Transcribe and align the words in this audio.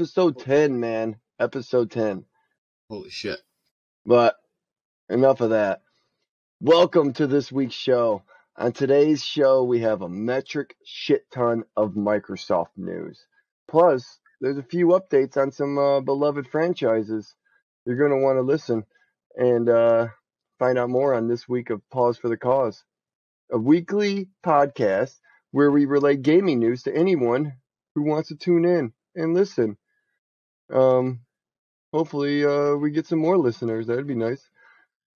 Episode 0.00 0.38
10, 0.38 0.80
man. 0.80 1.16
Episode 1.38 1.90
10. 1.90 2.24
Holy 2.88 3.10
shit. 3.10 3.38
But 4.06 4.34
enough 5.10 5.42
of 5.42 5.50
that. 5.50 5.82
Welcome 6.58 7.12
to 7.12 7.26
this 7.26 7.52
week's 7.52 7.74
show. 7.74 8.22
On 8.56 8.72
today's 8.72 9.22
show, 9.22 9.62
we 9.62 9.80
have 9.80 10.00
a 10.00 10.08
metric 10.08 10.74
shit 10.86 11.30
ton 11.30 11.64
of 11.76 11.90
Microsoft 11.90 12.70
news. 12.78 13.26
Plus, 13.68 14.20
there's 14.40 14.56
a 14.56 14.62
few 14.62 14.86
updates 14.86 15.36
on 15.36 15.52
some 15.52 15.76
uh, 15.76 16.00
beloved 16.00 16.48
franchises. 16.48 17.34
You're 17.84 17.98
going 17.98 18.18
to 18.18 18.24
want 18.24 18.38
to 18.38 18.42
listen 18.42 18.84
and 19.36 19.68
uh, 19.68 20.06
find 20.58 20.78
out 20.78 20.88
more 20.88 21.12
on 21.12 21.28
this 21.28 21.46
week 21.46 21.68
of 21.68 21.82
Pause 21.90 22.16
for 22.16 22.28
the 22.30 22.38
Cause, 22.38 22.84
a 23.52 23.58
weekly 23.58 24.30
podcast 24.42 25.12
where 25.50 25.70
we 25.70 25.84
relay 25.84 26.16
gaming 26.16 26.58
news 26.58 26.84
to 26.84 26.96
anyone 26.96 27.52
who 27.94 28.04
wants 28.04 28.30
to 28.30 28.36
tune 28.36 28.64
in 28.64 28.94
and 29.14 29.34
listen. 29.34 29.76
Um, 30.72 31.20
hopefully, 31.92 32.44
uh, 32.44 32.74
we 32.74 32.90
get 32.90 33.06
some 33.06 33.18
more 33.18 33.38
listeners. 33.38 33.86
That'd 33.86 34.06
be 34.06 34.14
nice. 34.14 34.48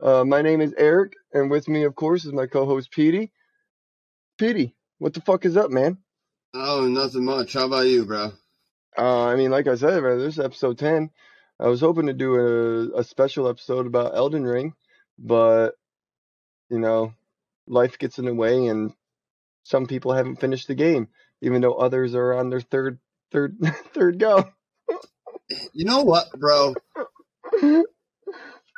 Uh, 0.00 0.24
my 0.24 0.42
name 0.42 0.60
is 0.60 0.74
Eric, 0.76 1.14
and 1.32 1.50
with 1.50 1.68
me, 1.68 1.84
of 1.84 1.95
course, 1.95 2.24
is 2.24 2.32
my 2.32 2.46
co-host 2.46 2.90
Petey. 2.90 3.32
Petey, 4.38 4.74
what 4.98 5.14
the 5.14 5.20
fuck 5.20 5.45
is 5.45 5.56
up, 5.56 5.70
man? 5.70 5.98
Oh, 6.54 6.86
nothing 6.86 7.24
much. 7.24 7.52
How 7.52 7.66
about 7.66 7.86
you, 7.86 8.04
bro? 8.04 8.32
Uh, 8.96 9.24
I 9.24 9.36
mean, 9.36 9.50
like 9.50 9.66
I 9.66 9.74
said, 9.74 10.02
man, 10.02 10.18
this 10.18 10.34
is 10.34 10.40
episode 10.40 10.78
ten. 10.78 11.10
I 11.59 11.68
was 11.68 11.80
hoping 11.80 12.06
to 12.06 12.12
do 12.12 12.34
a, 12.34 13.00
a 13.00 13.04
special 13.04 13.48
episode 13.48 13.86
about 13.86 14.16
Elden 14.16 14.45
Ring, 14.45 14.74
but 15.18 15.73
you 16.70 16.78
know, 16.78 17.14
life 17.66 17.98
gets 17.98 18.18
in 18.18 18.24
the 18.24 18.34
way, 18.34 18.66
and 18.66 18.92
some 19.62 19.86
people 19.86 20.12
haven't 20.12 20.40
finished 20.40 20.68
the 20.68 20.74
game, 20.74 21.09
even 21.40 21.60
though 21.60 21.74
others 21.74 22.14
are 22.14 22.34
on 22.34 22.51
their 22.51 22.60
third, 22.60 22.98
third, 23.32 23.57
third 23.95 24.18
go. 24.18 24.48
You 25.73 25.84
know 25.84 26.02
what, 26.02 26.30
bro? 26.32 26.74
You 27.62 27.84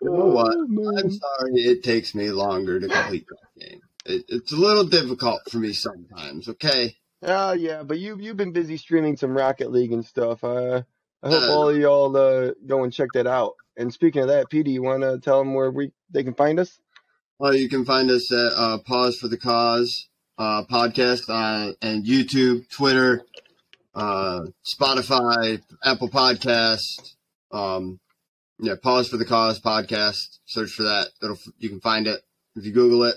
know 0.03 0.27
what? 0.27 0.55
Oh. 0.55 0.99
I'm 0.99 1.11
sorry 1.11 1.53
it 1.55 1.83
takes 1.83 2.15
me 2.15 2.31
longer 2.31 2.79
to 2.81 2.89
complete 2.89 3.27
that 3.29 3.61
game. 3.67 3.81
It, 4.05 4.25
it's 4.29 4.53
a 4.53 4.57
little 4.57 4.85
difficult 4.85 5.41
for 5.51 5.59
me 5.59 5.73
sometimes, 5.73 6.49
okay? 6.49 6.95
Oh 7.23 7.53
yeah, 7.53 7.83
but 7.83 7.99
you 7.99 8.19
you've 8.21 8.37
been 8.37 8.53
busy 8.53 8.77
streaming 8.77 9.17
some 9.17 9.37
Rocket 9.37 9.73
League 9.73 9.93
and 9.93 10.05
stuff. 10.05 10.45
Uh, 10.45 10.83
I 11.23 11.29
hope 11.31 11.43
Uh, 11.43 11.53
all 11.53 11.69
of 11.71 11.77
y'all 11.77 12.17
uh, 12.17 12.53
go 12.67 12.85
and 12.85 12.93
check 12.93 13.09
that 13.15 13.27
out. 13.27 13.55
And 13.77 13.93
speaking 13.93 14.23
of 14.23 14.29
that, 14.29 14.51
Petey, 14.51 14.73
you 14.73 14.83
want 14.83 15.03
to 15.03 15.19
tell 15.19 15.39
them 15.39 15.55
where 15.55 15.71
we 15.71 15.93
they 16.11 16.23
can 16.25 16.35
find 16.35 16.61
us? 16.61 16.79
Well, 17.39 17.55
you 17.55 17.69
can 17.69 17.85
find 17.85 18.11
us 18.11 18.31
at 18.33 18.53
uh, 18.55 18.79
Pause 18.79 19.19
for 19.19 19.29
the 19.29 19.37
Cause 19.37 20.09
uh, 20.39 20.65
podcast 20.71 21.29
on 21.29 21.75
and 21.83 22.05
YouTube, 22.05 22.69
Twitter, 22.71 23.23
uh, 23.97 24.43
Spotify, 24.65 25.61
Apple 25.85 26.09
Podcast. 26.09 27.15
Um, 27.51 27.99
yeah, 28.59 28.75
Pause 28.83 29.09
for 29.09 29.17
the 29.17 29.25
Cause 29.25 29.61
podcast. 29.61 30.39
Search 30.47 30.71
for 30.71 30.85
that. 30.85 31.09
It'll 31.23 31.39
you 31.59 31.69
can 31.69 31.81
find 31.81 32.07
it 32.07 32.21
if 32.55 32.65
you 32.65 32.73
Google 32.73 33.05
it. 33.05 33.17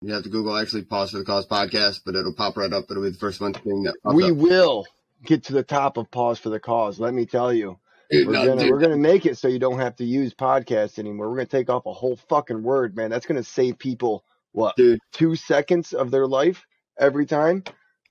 You 0.00 0.14
have 0.14 0.22
to 0.22 0.28
Google 0.28 0.56
actually 0.56 0.82
Pause 0.84 1.10
for 1.12 1.18
the 1.18 1.24
Cause 1.24 1.46
podcast, 1.46 2.00
but 2.06 2.14
it'll 2.14 2.34
pop 2.34 2.56
right 2.56 2.72
up. 2.72 2.84
It'll 2.90 3.02
be 3.02 3.10
the 3.10 3.18
first 3.18 3.40
one 3.40 3.52
thing 3.52 3.82
that 3.82 3.94
We 4.04 4.30
up. 4.30 4.36
will 4.36 4.86
get 5.24 5.44
to 5.44 5.52
the 5.52 5.62
top 5.62 5.96
of 5.96 6.10
Pause 6.10 6.38
for 6.38 6.50
the 6.50 6.60
Cause. 6.60 6.98
Let 7.00 7.14
me 7.14 7.26
tell 7.26 7.52
you, 7.52 7.78
Dude, 8.10 8.26
we're 8.26 8.32
no, 8.32 8.46
gonna 8.56 8.70
we're 8.70 8.80
gonna 8.80 8.96
make 8.96 9.26
it 9.26 9.36
so 9.36 9.48
you 9.48 9.58
don't 9.58 9.80
have 9.80 9.96
to 9.96 10.04
use 10.04 10.32
podcasts 10.34 10.98
anymore. 10.98 11.28
We're 11.30 11.36
gonna 11.36 11.46
take 11.46 11.70
off 11.70 11.86
a 11.86 11.92
whole 11.92 12.16
fucking 12.28 12.62
word, 12.62 12.96
man. 12.96 13.10
That's 13.10 13.26
gonna 13.26 13.42
save 13.44 13.78
people 13.78 14.24
what 14.52 14.76
dude, 14.76 14.98
two 15.12 15.36
seconds 15.36 15.92
of 15.92 16.10
their 16.10 16.26
life 16.26 16.64
every 16.98 17.26
time. 17.26 17.64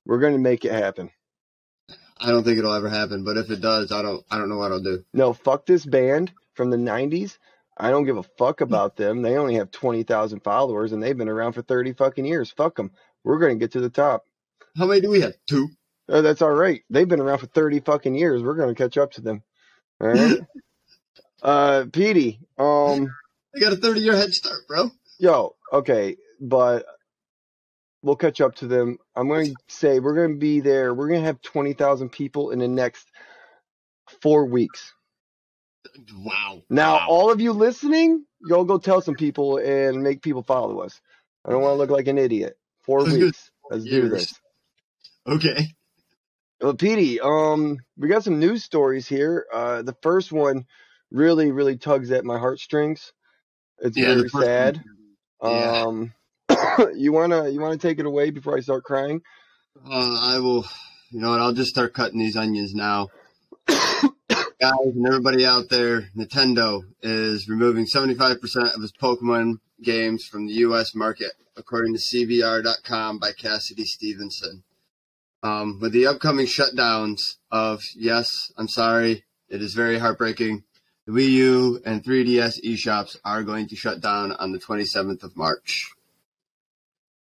We're 0.06 0.20
gonna 0.20 0.38
make 0.38 0.66
it 0.66 0.72
happen. 0.72 1.10
I 2.20 2.32
don't 2.32 2.44
think 2.44 2.58
it'll 2.58 2.74
ever 2.74 2.90
happen, 2.90 3.24
but 3.24 3.38
if 3.38 3.50
it 3.50 3.62
does, 3.62 3.92
I 3.92 4.02
don't 4.02 4.26
I 4.30 4.38
don't 4.38 4.50
know 4.50 4.58
what 4.58 4.72
I'll 4.72 4.82
do. 4.82 5.04
No, 5.14 5.34
fuck 5.34 5.66
this 5.66 5.86
band 5.86 6.32
from 6.54 6.70
the 6.70 6.78
90s. 6.78 7.38
I 7.78 7.92
don't 7.92 8.06
give 8.06 8.18
a 8.18 8.24
fuck 8.24 8.62
about 8.62 8.96
them. 8.96 9.22
They 9.22 9.38
only 9.38 9.56
have 9.56 9.70
20,000 9.70 10.40
followers 10.40 10.92
and 10.92 11.02
they've 11.02 11.18
been 11.18 11.30
around 11.30 11.54
for 11.54 11.62
30 11.62 11.94
fucking 11.94 12.26
years. 12.26 12.52
Fuck 12.52 12.76
them. 12.76 12.92
We're 13.24 13.40
going 13.40 13.58
to 13.58 13.64
get 13.64 13.74
to 13.74 13.82
the 13.82 13.90
top. 13.90 14.26
How 14.76 14.88
many 14.88 15.02
do 15.02 15.10
we 15.10 15.22
have? 15.22 15.34
Two. 15.48 15.70
Oh, 16.10 16.22
that's 16.22 16.42
all 16.42 16.52
right. 16.52 16.82
They've 16.90 17.08
been 17.08 17.20
around 17.20 17.40
for 17.40 17.48
30 17.48 17.82
fucking 17.82 18.16
years. 18.16 18.42
We're 18.42 18.56
going 18.56 18.74
to 18.74 18.84
catch 18.84 18.98
up 18.98 19.12
to 19.14 19.22
them. 19.22 19.44
All 20.02 20.08
right. 20.08 20.40
uh, 21.44 21.86
Petey, 21.92 22.40
um, 22.58 23.12
I 23.56 23.60
got 23.60 23.74
a 23.74 23.78
30 23.78 24.00
year 24.00 24.16
head 24.16 24.34
start, 24.34 24.68
bro. 24.68 24.90
yo, 25.20 25.56
okay, 25.72 26.18
but 26.40 26.86
we'll 28.08 28.16
catch 28.16 28.42
up 28.42 28.56
to 28.56 28.68
them. 28.68 28.98
I'm 29.16 29.28
going 29.28 29.48
to 29.54 29.56
say 29.68 30.00
we're 30.00 30.16
going 30.16 30.34
to 30.34 30.40
be 30.40 30.60
there. 30.62 30.94
We're 30.94 31.08
going 31.10 31.20
to 31.22 31.26
have 31.28 31.42
20,000 31.42 32.10
people 32.10 32.50
in 32.52 32.60
the 32.60 32.68
next 32.68 33.08
four 34.22 34.46
weeks. 34.46 34.94
Wow. 36.18 36.64
Now, 36.70 36.96
Wow. 36.96 37.08
all 37.10 37.32
of 37.32 37.40
you 37.42 37.54
listening, 37.54 38.26
go 38.48 38.64
go 38.64 38.78
tell 38.78 39.02
some 39.02 39.16
people 39.16 39.58
and 39.58 40.02
make 40.04 40.22
people 40.22 40.44
follow 40.44 40.80
us. 40.80 41.00
I 41.46 41.52
don't 41.52 41.62
want 41.62 41.74
to 41.74 41.78
look 41.78 41.90
like 41.90 42.08
an 42.08 42.18
idiot. 42.18 42.58
Four 42.84 43.04
weeks. 43.06 43.52
Let's 43.70 43.84
do 43.84 44.10
this. 44.10 44.34
Okay. 45.28 45.68
Well, 46.62 46.74
Petey, 46.74 47.20
um, 47.20 47.78
we 47.98 48.08
got 48.08 48.24
some 48.24 48.40
news 48.40 48.64
stories 48.64 49.08
here. 49.08 49.46
Uh, 49.54 49.82
the 49.84 49.96
first 50.02 50.32
one 50.32 50.66
really, 51.12 51.52
really 51.52 51.78
tugs 51.78 52.12
at 52.12 52.26
my 52.26 52.38
heartstrings. 52.40 53.14
It's 53.80 53.96
Yeah, 53.98 54.16
very 54.16 54.30
sad. 54.30 54.82
one- 55.40 55.52
Yeah. 55.54 55.82
Um, 55.84 56.14
you 56.96 57.12
wanna 57.12 57.50
you 57.50 57.60
wanna 57.60 57.78
take 57.78 58.00
it 58.00 58.06
away 58.06 58.30
before 58.30 58.58
I 58.58 58.62
start 58.62 58.84
crying? 58.84 59.22
Uh, 59.86 60.20
I 60.22 60.40
will. 60.40 60.66
You 61.12 61.22
know 61.22 61.32
what? 61.32 61.40
I'll 61.40 61.54
just 61.54 61.70
start 61.70 61.94
cutting 61.94 62.20
these 62.20 62.36
onions 62.36 62.74
now. 62.74 63.08
Guys 63.68 64.12
and 64.60 65.08
everybody 65.08 65.46
out 65.46 65.70
there, 65.70 66.10
Nintendo 66.18 66.82
is 67.02 67.48
removing 67.48 67.86
75% 67.86 68.38
of 68.76 68.84
its 68.84 68.92
Pokemon 68.92 69.60
games 69.82 70.26
from 70.26 70.48
the 70.48 70.54
U.S. 70.54 70.96
market, 70.96 71.32
according 71.56 71.96
to 71.96 72.00
CBR.com 72.00 73.20
by 73.20 73.32
Cassidy 73.32 73.86
Stevenson. 73.86 74.64
Um, 75.44 75.80
with 75.80 75.94
the 75.94 76.08
upcoming 76.08 76.48
shutdowns 76.48 77.36
of, 77.52 77.84
yes, 77.96 78.52
I'm 78.58 78.68
sorry, 78.68 79.24
it 79.48 79.62
is 79.62 79.76
very 79.76 80.00
heartbreaking. 80.00 80.64
The 81.06 81.14
Wii 81.14 81.30
U 81.30 81.82
and 81.86 82.04
3DS 82.04 82.66
eShops 82.66 83.18
are 83.24 83.44
going 83.44 83.68
to 83.70 83.76
shut 83.76 84.02
down 84.02 84.32
on 84.34 84.52
the 84.52 84.60
27th 84.60 85.24
of 85.24 85.38
March. 85.38 85.92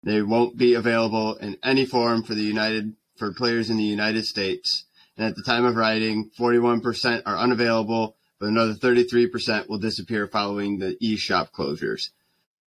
They 0.03 0.21
won't 0.21 0.57
be 0.57 0.73
available 0.73 1.35
in 1.35 1.57
any 1.63 1.85
form 1.85 2.23
for 2.23 2.33
the 2.33 2.41
United 2.41 2.95
for 3.17 3.33
players 3.33 3.69
in 3.69 3.77
the 3.77 3.83
United 3.83 4.25
States. 4.25 4.85
And 5.15 5.27
at 5.27 5.35
the 5.35 5.43
time 5.43 5.65
of 5.65 5.75
writing, 5.75 6.31
41% 6.39 7.21
are 7.25 7.37
unavailable, 7.37 8.15
but 8.39 8.49
another 8.49 8.73
33% 8.73 9.69
will 9.69 9.77
disappear 9.77 10.27
following 10.27 10.79
the 10.79 10.95
eShop 11.01 11.51
closures. 11.51 12.09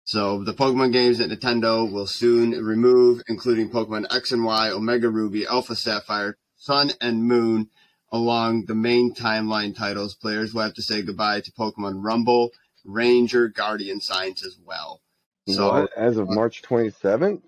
So 0.05 0.43
the 0.43 0.53
Pokemon 0.53 0.93
games 0.93 1.19
that 1.19 1.31
Nintendo 1.31 1.91
will 1.91 2.09
soon 2.09 2.50
remove, 2.50 3.22
including 3.28 3.71
Pokemon 3.71 4.12
X 4.12 4.32
and 4.32 4.44
Y, 4.44 4.71
Omega 4.71 5.09
Ruby, 5.09 5.47
Alpha 5.47 5.77
Sapphire, 5.77 6.37
Sun 6.56 6.93
and 7.00 7.22
Moon, 7.22 7.71
along 8.11 8.65
the 8.65 8.75
main 8.75 9.15
timeline 9.15 9.77
titles, 9.77 10.16
players 10.16 10.53
will 10.53 10.62
have 10.62 10.75
to 10.75 10.82
say 10.82 11.03
goodbye 11.03 11.41
to 11.41 11.53
Pokemon 11.53 12.03
Rumble, 12.03 12.50
Ranger, 12.84 13.47
Guardian 13.47 14.00
Signs 14.00 14.44
as 14.44 14.59
well. 14.65 15.02
So 15.49 15.69
What? 15.73 15.93
as 15.97 16.17
of 16.19 16.29
March 16.31 16.63
27th? 16.63 17.43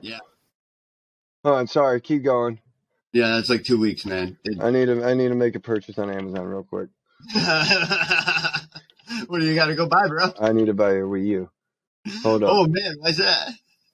Yeah. 0.00 0.18
Oh, 1.44 1.54
I'm 1.54 1.66
sorry. 1.66 2.00
Keep 2.00 2.24
going. 2.24 2.60
yeah, 3.12 3.28
that's 3.36 3.48
like 3.48 3.64
two 3.64 3.78
weeks, 3.78 4.04
man. 4.06 4.38
It- 4.44 4.60
I 4.62 4.70
need 4.70 4.86
to 4.86 5.04
I 5.04 5.14
need 5.14 5.28
to 5.28 5.34
make 5.34 5.54
a 5.54 5.60
purchase 5.60 5.98
on 5.98 6.10
Amazon 6.10 6.44
real 6.46 6.62
quick. 6.62 6.88
what 9.26 9.38
do 9.40 9.44
you 9.46 9.54
got 9.54 9.66
to 9.66 9.74
go 9.74 9.86
buy, 9.86 10.06
bro? 10.08 10.32
I 10.40 10.52
need 10.52 10.66
to 10.66 10.74
buy 10.74 10.90
a 10.90 11.02
Wii 11.02 11.26
U. 11.26 11.50
Hold 12.22 12.42
on. 12.42 12.50
Oh 12.52 12.66
man, 12.68 12.96
why's 12.98 13.16
that? 13.18 13.50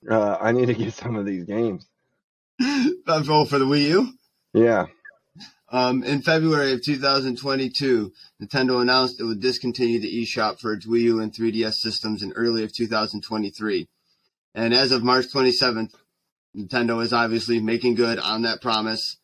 Uh, 0.09 0.37
I 0.41 0.53
need 0.53 0.67
to 0.67 0.75
get 0.75 0.93
some 0.95 1.17
of 1.17 1.27
these 1.27 1.45
games. 1.45 1.87
Oh, 3.11 3.45
for 3.47 3.59
the 3.59 3.65
Wii 3.65 3.83
U. 3.89 4.13
Yeah. 4.53 4.87
Um, 5.71 6.03
in 6.03 6.23
February 6.23 6.73
of 6.73 6.83
2022, 6.83 8.13
Nintendo 8.43 8.81
announced 8.81 9.21
it 9.21 9.25
would 9.25 9.41
discontinue 9.41 10.01
the 10.01 10.23
eShop 10.23 10.61
for 10.61 10.73
its 10.73 10.87
Wii 10.87 11.03
U 11.03 11.21
and 11.21 11.33
3DS 11.33 11.75
systems 11.75 12.23
in 12.23 12.33
early 12.33 12.65
of 12.65 12.73
2023. 12.73 13.87
And 14.55 14.73
as 14.73 14.93
of 14.93 15.05
March 15.05 15.27
27th, 15.27 15.93
Nintendo 16.57 17.03
is 17.03 17.13
obviously 17.13 17.61
making 17.61 17.97
good 17.97 18.19
on 18.19 18.43
that 18.43 18.63
promise. 18.63 19.19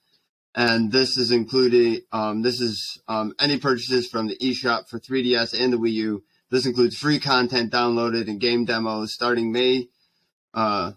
And 0.54 0.92
this 0.92 1.16
is 1.16 1.30
including, 1.30 2.02
um, 2.12 2.42
this 2.42 2.60
is 2.60 3.00
um, 3.08 3.32
any 3.40 3.58
purchases 3.58 4.06
from 4.06 4.28
the 4.28 4.36
eShop 4.36 4.88
for 4.88 5.00
3DS 5.00 5.58
and 5.58 5.72
the 5.72 5.78
Wii 5.78 5.92
U. 5.92 6.24
This 6.50 6.66
includes 6.66 6.96
free 6.96 7.18
content 7.18 7.72
downloaded 7.72 8.28
and 8.28 8.38
game 8.38 8.66
demos 8.66 9.14
starting 9.14 9.50
May 9.50 9.88
uh, 10.52 10.92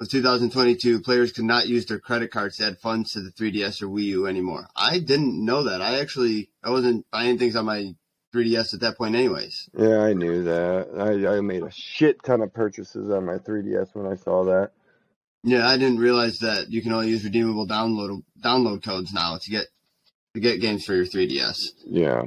of 0.00 0.08
2022, 0.08 1.00
players 1.00 1.32
could 1.32 1.44
not 1.44 1.66
use 1.66 1.86
their 1.86 1.98
credit 1.98 2.30
cards 2.30 2.58
to 2.58 2.66
add 2.66 2.78
funds 2.78 3.12
to 3.12 3.20
the 3.20 3.30
3DS 3.30 3.82
or 3.82 3.88
Wii 3.88 4.04
U 4.04 4.26
anymore. 4.26 4.68
I 4.76 4.98
didn't 4.98 5.44
know 5.44 5.64
that. 5.64 5.82
I 5.82 5.98
actually 6.00 6.50
I 6.62 6.70
wasn't 6.70 7.10
buying 7.10 7.38
things 7.38 7.56
on 7.56 7.64
my 7.64 7.94
3DS 8.34 8.74
at 8.74 8.80
that 8.80 8.96
point, 8.96 9.14
anyways. 9.14 9.68
Yeah, 9.76 10.00
I 10.00 10.12
knew 10.12 10.44
that. 10.44 10.88
I, 10.96 11.36
I 11.36 11.40
made 11.40 11.62
a 11.62 11.70
shit 11.70 12.22
ton 12.22 12.42
of 12.42 12.52
purchases 12.52 13.10
on 13.10 13.24
my 13.24 13.38
3DS 13.38 13.94
when 13.94 14.06
I 14.06 14.16
saw 14.16 14.44
that. 14.44 14.72
Yeah, 15.42 15.66
I 15.66 15.78
didn't 15.78 15.98
realize 15.98 16.40
that 16.40 16.70
you 16.70 16.82
can 16.82 16.92
only 16.92 17.08
use 17.08 17.24
redeemable 17.24 17.66
download 17.66 18.22
download 18.42 18.84
codes 18.84 19.12
now 19.12 19.38
to 19.38 19.50
get 19.50 19.66
to 20.34 20.40
get 20.40 20.60
games 20.60 20.84
for 20.84 20.94
your 20.94 21.06
3DS. 21.06 21.58
Yeah. 21.86 22.24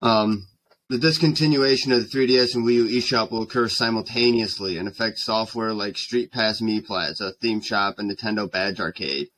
Um, 0.00 0.48
the 0.92 0.98
discontinuation 0.98 1.96
of 1.96 2.02
the 2.02 2.18
3DS 2.18 2.54
and 2.54 2.66
Wii 2.66 2.74
U 2.74 2.84
eShop 2.84 3.30
will 3.30 3.44
occur 3.44 3.66
simultaneously 3.66 4.76
and 4.76 4.86
affect 4.86 5.18
software 5.18 5.72
like 5.72 5.96
Street 5.96 6.30
Pass 6.30 6.60
Mii 6.60 6.84
Plaza, 6.84 7.32
Theme 7.40 7.62
Shop, 7.62 7.98
and 7.98 8.10
Nintendo 8.10 8.50
Badge 8.50 8.78
Arcade. 8.78 9.28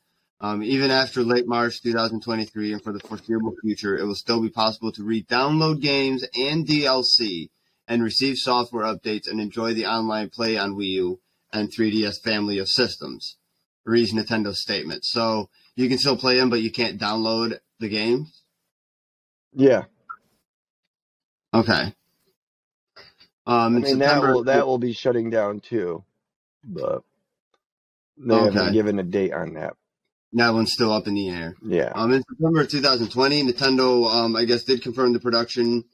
Um, 0.41 0.65
even 0.65 0.91
after 0.91 1.23
late 1.23 1.47
March 1.47 1.81
2023 1.81 2.73
and 2.73 2.83
for 2.83 2.93
the 2.93 2.99
foreseeable 2.99 3.55
future, 3.63 3.97
it 3.97 4.05
will 4.05 4.17
still 4.17 4.43
be 4.43 4.51
possible 4.51 4.91
to 4.91 5.05
re-download 5.05 5.81
games 5.81 6.27
and 6.37 6.67
DLC 6.67 7.51
and 7.87 8.03
receive 8.03 8.37
software 8.37 8.85
updates 8.85 9.31
and 9.31 9.41
enjoy 9.41 9.75
the 9.75 9.87
online 9.87 10.31
play 10.31 10.57
on 10.57 10.75
Wii 10.75 10.89
U 10.89 11.21
and 11.53 11.71
3DS 11.71 12.21
family 12.21 12.59
of 12.59 12.69
systems. 12.69 13.37
Reads 13.85 14.13
Nintendo's 14.13 14.61
statement. 14.61 15.05
So 15.05 15.51
you 15.77 15.89
can 15.89 15.99
still 15.99 16.17
play 16.17 16.37
them, 16.37 16.51
but 16.51 16.63
you 16.63 16.73
can't 16.73 17.01
download 17.01 17.61
the 17.79 17.89
games. 17.89 18.43
Yeah. 19.53 19.85
Okay. 21.55 21.95
Um, 23.47 23.77
I 23.77 23.79
mean 23.81 23.83
that 23.83 24.09
September- 24.09 24.33
will 24.35 24.45
that 24.45 24.67
will 24.67 24.79
be 24.79 24.93
shutting 24.93 25.31
down 25.31 25.61
too. 25.61 26.05
But 26.65 27.03
they 28.17 28.35
haven't 28.35 28.73
given 28.73 28.99
a 28.99 29.03
date 29.03 29.33
on 29.33 29.55
that. 29.55 29.77
that 30.33 30.51
one's 30.55 30.73
still 30.73 30.93
up 30.93 31.07
in 31.07 31.15
the 31.15 31.29
air. 31.31 31.55
Yeah. 31.65 31.93
Um, 31.95 32.13
in 32.13 32.23
September 32.29 32.63
of 32.63 32.69
2020, 32.69 33.43
Nintendo, 33.45 34.11
um, 34.13 34.35
I 34.35 34.45
guess, 34.47 34.65
did 34.65 34.83
confirm 34.83 35.13
the 35.13 35.21
production 35.21 35.85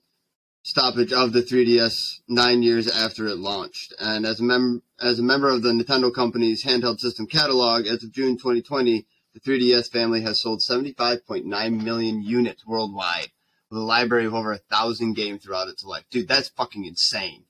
stoppage 0.63 1.13
of 1.13 1.33
the 1.33 1.43
3DS 1.43 2.21
nine 2.29 2.63
years 2.63 2.87
after 2.89 3.27
it 3.27 3.37
launched. 3.37 3.95
And 3.99 4.25
as 4.25 4.41
a 4.41 4.45
mem- 4.45 4.83
as 5.01 5.19
a 5.19 5.23
member 5.23 5.49
of 5.49 5.63
the 5.63 5.73
Nintendo 5.73 6.15
company's 6.15 6.65
handheld 6.65 7.01
system 7.01 7.27
catalog, 7.27 7.87
as 7.87 8.05
of 8.05 8.13
June 8.13 8.37
2020, 8.37 9.07
the 9.35 9.41
3DS 9.41 9.91
family 9.91 10.21
has 10.23 10.41
sold 10.41 10.61
75.9 10.61 11.83
million 11.83 12.23
units 12.23 12.67
worldwide, 12.67 13.31
with 13.71 13.79
a 13.79 13.85
library 13.85 14.27
of 14.27 14.35
over 14.35 14.53
a 14.53 14.59
thousand 14.59 15.15
games 15.15 15.45
throughout 15.45 15.69
its 15.69 15.85
life. 15.85 16.05
Dude, 16.11 16.29
that's 16.29 16.49
fucking 16.51 16.85
insane. 16.85 17.45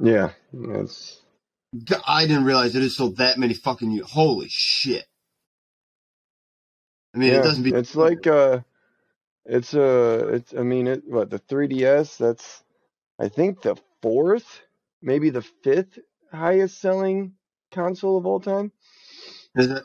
Yeah. 0.00 0.30
That's 0.52 1.20
I 2.06 2.26
didn't 2.26 2.44
realize 2.44 2.74
it 2.74 2.82
had 2.82 2.90
sold 2.90 3.18
that 3.18 3.38
many 3.38 3.54
fucking 3.54 3.90
units. 3.90 4.12
Holy 4.12 4.48
shit. 4.48 5.06
I 7.14 7.18
mean, 7.18 7.32
yeah. 7.32 7.40
it 7.40 7.42
doesn't 7.42 7.62
be. 7.62 7.70
it's 7.70 7.94
like 7.94 8.26
uh 8.26 8.60
it's 9.44 9.74
uh 9.74 10.30
it's 10.32 10.54
I 10.54 10.62
mean 10.62 10.86
it 10.86 11.02
what 11.06 11.30
the 11.30 11.38
3DS 11.38 12.16
that's 12.16 12.62
I 13.18 13.28
think 13.28 13.62
the 13.62 13.76
fourth, 14.00 14.62
maybe 15.02 15.30
the 15.30 15.42
fifth 15.42 15.98
highest 16.32 16.80
selling 16.80 17.34
console 17.70 18.16
of 18.16 18.26
all 18.26 18.40
time. 18.40 18.72
Is 19.54 19.70
it? 19.70 19.84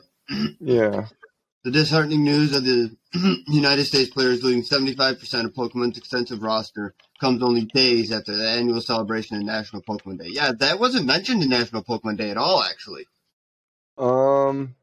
Yeah. 0.60 1.06
The 1.66 1.72
disheartening 1.72 2.22
news 2.22 2.54
of 2.54 2.62
the 2.64 2.96
United 3.48 3.86
States 3.86 4.08
players 4.08 4.40
losing 4.40 4.62
75% 4.62 5.46
of 5.46 5.52
Pokemon's 5.52 5.98
extensive 5.98 6.40
roster 6.44 6.94
comes 7.20 7.42
only 7.42 7.62
days 7.62 8.12
after 8.12 8.36
the 8.36 8.48
annual 8.48 8.80
celebration 8.80 9.36
of 9.36 9.42
National 9.42 9.82
Pokemon 9.82 10.20
Day. 10.20 10.28
Yeah, 10.28 10.52
that 10.60 10.78
wasn't 10.78 11.06
mentioned 11.06 11.42
in 11.42 11.48
National 11.48 11.82
Pokemon 11.82 12.18
Day 12.18 12.30
at 12.30 12.36
all, 12.36 12.62
actually. 12.62 13.08
Um 13.98 14.76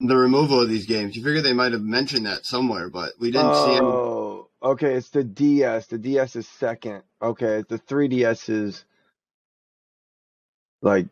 The 0.00 0.16
removal 0.16 0.62
of 0.62 0.70
these 0.70 0.86
games. 0.86 1.14
You 1.14 1.22
figure 1.22 1.42
they 1.42 1.52
might 1.52 1.72
have 1.72 1.82
mentioned 1.82 2.24
that 2.24 2.46
somewhere, 2.46 2.88
but 2.88 3.12
we 3.20 3.30
didn't 3.30 3.54
see 3.56 3.72
any. 3.72 3.80
Oh, 3.86 4.48
okay. 4.62 4.94
It's 4.94 5.10
the 5.10 5.24
DS. 5.24 5.88
The 5.88 5.98
DS 5.98 6.36
is 6.36 6.48
second. 6.48 7.02
Okay, 7.20 7.64
the 7.68 7.78
3DS 7.78 8.48
is 8.48 8.86
like 10.80 11.08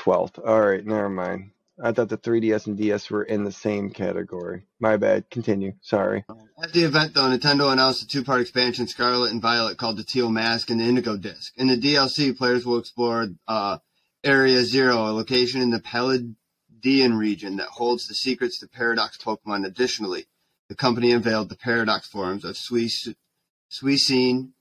12th. 0.00 0.44
All 0.44 0.60
right, 0.60 0.84
never 0.84 1.08
mind. 1.08 1.52
I 1.82 1.92
thought 1.92 2.08
the 2.08 2.18
3DS 2.18 2.66
and 2.66 2.76
DS 2.76 3.10
were 3.10 3.22
in 3.22 3.44
the 3.44 3.52
same 3.52 3.90
category. 3.90 4.64
My 4.80 4.96
bad. 4.96 5.30
Continue. 5.30 5.74
Sorry. 5.80 6.24
At 6.62 6.72
the 6.72 6.82
event, 6.82 7.14
though, 7.14 7.28
Nintendo 7.28 7.72
announced 7.72 8.02
a 8.02 8.06
two-part 8.06 8.40
expansion, 8.40 8.88
Scarlet 8.88 9.30
and 9.30 9.40
Violet, 9.40 9.78
called 9.78 9.96
the 9.96 10.04
Teal 10.04 10.30
Mask 10.30 10.70
and 10.70 10.80
the 10.80 10.84
Indigo 10.84 11.16
Disc. 11.16 11.52
In 11.56 11.68
the 11.68 11.76
DLC, 11.76 12.36
players 12.36 12.66
will 12.66 12.78
explore 12.78 13.28
uh, 13.46 13.78
Area 14.24 14.64
Zero, 14.64 15.06
a 15.06 15.12
location 15.12 15.60
in 15.60 15.70
the 15.70 15.78
Paldean 15.78 17.16
region 17.16 17.56
that 17.56 17.68
holds 17.68 18.08
the 18.08 18.14
secrets 18.14 18.58
to 18.58 18.66
Paradox 18.66 19.16
Pokemon. 19.16 19.64
Additionally, 19.64 20.26
the 20.68 20.74
company 20.74 21.12
unveiled 21.12 21.48
the 21.48 21.56
Paradox 21.56 22.08
forms 22.08 22.44
of 22.44 22.56
Suicune 22.56 23.14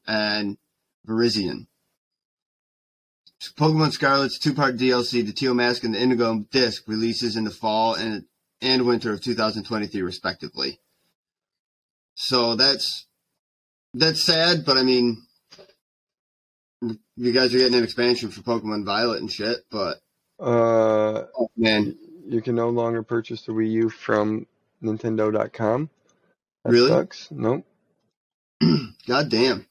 and 0.07 0.57
Virizion. 1.07 1.67
Pokemon 3.57 3.91
Scarlet's 3.91 4.39
two-part 4.39 4.77
DLC, 4.77 5.25
the 5.25 5.31
Teal 5.33 5.53
Mask 5.53 5.83
and 5.83 5.93
the 5.93 6.01
Indigo 6.01 6.45
Disc, 6.51 6.83
releases 6.87 7.35
in 7.35 7.43
the 7.43 7.51
fall 7.51 7.93
and 7.93 8.25
and 8.61 8.85
winter 8.87 9.13
of 9.13 9.21
2023, 9.21 10.01
respectively. 10.01 10.79
So 12.15 12.55
that's 12.55 13.05
that's 13.93 14.23
sad, 14.23 14.65
but 14.65 14.77
I 14.77 14.83
mean, 14.83 15.21
you 17.15 17.31
guys 17.31 17.53
are 17.53 17.57
getting 17.59 17.75
an 17.77 17.83
expansion 17.83 18.29
for 18.29 18.41
Pokemon 18.41 18.85
Violet 18.85 19.21
and 19.21 19.31
shit. 19.31 19.59
But 19.69 19.97
Uh, 20.39 21.25
oh, 21.39 21.49
man, 21.55 21.95
you 22.27 22.41
can 22.41 22.55
no 22.55 22.69
longer 22.69 23.03
purchase 23.03 23.43
the 23.43 23.51
Wii 23.51 23.71
U 23.71 23.89
from 23.89 24.47
Nintendo.com. 24.83 25.89
That 26.65 26.71
Really? 26.71 26.89
sucks. 26.89 27.27
Nope. 27.31 27.65
god 29.07 29.29
damn, 29.29 29.67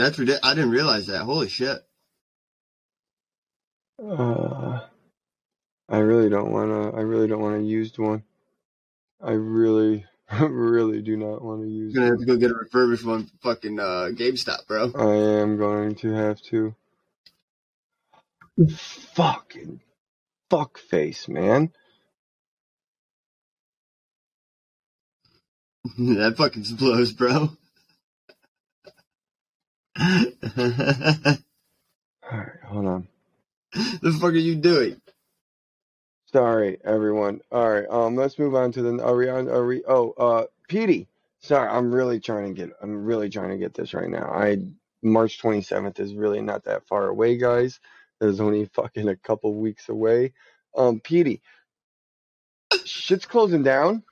that's 0.00 0.18
ridiculous. 0.18 0.40
I 0.42 0.54
didn't 0.54 0.70
realize 0.70 1.06
that. 1.06 1.22
Holy 1.22 1.48
shit. 1.48 1.78
Uh, 4.02 4.80
I 5.88 5.98
really 5.98 6.30
don't 6.30 6.52
want 6.52 6.70
to. 6.70 6.96
I 6.96 7.02
really 7.02 7.28
don't 7.28 7.42
want 7.42 7.60
a 7.60 7.64
used 7.64 7.98
one. 7.98 8.22
I 9.22 9.32
really, 9.32 10.06
really 10.40 11.02
do 11.02 11.16
not 11.16 11.42
want 11.42 11.62
to 11.62 11.68
use. 11.68 11.94
You're 11.94 12.02
gonna 12.04 12.12
have 12.12 12.20
to 12.20 12.26
go 12.26 12.36
get 12.36 12.50
a 12.50 12.54
refurbished 12.54 13.04
one, 13.04 13.26
from 13.26 13.38
fucking 13.42 13.78
uh, 13.78 14.10
GameStop, 14.12 14.66
bro. 14.66 14.92
I 14.94 15.40
am 15.42 15.58
going 15.58 15.96
to 15.96 16.12
have 16.12 16.40
to. 16.42 16.74
Fucking 19.14 19.80
fuck 20.48 20.78
face, 20.78 21.28
man. 21.28 21.72
that 25.98 26.34
fucking 26.36 26.64
blows, 26.76 27.12
bro. 27.12 27.50
The 30.00 31.38
All 32.30 32.38
right, 32.38 32.64
hold 32.66 32.86
on. 32.86 33.08
The 33.72 34.12
fuck 34.20 34.32
are 34.32 34.36
you 34.36 34.56
doing? 34.56 35.00
Sorry, 36.32 36.78
everyone. 36.84 37.40
All 37.52 37.70
right, 37.70 37.86
um, 37.90 38.16
let's 38.16 38.38
move 38.38 38.54
on 38.54 38.72
to 38.72 38.82
the. 38.82 39.04
Are 39.04 39.14
we 39.16 39.28
on? 39.28 39.48
Are 39.48 39.66
we? 39.66 39.82
Oh, 39.86 40.12
uh, 40.12 40.44
Petey. 40.68 41.08
Sorry, 41.40 41.68
I'm 41.68 41.92
really 41.94 42.18
trying 42.18 42.54
to 42.54 42.60
get. 42.60 42.76
I'm 42.82 43.04
really 43.04 43.28
trying 43.28 43.50
to 43.50 43.58
get 43.58 43.74
this 43.74 43.92
right 43.92 44.08
now. 44.08 44.30
I 44.32 44.58
March 45.02 45.40
27th 45.40 46.00
is 46.00 46.14
really 46.14 46.40
not 46.40 46.64
that 46.64 46.86
far 46.86 47.08
away, 47.08 47.36
guys. 47.36 47.80
It's 48.20 48.40
only 48.40 48.66
fucking 48.66 49.08
a 49.08 49.16
couple 49.16 49.54
weeks 49.54 49.88
away. 49.88 50.32
Um, 50.76 51.00
Petey, 51.00 51.42
shit's 52.84 53.26
closing 53.26 53.62
down. 53.62 54.02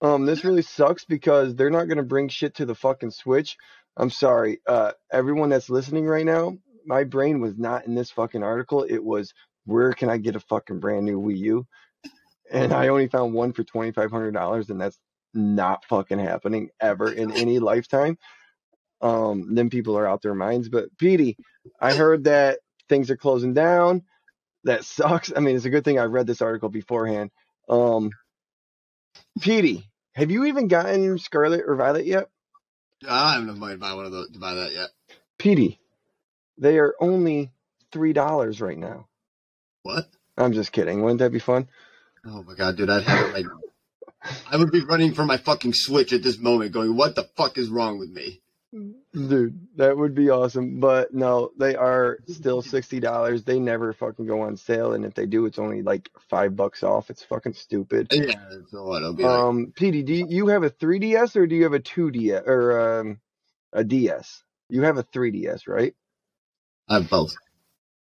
Um, 0.00 0.26
this 0.26 0.44
really 0.44 0.62
sucks 0.62 1.04
because 1.04 1.54
they're 1.54 1.70
not 1.70 1.88
gonna 1.88 2.02
bring 2.02 2.28
shit 2.28 2.56
to 2.56 2.66
the 2.66 2.74
fucking 2.74 3.12
Switch. 3.12 3.56
I'm 3.96 4.10
sorry, 4.10 4.60
uh, 4.66 4.92
everyone 5.12 5.50
that's 5.50 5.70
listening 5.70 6.06
right 6.06 6.24
now. 6.26 6.58
My 6.86 7.04
brain 7.04 7.40
was 7.40 7.56
not 7.56 7.86
in 7.86 7.94
this 7.94 8.10
fucking 8.10 8.42
article. 8.42 8.82
It 8.82 9.02
was 9.02 9.32
where 9.64 9.92
can 9.92 10.10
I 10.10 10.18
get 10.18 10.36
a 10.36 10.40
fucking 10.40 10.80
brand 10.80 11.06
new 11.06 11.20
Wii 11.20 11.38
U? 11.38 11.66
And 12.50 12.72
I 12.74 12.88
only 12.88 13.08
found 13.08 13.32
one 13.32 13.52
for 13.52 13.64
twenty 13.64 13.92
five 13.92 14.10
hundred 14.10 14.32
dollars, 14.32 14.68
and 14.68 14.80
that's 14.80 14.98
not 15.32 15.84
fucking 15.86 16.18
happening 16.18 16.70
ever 16.80 17.10
in 17.10 17.32
any 17.32 17.58
lifetime. 17.58 18.18
Um, 19.00 19.54
then 19.54 19.70
people 19.70 19.96
are 19.96 20.06
out 20.06 20.22
their 20.22 20.34
minds. 20.34 20.68
But 20.68 20.96
Petey, 20.98 21.36
I 21.80 21.94
heard 21.94 22.24
that 22.24 22.58
things 22.88 23.10
are 23.10 23.16
closing 23.16 23.54
down. 23.54 24.02
That 24.64 24.84
sucks. 24.84 25.32
I 25.34 25.40
mean, 25.40 25.56
it's 25.56 25.64
a 25.64 25.70
good 25.70 25.84
thing 25.84 25.98
I 25.98 26.04
read 26.04 26.26
this 26.26 26.42
article 26.42 26.68
beforehand. 26.68 27.30
Um, 27.68 28.10
Petey, 29.40 29.90
have 30.14 30.30
you 30.30 30.44
even 30.46 30.68
gotten 30.68 31.18
Scarlet 31.18 31.64
or 31.66 31.76
Violet 31.76 32.06
yet? 32.06 32.28
I 33.08 33.36
don't 33.36 33.48
have 33.48 33.58
money 33.58 33.74
to 33.74 33.78
buy 33.78 33.94
one 33.94 34.06
of 34.06 34.12
those 34.12 34.30
to 34.30 34.38
buy 34.38 34.54
that 34.54 34.72
yet. 34.72 34.90
Petey, 35.38 35.80
they 36.58 36.78
are 36.78 36.94
only 37.00 37.50
three 37.92 38.12
dollars 38.12 38.60
right 38.60 38.78
now. 38.78 39.08
What? 39.82 40.06
I'm 40.36 40.52
just 40.52 40.72
kidding. 40.72 41.02
Wouldn't 41.02 41.20
that 41.20 41.32
be 41.32 41.38
fun? 41.38 41.68
Oh 42.26 42.42
my 42.42 42.54
god, 42.54 42.76
dude, 42.76 42.90
I'd 42.90 43.02
have 43.02 43.28
it 43.28 43.32
right 43.32 43.44
now. 43.44 43.60
I 44.50 44.56
would 44.56 44.70
be 44.70 44.84
running 44.84 45.12
for 45.12 45.24
my 45.24 45.36
fucking 45.36 45.74
Switch 45.74 46.12
at 46.12 46.22
this 46.22 46.38
moment, 46.38 46.72
going, 46.72 46.96
"What 46.96 47.14
the 47.14 47.28
fuck 47.36 47.58
is 47.58 47.68
wrong 47.68 47.98
with 47.98 48.10
me?" 48.10 48.40
Dude, 49.14 49.68
that 49.76 49.96
would 49.96 50.14
be 50.14 50.28
awesome. 50.30 50.80
But 50.80 51.14
no, 51.14 51.52
they 51.56 51.76
are 51.76 52.18
still 52.26 52.62
sixty 52.62 52.98
dollars. 52.98 53.44
They 53.44 53.60
never 53.60 53.92
fucking 53.92 54.26
go 54.26 54.40
on 54.40 54.56
sale, 54.56 54.92
and 54.92 55.04
if 55.04 55.14
they 55.14 55.26
do, 55.26 55.46
it's 55.46 55.58
only 55.60 55.82
like 55.82 56.10
five 56.28 56.56
bucks 56.56 56.82
off. 56.82 57.10
It's 57.10 57.22
fucking 57.22 57.54
stupid. 57.54 58.08
Yeah, 58.10 58.34
what? 58.72 59.02
It'll 59.02 59.14
be 59.14 59.22
like, 59.22 59.32
Um, 59.32 59.72
Petey, 59.76 60.02
do 60.02 60.12
you, 60.14 60.26
you 60.28 60.46
have 60.48 60.64
a 60.64 60.70
3DS 60.70 61.36
or 61.36 61.46
do 61.46 61.54
you 61.54 61.62
have 61.62 61.74
a 61.74 61.80
2DS 61.80 62.44
or 62.44 63.00
um 63.00 63.20
a 63.72 63.84
DS? 63.84 64.42
You 64.68 64.82
have 64.82 64.98
a 64.98 65.04
3DS, 65.04 65.68
right? 65.68 65.94
I 66.88 66.94
have 66.94 67.08
both. 67.08 67.36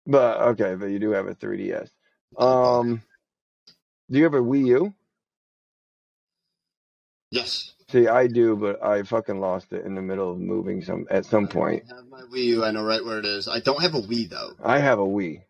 But 0.07 0.41
okay, 0.51 0.77
but 0.77 0.87
you 0.87 1.01
do 1.01 1.11
have 1.11 1.27
a 1.27 1.35
3DS. 1.35 1.91
Um, 2.39 3.03
do 4.09 4.19
you 4.19 4.25
have 4.25 4.35
a 4.35 4.41
Wii 4.41 4.67
U? 4.67 4.95
Yes. 7.33 7.73
See, 7.93 8.09
I 8.09 8.27
do, 8.27 8.57
but 8.57 8.83
I 8.83 9.03
fucking 9.03 9.39
lost 9.39 9.75
it 9.75 9.85
in 9.85 9.95
the 9.95 10.01
middle 10.01 10.33
of 10.33 10.39
moving 10.39 10.83
some 10.83 11.07
at 11.11 11.27
some 11.27 11.47
point. 11.47 11.85
I 11.93 11.97
have 11.97 12.07
my 12.07 12.23
Wii 12.23 12.45
U. 12.45 12.65
I 12.65 12.71
know 12.71 12.83
right 12.83 13.05
where 13.05 13.19
it 13.19 13.27
is. 13.27 13.49
I 13.49 13.61
don't 13.61 13.83
have 13.83 13.95
a 13.95 14.01
Wii 14.01 14.31
though. 14.31 14.53
I 14.65 14.79
have 14.79 14.99
a 14.99 15.05
Wii, 15.05 15.43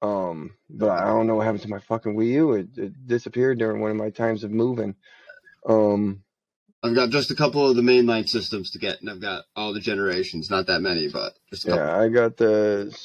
um, 0.00 0.56
but 0.70 0.88
I 0.88 1.08
don't 1.08 1.26
know 1.26 1.34
what 1.34 1.44
happened 1.44 1.64
to 1.64 1.68
my 1.68 1.80
fucking 1.80 2.16
Wii 2.16 2.28
U. 2.28 2.52
It, 2.52 2.68
it 2.78 3.06
disappeared 3.06 3.58
during 3.58 3.82
one 3.82 3.90
of 3.90 3.98
my 3.98 4.08
times 4.08 4.42
of 4.42 4.50
moving. 4.50 4.94
Um, 5.68 6.22
I've 6.82 6.94
got 6.94 7.10
just 7.10 7.30
a 7.30 7.34
couple 7.34 7.68
of 7.68 7.76
the 7.76 7.82
mainline 7.82 8.26
systems 8.26 8.70
to 8.70 8.78
get, 8.78 9.02
and 9.02 9.10
I've 9.10 9.20
got 9.20 9.44
all 9.54 9.74
the 9.74 9.80
generations. 9.80 10.48
Not 10.48 10.68
that 10.68 10.80
many, 10.80 11.08
but 11.08 11.34
just 11.50 11.66
yeah, 11.66 11.94
I 11.94 12.08
got 12.08 12.38
the. 12.38 12.96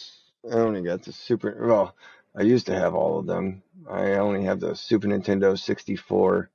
I 0.50 0.56
only 0.56 0.82
got 0.82 1.04
the 1.04 1.12
Super. 1.12 1.68
Well, 1.68 1.94
I 2.34 2.44
used 2.44 2.68
to 2.68 2.74
have 2.74 2.96
all 2.96 3.20
of 3.20 3.26
them. 3.26 3.64
I 3.92 4.14
only 4.14 4.46
have 4.46 4.62
the 4.62 4.76
Super 4.76 5.08
Nintendo 5.08 5.60
64, 5.60 6.50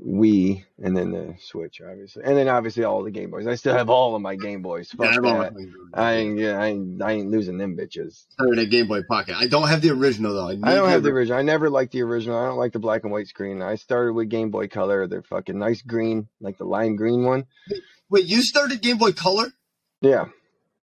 Wii, 0.00 0.64
and 0.80 0.96
then 0.96 1.10
the 1.10 1.34
Switch, 1.40 1.80
obviously, 1.80 2.22
and 2.24 2.36
then 2.36 2.46
obviously 2.46 2.84
all 2.84 3.02
the 3.02 3.10
Game 3.10 3.30
Boys. 3.30 3.48
I 3.48 3.56
still 3.56 3.74
have 3.74 3.90
all 3.90 4.14
of 4.14 4.22
my 4.22 4.36
Game 4.36 4.62
Boys. 4.62 4.94
Yeah, 4.98 5.06
I 5.06 5.14
Fuck 5.14 5.24
have 5.24 5.54
that. 5.54 5.72
I 5.92 6.12
ain't, 6.14 6.38
yeah, 6.38 6.56
I 6.60 6.66
ain't, 6.66 7.02
I 7.02 7.12
ain't 7.12 7.30
losing 7.30 7.58
them 7.58 7.76
bitches. 7.76 8.26
Saturday 8.38 8.66
Game 8.66 8.86
Boy 8.86 9.02
Pocket. 9.02 9.34
I 9.36 9.48
don't 9.48 9.66
have 9.66 9.80
the 9.82 9.90
original 9.90 10.34
though. 10.34 10.46
I, 10.48 10.52
I 10.70 10.74
don't 10.76 10.88
have 10.88 11.02
the 11.02 11.08
original. 11.10 11.36
I 11.38 11.42
never 11.42 11.68
liked 11.68 11.90
the 11.92 12.02
original. 12.02 12.38
I 12.38 12.46
don't 12.46 12.58
like 12.58 12.72
the 12.72 12.78
black 12.78 13.02
and 13.02 13.12
white 13.12 13.26
screen. 13.26 13.60
I 13.60 13.74
started 13.74 14.12
with 14.12 14.28
Game 14.28 14.50
Boy 14.50 14.68
Color. 14.68 15.08
They're 15.08 15.22
fucking 15.22 15.58
nice 15.58 15.82
green, 15.82 16.28
like 16.40 16.58
the 16.58 16.64
lime 16.64 16.94
green 16.94 17.24
one. 17.24 17.46
Wait, 18.08 18.26
you 18.26 18.42
started 18.42 18.80
Game 18.80 18.98
Boy 18.98 19.12
Color, 19.12 19.48
Yeah. 20.00 20.26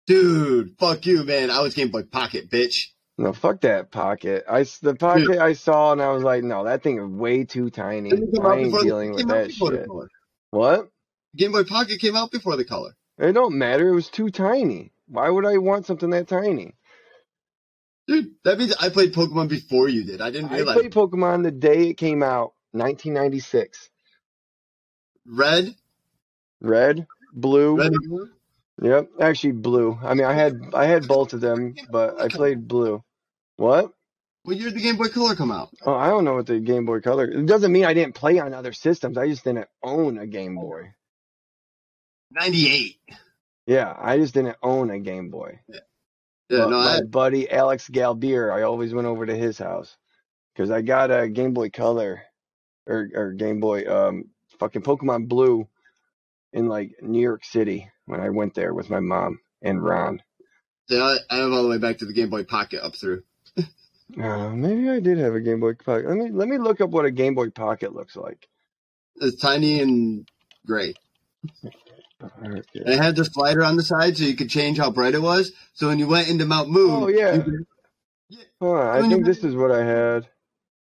dude? 0.06 0.76
Fuck 0.78 1.06
you, 1.06 1.24
man. 1.24 1.50
I 1.50 1.60
was 1.60 1.74
Game 1.74 1.90
Boy 1.90 2.04
Pocket, 2.04 2.48
bitch. 2.50 2.86
No, 3.22 3.32
fuck 3.32 3.60
that 3.60 3.92
pocket. 3.92 4.46
I 4.50 4.64
the 4.82 4.96
pocket 4.96 5.38
I 5.38 5.52
saw 5.52 5.92
and 5.92 6.02
I 6.02 6.08
was 6.08 6.24
like, 6.24 6.42
no, 6.42 6.64
that 6.64 6.82
thing 6.82 6.98
is 6.98 7.06
way 7.06 7.44
too 7.44 7.70
tiny. 7.70 8.10
Didn't 8.10 8.34
it 8.34 8.42
come 8.42 8.50
I 8.50 8.56
ain't 8.56 8.82
dealing 8.82 9.12
with 9.12 9.28
that 9.28 9.52
shit. 9.52 9.86
What? 10.50 10.88
Game 11.36 11.52
Boy 11.52 11.62
Pocket 11.62 12.00
came 12.00 12.16
out 12.16 12.32
before 12.32 12.56
the 12.56 12.64
color. 12.64 12.96
It 13.18 13.30
don't 13.30 13.56
matter. 13.56 13.86
It 13.86 13.94
was 13.94 14.08
too 14.08 14.30
tiny. 14.30 14.90
Why 15.06 15.30
would 15.30 15.46
I 15.46 15.58
want 15.58 15.86
something 15.86 16.10
that 16.10 16.26
tiny? 16.26 16.74
Dude, 18.08 18.32
that 18.42 18.58
means 18.58 18.74
I 18.80 18.88
played 18.88 19.14
Pokemon 19.14 19.48
before 19.48 19.88
you 19.88 20.02
did. 20.02 20.20
I 20.20 20.32
didn't 20.32 20.50
realize. 20.50 20.76
I 20.76 20.80
played 20.80 20.92
Pokemon 20.92 21.44
the 21.44 21.52
day 21.52 21.90
it 21.90 21.98
came 21.98 22.24
out, 22.24 22.54
1996. 22.72 23.88
Red, 25.26 25.76
Red, 26.60 27.06
blue. 27.32 27.76
red, 27.76 27.92
blue. 27.92 28.30
Yep, 28.82 29.10
actually 29.20 29.52
blue. 29.52 29.96
I 30.02 30.14
mean, 30.14 30.26
I 30.26 30.32
had 30.32 30.60
I 30.74 30.86
had 30.86 31.06
both 31.06 31.34
of 31.34 31.40
them, 31.40 31.76
but 31.88 32.20
I 32.20 32.26
played 32.26 32.66
blue. 32.66 33.04
What? 33.62 33.92
What 34.42 34.56
year 34.56 34.70
did 34.70 34.78
the 34.78 34.82
Game 34.82 34.96
Boy 34.96 35.06
Color 35.06 35.36
come 35.36 35.52
out? 35.52 35.70
Oh, 35.86 35.94
I 35.94 36.08
don't 36.08 36.24
know 36.24 36.34
what 36.34 36.46
the 36.46 36.58
Game 36.58 36.84
Boy 36.84 37.00
Color. 37.00 37.30
It 37.30 37.46
doesn't 37.46 37.70
mean 37.70 37.84
I 37.84 37.94
didn't 37.94 38.16
play 38.16 38.40
on 38.40 38.52
other 38.52 38.72
systems. 38.72 39.16
I 39.16 39.28
just 39.28 39.44
didn't 39.44 39.68
own 39.84 40.18
a 40.18 40.26
Game 40.26 40.56
Boy. 40.56 40.94
Ninety-eight. 42.32 42.96
Yeah, 43.66 43.94
I 43.96 44.16
just 44.18 44.34
didn't 44.34 44.56
own 44.64 44.90
a 44.90 44.98
Game 44.98 45.30
Boy. 45.30 45.60
Yeah, 45.68 45.78
But 46.48 46.70
no, 46.70 46.78
my 46.78 46.96
I, 46.96 47.00
buddy 47.02 47.48
Alex 47.48 47.88
Galbier, 47.88 48.52
I 48.52 48.62
always 48.62 48.92
went 48.92 49.06
over 49.06 49.24
to 49.26 49.36
his 49.36 49.58
house 49.58 49.96
because 50.52 50.72
I 50.72 50.82
got 50.82 51.12
a 51.12 51.28
Game 51.28 51.54
Boy 51.54 51.70
Color 51.70 52.22
or 52.88 53.08
or 53.14 53.32
Game 53.32 53.60
Boy 53.60 53.84
um 53.86 54.24
fucking 54.58 54.82
Pokemon 54.82 55.28
Blue 55.28 55.68
in 56.52 56.66
like 56.66 56.96
New 57.00 57.22
York 57.22 57.44
City 57.44 57.88
when 58.06 58.20
I 58.20 58.30
went 58.30 58.54
there 58.54 58.74
with 58.74 58.90
my 58.90 58.98
mom 58.98 59.38
and 59.62 59.80
Ron. 59.80 60.20
yeah, 60.88 61.04
I, 61.04 61.16
I 61.30 61.36
have 61.36 61.52
all 61.52 61.62
the 61.62 61.68
way 61.68 61.78
back 61.78 61.98
to 61.98 62.06
the 62.06 62.12
Game 62.12 62.28
Boy 62.30 62.42
Pocket 62.42 62.82
up 62.84 62.96
through. 62.96 63.22
Uh, 64.20 64.50
maybe 64.50 64.90
I 64.90 65.00
did 65.00 65.18
have 65.18 65.34
a 65.34 65.40
Game 65.40 65.60
Boy 65.60 65.74
Pocket. 65.74 66.06
Let 66.08 66.16
me 66.18 66.30
let 66.30 66.48
me 66.48 66.58
look 66.58 66.80
up 66.80 66.90
what 66.90 67.04
a 67.04 67.10
Game 67.10 67.34
Boy 67.34 67.50
Pocket 67.50 67.94
looks 67.94 68.16
like. 68.16 68.48
It's 69.16 69.40
tiny 69.40 69.80
and 69.80 70.28
gray. 70.66 70.94
And 72.40 72.64
it 72.72 72.98
had 72.98 73.16
the 73.16 73.24
slider 73.24 73.64
on 73.64 73.76
the 73.76 73.82
side 73.82 74.16
so 74.16 74.24
you 74.24 74.36
could 74.36 74.48
change 74.50 74.78
how 74.78 74.90
bright 74.90 75.14
it 75.14 75.22
was. 75.22 75.52
So 75.74 75.88
when 75.88 75.98
you 75.98 76.06
went 76.06 76.28
into 76.28 76.44
Mount 76.44 76.70
Moon, 76.70 76.90
Oh, 76.90 77.08
yeah. 77.08 77.38
could, 77.38 77.66
on, 78.60 78.86
I 78.86 79.00
When 79.00 79.10
think 79.10 79.24
this 79.26 79.42
is 79.42 79.56
what 79.56 79.72
I 79.72 79.84
had. 79.84 80.28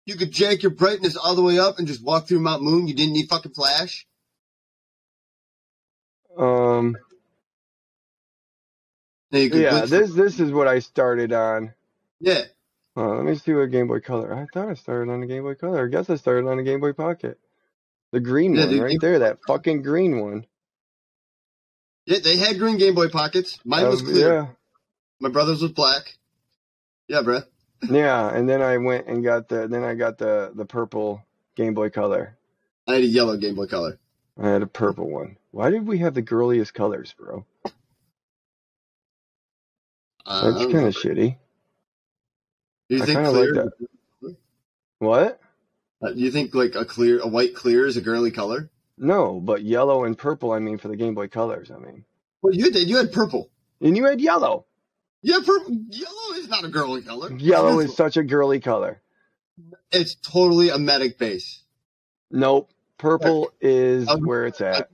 you 0.04 0.16
could 0.16 0.32
jack 0.32 0.62
your 0.62 0.70
brightness 0.72 1.16
all 1.16 1.34
the 1.34 1.42
way 1.42 1.58
up 1.58 1.78
and 1.78 1.88
just 1.88 2.02
walk 2.04 2.26
through 2.28 2.40
Mount 2.40 2.62
Moon. 2.62 2.88
You 2.88 2.94
didn't 2.94 3.14
need 3.14 3.28
fucking 3.28 3.52
flash. 3.52 4.06
Um, 6.36 6.96
yeah, 9.32 9.84
this 9.86 10.12
this 10.12 10.40
is 10.40 10.52
what 10.52 10.68
I 10.68 10.78
started 10.80 11.32
on. 11.32 11.74
yeah. 12.20 12.42
Uh, 12.96 13.14
let 13.16 13.24
me 13.24 13.34
see 13.36 13.52
what 13.54 13.70
Game 13.70 13.86
Boy 13.86 14.00
Color. 14.00 14.34
I 14.34 14.46
thought 14.52 14.68
I 14.68 14.74
started 14.74 15.10
on 15.12 15.22
a 15.22 15.26
Game 15.26 15.42
Boy 15.44 15.54
Color. 15.54 15.86
I 15.86 15.88
guess 15.88 16.10
I 16.10 16.16
started 16.16 16.48
on 16.48 16.58
a 16.58 16.62
Game 16.62 16.80
Boy 16.80 16.92
Pocket. 16.92 17.38
The 18.12 18.20
green 18.20 18.54
Yeah, 18.54 18.66
one, 18.66 18.76
the 18.76 18.82
right 18.82 18.90
Game- 18.90 18.98
there, 19.00 19.18
that 19.20 19.38
fucking 19.46 19.82
green 19.82 20.20
one. 20.20 20.44
Yeah, 22.06 22.18
they 22.18 22.36
had 22.36 22.58
green 22.58 22.78
Game 22.78 22.94
Boy 22.94 23.08
Pockets. 23.08 23.58
Mine 23.64 23.86
was 23.88 24.00
Um, 24.00 24.06
clear. 24.06 24.56
My 25.20 25.28
brother's 25.28 25.62
was 25.62 25.70
black. 25.72 26.16
Yeah, 27.06 27.22
bruh. 27.22 27.44
yeah, 27.82 27.92
yeah. 27.92 28.34
And 28.34 28.48
then 28.48 28.62
I 28.62 28.78
went 28.78 29.06
and 29.06 29.22
got 29.22 29.48
the. 29.48 29.68
Then 29.68 29.84
I 29.84 29.94
got 29.94 30.18
the 30.18 30.50
the 30.54 30.64
purple 30.64 31.22
Game 31.56 31.74
Boy 31.74 31.90
Color. 31.90 32.36
I 32.88 32.94
had 32.94 33.02
a 33.02 33.06
yellow 33.06 33.36
Game 33.36 33.54
Boy 33.54 33.66
Color. 33.66 33.98
I 34.36 34.48
had 34.48 34.62
a 34.62 34.66
purple 34.66 35.08
one. 35.08 35.36
Why 35.52 35.70
did 35.70 35.86
we 35.86 35.98
have 35.98 36.14
the 36.14 36.22
girliest 36.22 36.72
colors, 36.74 37.14
bro? 37.16 37.44
Uh, 40.26 40.50
That's 40.52 40.72
kind 40.72 40.86
of 40.86 40.94
shitty. 40.94 41.36
You 42.96 43.02
I 43.02 43.06
think 43.06 43.18
clear? 43.28 43.54
like 44.22 44.36
What? 44.98 45.40
uh, 46.02 46.10
you 46.14 46.30
think 46.30 46.54
like 46.54 46.74
a 46.74 46.84
clear, 46.84 47.20
a 47.20 47.26
white 47.26 47.54
clear 47.54 47.86
is 47.86 47.96
a 47.96 48.00
girly 48.00 48.30
color? 48.30 48.70
No, 48.98 49.40
but 49.40 49.62
yellow 49.62 50.04
and 50.04 50.16
purple. 50.16 50.52
I 50.52 50.58
mean, 50.58 50.76
for 50.78 50.88
the 50.88 50.96
Game 50.96 51.14
Boy 51.14 51.28
Colors. 51.28 51.70
I 51.70 51.78
mean, 51.78 52.04
Well, 52.42 52.54
you 52.54 52.70
did. 52.70 52.88
You 52.88 52.96
had 52.98 53.12
purple. 53.12 53.50
and 53.80 53.96
you 53.96 54.04
had 54.04 54.20
yellow. 54.20 54.66
Yeah, 55.22 55.38
purple. 55.44 55.76
Yellow 55.88 56.34
is 56.36 56.48
not 56.48 56.64
a 56.64 56.68
girly 56.68 57.02
color. 57.02 57.32
Yellow 57.38 57.78
is 57.78 57.94
such 57.96 58.16
a 58.16 58.22
girly 58.22 58.60
color. 58.60 59.00
It's 59.90 60.14
totally 60.14 60.68
a 60.70 60.78
medic 60.78 61.18
base. 61.18 61.62
Nope. 62.30 62.70
Purple 62.98 63.50
is 63.60 64.08
Um, 64.08 64.20
where 64.26 64.44
it's 64.46 64.60
at. 64.60 64.90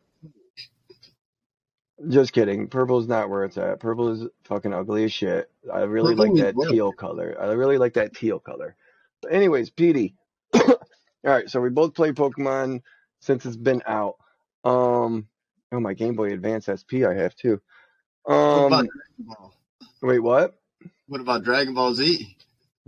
Just 2.08 2.32
kidding. 2.32 2.68
Purple 2.68 2.98
is 3.00 3.08
not 3.08 3.30
where 3.30 3.44
it's 3.44 3.56
at. 3.56 3.80
Purple 3.80 4.08
is 4.10 4.28
fucking 4.44 4.72
ugly 4.74 5.04
as 5.04 5.12
shit. 5.12 5.50
I 5.72 5.80
really 5.80 6.14
Purple 6.14 6.34
like 6.34 6.38
is 6.38 6.44
that 6.44 6.54
what? 6.54 6.70
teal 6.70 6.92
color. 6.92 7.36
I 7.40 7.46
really 7.52 7.78
like 7.78 7.94
that 7.94 8.14
teal 8.14 8.38
color. 8.38 8.76
But 9.22 9.32
anyways, 9.32 9.70
Petey. 9.70 10.14
All 10.54 10.76
right, 11.24 11.48
so 11.48 11.60
we 11.60 11.70
both 11.70 11.94
play 11.94 12.12
Pokemon 12.12 12.82
since 13.20 13.46
it's 13.46 13.56
been 13.56 13.82
out. 13.86 14.16
Um, 14.62 15.26
oh 15.72 15.80
my 15.80 15.94
Game 15.94 16.14
Boy 16.16 16.32
Advance 16.32 16.66
SP 16.68 17.02
I 17.08 17.14
have 17.14 17.34
too. 17.34 17.60
What 18.24 18.34
Um, 18.36 18.64
about 18.66 18.86
Dragon 18.86 18.90
Ball? 19.20 19.54
wait, 20.02 20.18
what? 20.20 20.54
What 21.08 21.20
about 21.20 21.44
Dragon 21.44 21.72
Ball 21.74 21.94
Z? 21.94 22.36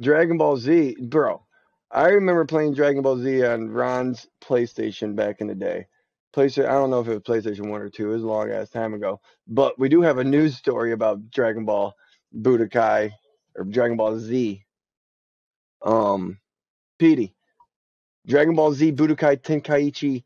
Dragon 0.01 0.37
Ball 0.37 0.57
Z, 0.59 0.97
bro. 1.01 1.43
I 1.91 2.09
remember 2.09 2.45
playing 2.45 2.75
Dragon 2.75 3.03
Ball 3.03 3.17
Z 3.19 3.45
on 3.47 3.71
Ron's 3.71 4.27
PlayStation 4.43 5.17
back 5.17 5.41
in 5.41 5.47
the 5.47 5.55
day. 5.55 5.87
PlayStation, 6.35 6.67
I 6.67 6.73
don't 6.73 6.91
know 6.91 7.01
if 7.01 7.09
it 7.09 7.15
was 7.15 7.23
PlayStation 7.45 7.69
One 7.71 7.83
or 7.83 7.91
Two. 7.91 8.11
It 8.11 8.15
was 8.15 8.23
a 8.23 8.27
long 8.27 8.51
ass 8.51 8.71
time 8.71 8.95
ago. 8.95 9.21
But 9.47 9.79
we 9.79 9.89
do 9.89 10.03
have 10.03 10.19
a 10.19 10.25
news 10.25 10.57
story 10.57 10.93
about 10.93 11.31
Dragon 11.31 11.65
Ball 11.65 11.95
Budokai 12.37 13.13
or 13.57 13.65
Dragon 13.65 13.97
Ball 13.97 14.19
Z. 14.19 14.65
Um, 15.85 16.39
Petey, 16.99 17.35
Dragon 18.27 18.55
Ball 18.55 18.73
Z 18.73 18.93
Budokai 18.93 19.41
Tenkaichi 19.43 20.25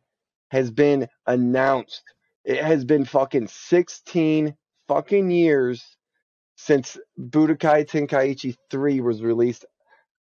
has 0.51 0.71
been 0.71 1.09
announced. 1.27 2.03
It 2.45 2.63
has 2.63 2.85
been 2.85 3.05
fucking 3.05 3.49
sixteen 3.49 4.57
fucking 4.89 5.31
years 5.31 5.85
since 6.57 6.99
Budokai 7.19 7.87
Tenkaichi 7.89 8.57
3 8.71 9.01
was 9.01 9.23
released 9.23 9.65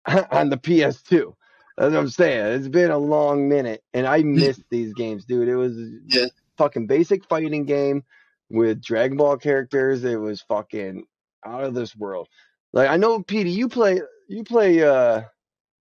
on 0.30 0.50
the 0.50 0.56
PS2. 0.56 1.34
That's 1.80 1.94
what 1.94 2.00
I'm 2.00 2.08
saying. 2.10 2.44
It's 2.58 2.68
been 2.68 2.90
a 2.90 2.98
long 2.98 3.48
minute, 3.48 3.82
and 3.94 4.06
I 4.06 4.22
missed 4.22 4.64
these 4.68 4.92
games, 4.92 5.24
dude. 5.24 5.48
It 5.48 5.56
was 5.56 5.78
Yeah. 6.08 6.26
fucking 6.58 6.86
basic 6.86 7.24
fighting 7.24 7.64
game 7.64 8.04
with 8.50 8.82
Dragon 8.82 9.16
Ball 9.16 9.38
characters. 9.38 10.04
It 10.04 10.20
was 10.20 10.42
fucking 10.42 11.06
out 11.42 11.64
of 11.64 11.72
this 11.72 11.96
world. 11.96 12.28
Like 12.74 12.90
I 12.90 12.98
know, 12.98 13.22
Petey, 13.22 13.52
you 13.52 13.70
play 13.70 14.02
you 14.28 14.44
play 14.44 14.82
uh, 14.82 15.22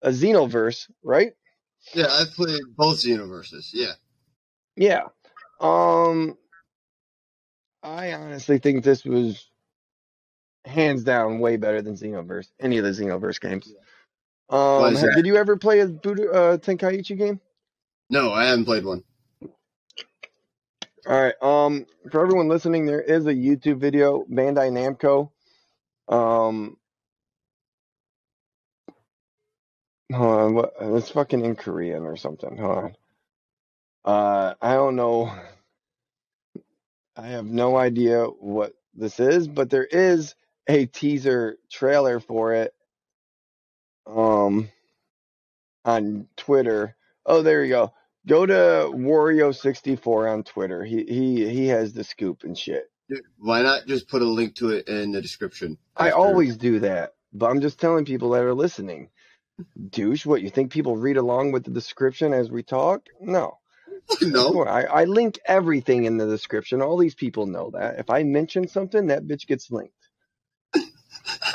a 0.02 0.10
Xenoverse, 0.10 0.92
right? 1.02 1.32
Yeah, 1.94 2.08
I've 2.12 2.32
played 2.32 2.60
both 2.76 3.06
universes. 3.06 3.72
Yeah. 3.74 3.94
Yeah. 4.76 5.04
Um 5.62 6.38
I 7.82 8.12
honestly 8.12 8.58
think 8.58 8.84
this 8.84 9.06
was 9.06 9.50
hands 10.66 11.06
down 11.06 11.40
way 11.40 11.56
better 11.56 11.82
than 11.82 11.96
Xenoverse. 11.96 12.48
Any 12.60 12.80
of 12.80 12.84
the 12.84 12.92
Xenoverse 12.92 13.40
games. 13.40 13.72
Why 13.74 13.85
Um 14.50 14.94
that? 14.94 15.14
did 15.16 15.26
you 15.26 15.38
ever 15.38 15.58
play 15.58 15.80
a 15.80 15.88
Budo, 15.88 16.34
uh, 16.34 16.58
Tenkaichi 16.58 17.18
game? 17.18 17.40
No, 18.10 18.32
I 18.32 18.46
haven't 18.46 18.66
played 18.66 18.86
one. 18.86 19.04
All 21.08 21.22
right. 21.22 21.36
Um 21.42 21.86
for 22.12 22.22
everyone 22.22 22.48
listening, 22.48 22.86
there 22.86 23.02
is 23.02 23.26
a 23.26 23.34
YouTube 23.34 23.80
video, 23.80 24.24
Bandai 24.30 24.72
Namco. 24.72 25.32
Um 26.08 26.78
Hold 30.14 30.40
on, 30.40 30.54
what 30.54 30.74
it's 30.80 31.10
fucking 31.10 31.44
in 31.44 31.56
Korean 31.56 32.04
or 32.04 32.16
something. 32.16 32.58
Hold 32.58 32.78
on. 32.78 32.96
Uh, 34.06 34.54
I 34.62 34.76
don't 34.76 34.96
know. 34.96 35.34
I 37.18 37.28
have 37.28 37.46
no 37.46 37.76
idea 37.76 38.26
what 38.26 38.74
this 38.94 39.20
is, 39.20 39.48
but 39.48 39.72
there 39.72 39.86
is 39.86 40.36
a 40.68 40.86
teaser 40.86 41.58
trailer 41.72 42.20
for 42.20 42.54
it. 42.54 42.75
Um, 44.08 44.70
on 45.86 46.28
Twitter. 46.36 46.96
Oh, 47.26 47.42
there 47.42 47.64
you 47.64 47.70
go. 47.70 47.94
Go 48.28 48.46
to 48.46 48.54
Wario64 48.94 50.32
on 50.34 50.44
Twitter. 50.44 50.84
He 50.84 51.04
he 51.04 51.50
he 51.50 51.68
has 51.68 51.94
the 51.94 52.04
scoop 52.04 52.44
and 52.44 52.58
shit. 52.58 52.90
Why 53.38 53.62
not 53.62 53.86
just 53.86 54.08
put 54.10 54.24
a 54.24 54.26
link 54.26 54.56
to 54.56 54.70
it 54.70 54.88
in 54.88 55.12
the 55.12 55.22
description? 55.22 55.78
I 55.96 56.08
after- 56.08 56.18
always 56.18 56.58
do 56.58 56.80
that, 56.80 57.14
but 57.34 57.50
I'm 57.52 57.62
just 57.62 57.80
telling 57.80 58.06
people 58.06 58.32
that 58.32 58.44
are 58.44 58.54
listening. 58.54 59.10
Douche, 59.90 60.26
what 60.26 60.42
you 60.42 60.50
think 60.50 60.72
people 60.72 60.98
read 60.98 61.18
along 61.18 61.52
with 61.52 61.64
the 61.64 61.72
description 61.72 62.34
as 62.34 62.50
we 62.50 62.64
talk? 62.64 63.08
No. 63.22 63.60
no. 64.22 64.64
I, 64.66 64.84
I 64.84 65.04
link 65.06 65.40
everything 65.46 66.06
in 66.06 66.18
the 66.18 66.28
description. 66.28 66.82
All 66.82 66.98
these 66.98 67.16
people 67.16 67.46
know 67.46 67.72
that. 67.72 68.00
If 68.00 68.10
I 68.10 68.24
mention 68.24 68.68
something, 68.68 69.08
that 69.08 69.28
bitch 69.28 69.48
gets 69.48 69.72
linked. 69.72 70.05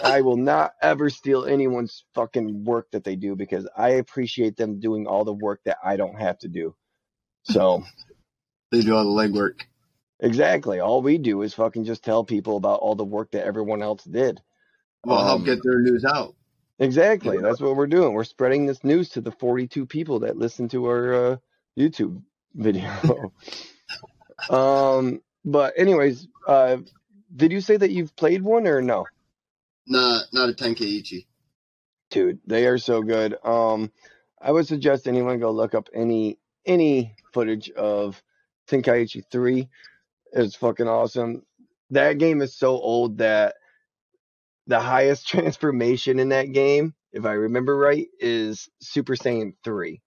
I 0.02 0.20
will 0.22 0.36
not 0.36 0.72
ever 0.82 1.10
steal 1.10 1.44
anyone's 1.44 2.04
fucking 2.14 2.64
work 2.64 2.90
that 2.92 3.04
they 3.04 3.16
do 3.16 3.36
because 3.36 3.68
I 3.76 3.90
appreciate 3.90 4.56
them 4.56 4.80
doing 4.80 5.06
all 5.06 5.24
the 5.24 5.32
work 5.34 5.60
that 5.64 5.78
I 5.84 5.96
don't 5.96 6.18
have 6.20 6.38
to 6.40 6.48
do. 6.48 6.74
So, 7.44 7.84
They 8.72 8.82
do 8.82 8.94
all 8.94 9.04
the 9.04 9.10
legwork. 9.28 9.62
exactly. 10.20 10.78
All 10.80 11.02
we 11.02 11.18
do 11.18 11.42
is 11.42 11.54
fucking 11.54 11.84
just 11.84 12.04
tell 12.04 12.24
people 12.24 12.56
about 12.56 12.80
all 12.80 12.94
the 12.94 13.04
work 13.04 13.32
that 13.32 13.44
everyone 13.44 13.82
else 13.82 14.04
did. 14.04 14.40
Well, 15.04 15.24
help 15.24 15.40
Um, 15.40 15.44
get 15.44 15.58
their 15.62 15.80
news 15.80 16.04
out. 16.04 16.34
Exactly. 16.78 17.36
Yeah. 17.36 17.42
That's 17.42 17.60
what 17.60 17.74
we're 17.76 17.86
doing. 17.88 18.12
We're 18.14 18.24
spreading 18.24 18.66
this 18.66 18.84
news 18.84 19.08
to 19.10 19.20
the 19.20 19.32
42 19.32 19.86
people 19.86 20.20
that 20.20 20.36
listen 20.36 20.68
to 20.70 20.86
our 20.86 21.14
uh, 21.32 21.36
YouTube 21.78 22.22
video. 22.54 22.90
um, 24.50 25.20
but 25.44 25.74
anyways, 25.76 26.26
uh, 26.46 26.78
did 27.34 27.52
you 27.52 27.60
say 27.60 27.76
that 27.76 27.90
you've 27.90 28.14
played 28.16 28.42
one 28.42 28.66
or 28.66 28.80
no? 28.82 29.06
Not 29.90 30.26
not 30.32 30.48
a 30.48 30.52
Tenkaichi. 30.52 31.26
Dude, 32.10 32.38
they 32.46 32.66
are 32.66 32.78
so 32.78 33.02
good. 33.02 33.36
Um, 33.44 33.90
I 34.40 34.52
would 34.52 34.66
suggest 34.66 35.06
anyone 35.06 35.40
go 35.40 35.50
look 35.50 35.74
up 35.74 35.88
any 35.92 36.38
any 36.64 37.16
footage 37.34 37.70
of 37.70 38.22
Tenkaichi 38.68 39.24
3. 39.30 39.68
It's 40.32 40.54
fucking 40.54 40.86
awesome. 40.86 41.42
That 41.90 42.18
game 42.18 42.40
is 42.40 42.56
so 42.56 42.70
old 42.70 43.18
that 43.18 43.56
the 44.68 44.78
highest 44.78 45.26
transformation 45.28 46.20
in 46.20 46.28
that 46.28 46.52
game, 46.52 46.94
if 47.12 47.24
I 47.24 47.32
remember 47.32 47.76
right, 47.76 48.06
is 48.20 48.68
Super 48.80 49.16
Saiyan 49.16 49.54
3. 49.64 50.00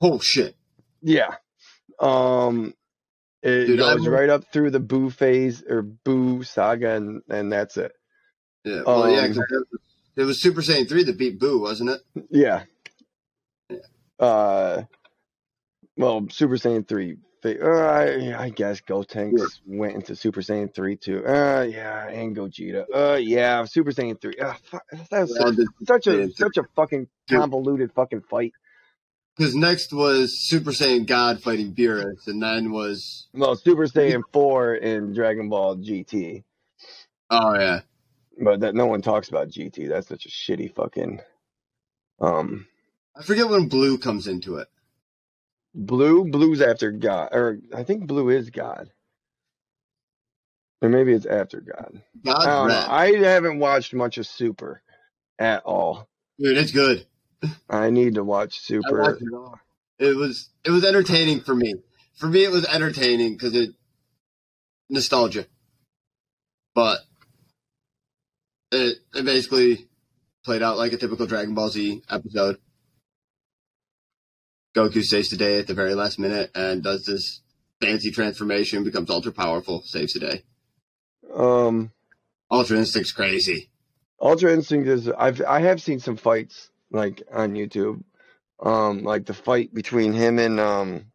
Oh 0.00 0.20
shit. 0.20 0.54
Yeah. 1.02 1.34
Um 1.98 2.74
it 3.42 3.66
Dude, 3.66 3.78
goes 3.80 4.06
right 4.06 4.28
up 4.28 4.44
through 4.52 4.70
the 4.70 4.80
Boo 4.80 5.10
phase 5.10 5.64
or 5.68 5.82
Boo 5.82 6.44
saga 6.44 6.94
and, 6.94 7.22
and 7.28 7.50
that's 7.50 7.76
it. 7.76 7.92
Yeah. 8.64 8.82
Well, 8.86 9.10
yeah. 9.10 9.20
Um, 9.22 9.34
'cause 9.34 9.44
it 10.16 10.22
was- 10.24 10.40
Super 10.40 10.60
Saiyan 10.60 10.88
three 10.88 11.04
that 11.04 11.16
beat 11.18 11.38
Boo, 11.38 11.60
wasn't 11.60 11.90
it? 11.90 12.00
Yeah. 12.30 12.64
Yeah. 13.70 13.76
Uh, 14.18 14.82
well, 15.96 16.26
Super 16.30 16.56
Saiyan 16.56 16.86
3. 16.86 17.16
fa- 17.42 17.58
Uh, 17.64 17.86
I, 18.36 18.44
I 18.44 18.48
guess 18.50 18.80
Gotenks 18.82 19.60
went 19.66 19.94
into 19.94 20.14
Super 20.14 20.40
Saiyan 20.42 20.74
3 20.74 20.96
too. 20.96 21.24
Uh, 21.26 21.62
yeah, 21.70 22.06
and 22.08 22.36
Gogeta. 22.36 22.84
Uh, 22.94 23.16
yeah, 23.16 23.64
Super 23.64 23.92
Saiyan 23.92 24.20
3. 24.20 24.34
Uh, 24.38 24.52
fuck, 24.64 24.82
that 25.10 25.20
was 25.22 25.36
all 25.38 25.52
such, 25.54 25.66
such 25.86 26.06
a 26.08 26.30
such 26.32 26.56
a 26.58 26.64
fucking 26.76 27.08
convoluted 27.30 27.92
fucking 27.92 28.22
fight. 28.28 28.52
Because 29.38 29.54
next 29.54 29.92
was 29.94 30.38
Super 30.48 30.70
Saiyan 30.72 31.06
God 31.06 31.42
fighting 31.42 31.72
Beerus, 31.74 32.26
and 32.26 32.42
then 32.42 32.72
was 32.72 33.28
Well, 33.32 33.56
Super 33.56 33.86
Saiyan 33.86 34.22
4 34.34 34.74
in 34.74 35.14
Dragon 35.14 35.48
Ball 35.48 35.76
GT, 35.76 36.44
oh 37.30 37.54
yeah, 37.54 37.80
but 38.40 38.60
that 38.60 38.74
no 38.74 38.86
one 38.86 39.02
talks 39.02 39.28
about 39.28 39.48
GT. 39.50 39.88
That's 39.88 40.08
such 40.08 40.26
a 40.26 40.30
shitty 40.30 40.74
fucking. 40.74 41.20
Um, 42.20 42.66
I 43.16 43.22
forget 43.22 43.48
when 43.48 43.68
Blue 43.68 43.98
comes 43.98 44.26
into 44.26 44.56
it. 44.56 44.68
Blue, 45.74 46.24
Blue's 46.24 46.62
after 46.62 46.92
God, 46.92 47.30
or 47.32 47.60
I 47.74 47.84
think 47.84 48.06
Blue 48.06 48.30
is 48.30 48.50
God, 48.50 48.90
or 50.82 50.88
maybe 50.88 51.12
it's 51.12 51.26
after 51.26 51.60
God. 51.60 52.02
God's 52.24 52.58
I 52.58 52.60
red, 52.60 52.90
I 52.90 53.16
haven't 53.18 53.58
watched 53.60 53.94
much 53.94 54.18
of 54.18 54.26
Super 54.26 54.82
at 55.38 55.64
all. 55.64 56.08
dude, 56.38 56.58
it's 56.58 56.72
good. 56.72 57.06
I 57.70 57.90
need 57.90 58.16
to 58.16 58.24
watch 58.24 58.60
Super. 58.60 59.18
it 59.20 59.34
all. 59.34 59.58
It 59.98 60.16
was 60.16 60.50
it 60.64 60.70
was 60.70 60.84
entertaining 60.84 61.40
for 61.40 61.54
me. 61.54 61.74
For 62.16 62.28
me, 62.28 62.44
it 62.44 62.50
was 62.52 62.66
entertaining 62.66 63.34
because 63.34 63.54
it 63.56 63.70
nostalgia, 64.90 65.46
but 66.74 67.00
it 68.72 68.98
it 69.14 69.24
basically 69.24 69.88
played 70.44 70.62
out 70.62 70.78
like 70.78 70.92
a 70.92 70.96
typical 70.96 71.26
Dragon 71.26 71.54
Ball 71.54 71.70
Z 71.70 72.02
episode. 72.10 72.58
Goku 74.74 75.02
saves 75.02 75.30
the 75.30 75.36
day 75.36 75.58
at 75.58 75.66
the 75.66 75.74
very 75.74 75.94
last 75.94 76.18
minute 76.18 76.50
and 76.54 76.82
does 76.82 77.04
this 77.04 77.40
fancy 77.80 78.10
transformation, 78.10 78.84
becomes 78.84 79.10
ultra 79.10 79.32
powerful, 79.32 79.82
saves 79.82 80.12
the 80.12 80.20
day. 80.20 80.42
Um, 81.34 81.90
Ultra 82.50 82.78
Instinct's 82.78 83.12
crazy. 83.12 83.70
Ultra 84.20 84.52
Instinct 84.52 84.88
is. 84.88 85.08
I've 85.08 85.40
I 85.42 85.60
have 85.60 85.80
seen 85.82 85.98
some 85.98 86.16
fights 86.16 86.70
like 86.90 87.22
on 87.32 87.54
YouTube. 87.54 88.02
Um, 88.62 89.04
like 89.04 89.24
the 89.24 89.34
fight 89.34 89.72
between 89.72 90.12
him 90.12 90.38
and 90.38 90.60
um, 90.60 91.06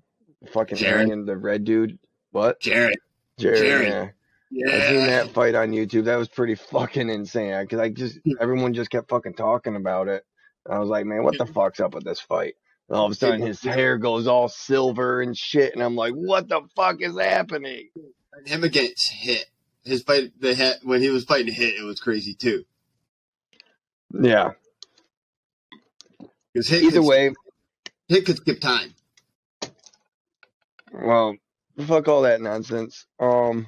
fucking 0.52 0.78
Jared. 0.78 1.10
and 1.10 1.28
the 1.28 1.38
red 1.38 1.64
dude. 1.64 2.00
What? 2.32 2.60
Jared. 2.60 2.98
Jared. 3.38 3.60
Jared. 3.60 4.14
Yeah. 4.52 4.76
I 4.76 4.80
seen 4.90 5.08
that 5.08 5.32
fight 5.32 5.56
on 5.56 5.72
YouTube. 5.72 6.06
That 6.06 6.18
was 6.18 6.30
pretty 6.30 6.56
fucking 6.56 7.10
insane. 7.10 7.62
Because 7.62 7.80
I 7.80 7.90
just 7.90 8.20
everyone 8.40 8.74
just 8.74 8.90
kept 8.90 9.10
fucking 9.10 9.34
talking 9.34 9.76
about 9.76 10.08
it. 10.08 10.24
I 10.70 10.80
was 10.80 10.90
like, 10.90 11.06
man, 11.06 11.24
what 11.24 11.38
the 11.38 11.46
fuck's 11.46 11.80
up 11.80 11.94
with 11.94 12.04
this 12.04 12.20
fight? 12.20 12.56
And 12.90 12.98
all 12.98 13.06
of 13.06 13.12
a 13.12 13.16
sudden, 13.16 13.42
his 13.42 13.62
hair 13.62 13.98
goes 13.98 14.28
all 14.28 14.48
silver 14.48 15.22
and 15.22 15.36
shit, 15.38 15.74
and 15.74 15.84
I'm 15.84 15.96
like, 15.96 16.14
what 16.14 16.48
the 16.48 16.62
fuck 16.76 17.02
is 17.02 17.20
happening? 17.20 17.90
Him 18.46 18.64
against 18.64 19.12
Hit. 19.12 19.46
His 19.84 20.04
fight, 20.04 20.32
the 20.40 20.56
hit 20.56 20.78
when 20.84 21.02
he 21.02 21.10
was 21.10 21.26
fighting 21.26 21.54
Hit, 21.54 21.76
it 21.76 21.84
was 21.84 22.00
crazy 22.00 22.34
too. 22.34 22.66
Yeah. 24.12 24.52
Because 26.54 26.68
Hit 26.68 26.84
Either 26.84 27.02
could, 27.02 27.08
way, 27.08 27.34
Hit 28.08 28.26
could 28.26 28.38
skip 28.38 28.60
time. 28.60 28.94
well, 30.92 31.36
fuck 31.86 32.08
all 32.08 32.24
that 32.24 32.42
nonsense. 32.42 33.06
Um, 33.20 33.68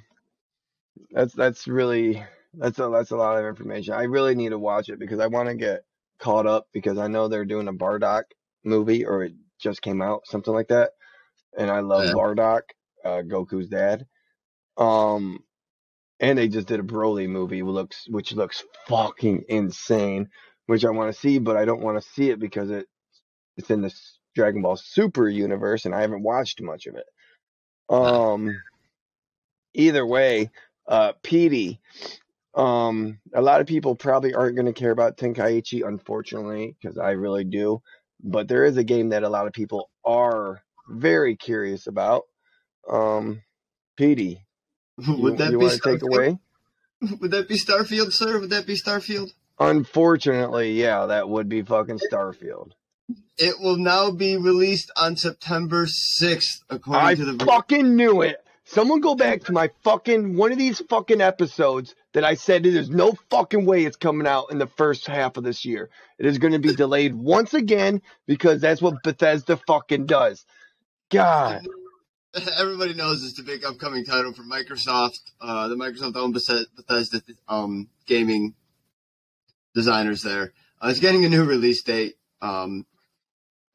that's 1.11 1.33
that's 1.33 1.67
really 1.67 2.23
that's 2.53 2.79
a 2.79 2.89
that's 2.89 3.11
a 3.11 3.17
lot 3.17 3.37
of 3.37 3.45
information. 3.45 3.93
I 3.93 4.03
really 4.03 4.35
need 4.35 4.49
to 4.49 4.59
watch 4.59 4.89
it 4.89 4.99
because 4.99 5.19
I 5.19 5.27
want 5.27 5.49
to 5.49 5.55
get 5.55 5.83
caught 6.19 6.47
up 6.47 6.67
because 6.73 6.97
I 6.97 7.07
know 7.07 7.27
they're 7.27 7.45
doing 7.45 7.67
a 7.67 7.73
Bardock 7.73 8.23
movie 8.63 9.05
or 9.05 9.23
it 9.23 9.33
just 9.59 9.81
came 9.81 10.01
out, 10.01 10.25
something 10.25 10.53
like 10.53 10.69
that. 10.69 10.91
And 11.57 11.69
I 11.69 11.79
love 11.79 12.05
Yeah. 12.05 12.13
Bardock, 12.13 12.61
uh, 13.03 13.21
Goku's 13.23 13.67
dad. 13.67 14.05
Um, 14.77 15.39
and 16.19 16.37
they 16.37 16.47
just 16.47 16.67
did 16.67 16.79
a 16.79 16.83
Broly 16.83 17.27
movie, 17.27 17.61
which 17.61 17.73
looks 17.73 18.07
which 18.09 18.33
looks 18.33 18.63
fucking 18.87 19.45
insane, 19.49 20.29
which 20.65 20.85
I 20.85 20.89
want 20.89 21.13
to 21.13 21.19
see, 21.19 21.39
but 21.39 21.57
I 21.57 21.65
don't 21.65 21.81
want 21.81 22.01
to 22.01 22.09
see 22.09 22.29
it 22.29 22.39
because 22.39 22.69
it 22.71 22.87
it's 23.55 23.69
in 23.69 23.81
this 23.81 24.19
Dragon 24.35 24.61
Ball 24.61 24.77
Super 24.77 25.27
universe, 25.27 25.85
and 25.85 25.95
I 25.95 26.01
haven't 26.01 26.23
watched 26.23 26.61
much 26.61 26.85
of 26.87 26.95
it. 26.95 27.05
Um, 27.89 28.55
either 29.73 30.05
way, 30.05 30.51
uh, 30.87 31.13
Petey. 31.23 31.79
Um, 32.55 33.19
a 33.33 33.41
lot 33.41 33.61
of 33.61 33.67
people 33.67 33.95
probably 33.95 34.33
aren't 34.33 34.55
going 34.55 34.65
to 34.65 34.73
care 34.73 34.91
about 34.91 35.17
Tenkaichi, 35.17 35.87
unfortunately, 35.87 36.75
because 36.81 36.97
I 36.97 37.11
really 37.11 37.43
do. 37.43 37.81
But 38.23 38.47
there 38.47 38.65
is 38.65 38.77
a 38.77 38.83
game 38.83 39.09
that 39.09 39.23
a 39.23 39.29
lot 39.29 39.45
of 39.47 39.53
people 39.53 39.89
are 40.03 40.63
very 40.89 41.35
curious 41.35 41.85
about. 41.87 42.23
Um, 42.89 43.43
Petey, 43.95 44.43
you, 44.97 45.15
Would 45.17 45.37
that 45.37 45.51
you 45.51 45.59
be 45.59 45.65
want 45.65 45.81
to 45.81 45.89
take 45.91 46.01
Starfield? 46.01 46.15
away? 46.15 46.37
Would 47.21 47.31
that 47.31 47.47
be 47.47 47.55
Starfield, 47.57 48.11
sir? 48.11 48.39
Would 48.39 48.49
that 48.49 48.65
be 48.65 48.75
Starfield? 48.75 49.29
Unfortunately, 49.59 50.73
yeah, 50.73 51.05
that 51.07 51.29
would 51.29 51.49
be 51.49 51.61
fucking 51.61 51.99
Starfield. 52.11 52.71
It 53.37 53.59
will 53.59 53.77
now 53.77 54.11
be 54.11 54.35
released 54.37 54.91
on 54.97 55.15
September 55.15 55.85
6th, 55.85 56.61
according 56.69 57.05
I 57.05 57.15
to 57.15 57.25
the. 57.25 57.45
fucking 57.45 57.95
knew 57.95 58.21
it. 58.21 58.43
Someone 58.69 58.99
go 58.99 59.15
back 59.15 59.45
to 59.45 59.53
my 59.53 59.69
fucking 59.83 60.35
one 60.35 60.51
of 60.51 60.57
these 60.57 60.79
fucking 60.89 61.21
episodes 61.21 61.95
that 62.13 62.25
I 62.25 62.33
said 62.33 62.63
there's 62.63 62.89
no 62.89 63.13
fucking 63.29 63.65
way 63.65 63.85
it's 63.85 63.95
coming 63.95 64.27
out 64.27 64.51
in 64.51 64.57
the 64.57 64.67
first 64.67 65.07
half 65.07 65.37
of 65.37 65.43
this 65.43 65.63
year. 65.63 65.89
It 66.19 66.25
is 66.25 66.37
going 66.37 66.53
to 66.53 66.59
be 66.59 66.75
delayed 66.75 67.15
once 67.15 67.53
again 67.53 68.01
because 68.25 68.59
that's 68.59 68.81
what 68.81 69.03
Bethesda 69.03 69.57
fucking 69.67 70.05
does. 70.05 70.45
God, 71.09 71.65
Everybody 72.57 72.93
knows 72.93 73.23
it's 73.23 73.33
the 73.33 73.43
big 73.43 73.63
upcoming 73.63 74.05
title 74.05 74.33
for 74.33 74.43
Microsoft. 74.43 75.19
Uh, 75.41 75.67
the 75.69 75.75
Microsoft 75.75 76.15
owned 76.15 76.33
Bethesda 76.33 77.21
um, 77.47 77.89
gaming 78.05 78.53
designers 79.73 80.21
there. 80.21 80.53
Uh, 80.81 80.89
it's 80.89 80.99
getting 80.99 81.25
a 81.25 81.29
new 81.29 81.45
release 81.45 81.81
date. 81.83 82.15
Um, 82.41 82.85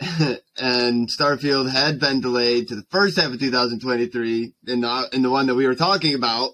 and 0.57 1.09
Starfield 1.09 1.71
had 1.71 2.01
been 2.01 2.21
delayed 2.21 2.69
to 2.69 2.77
the 2.77 2.85
first 2.91 3.19
half 3.19 3.33
of 3.33 3.41
2023 3.41 4.53
in 4.67 4.81
the, 4.81 5.09
in 5.13 5.23
the 5.23 5.31
one 5.31 5.47
that 5.47 5.55
we 5.55 5.67
were 5.67 5.75
talking 5.75 6.15
about 6.15 6.51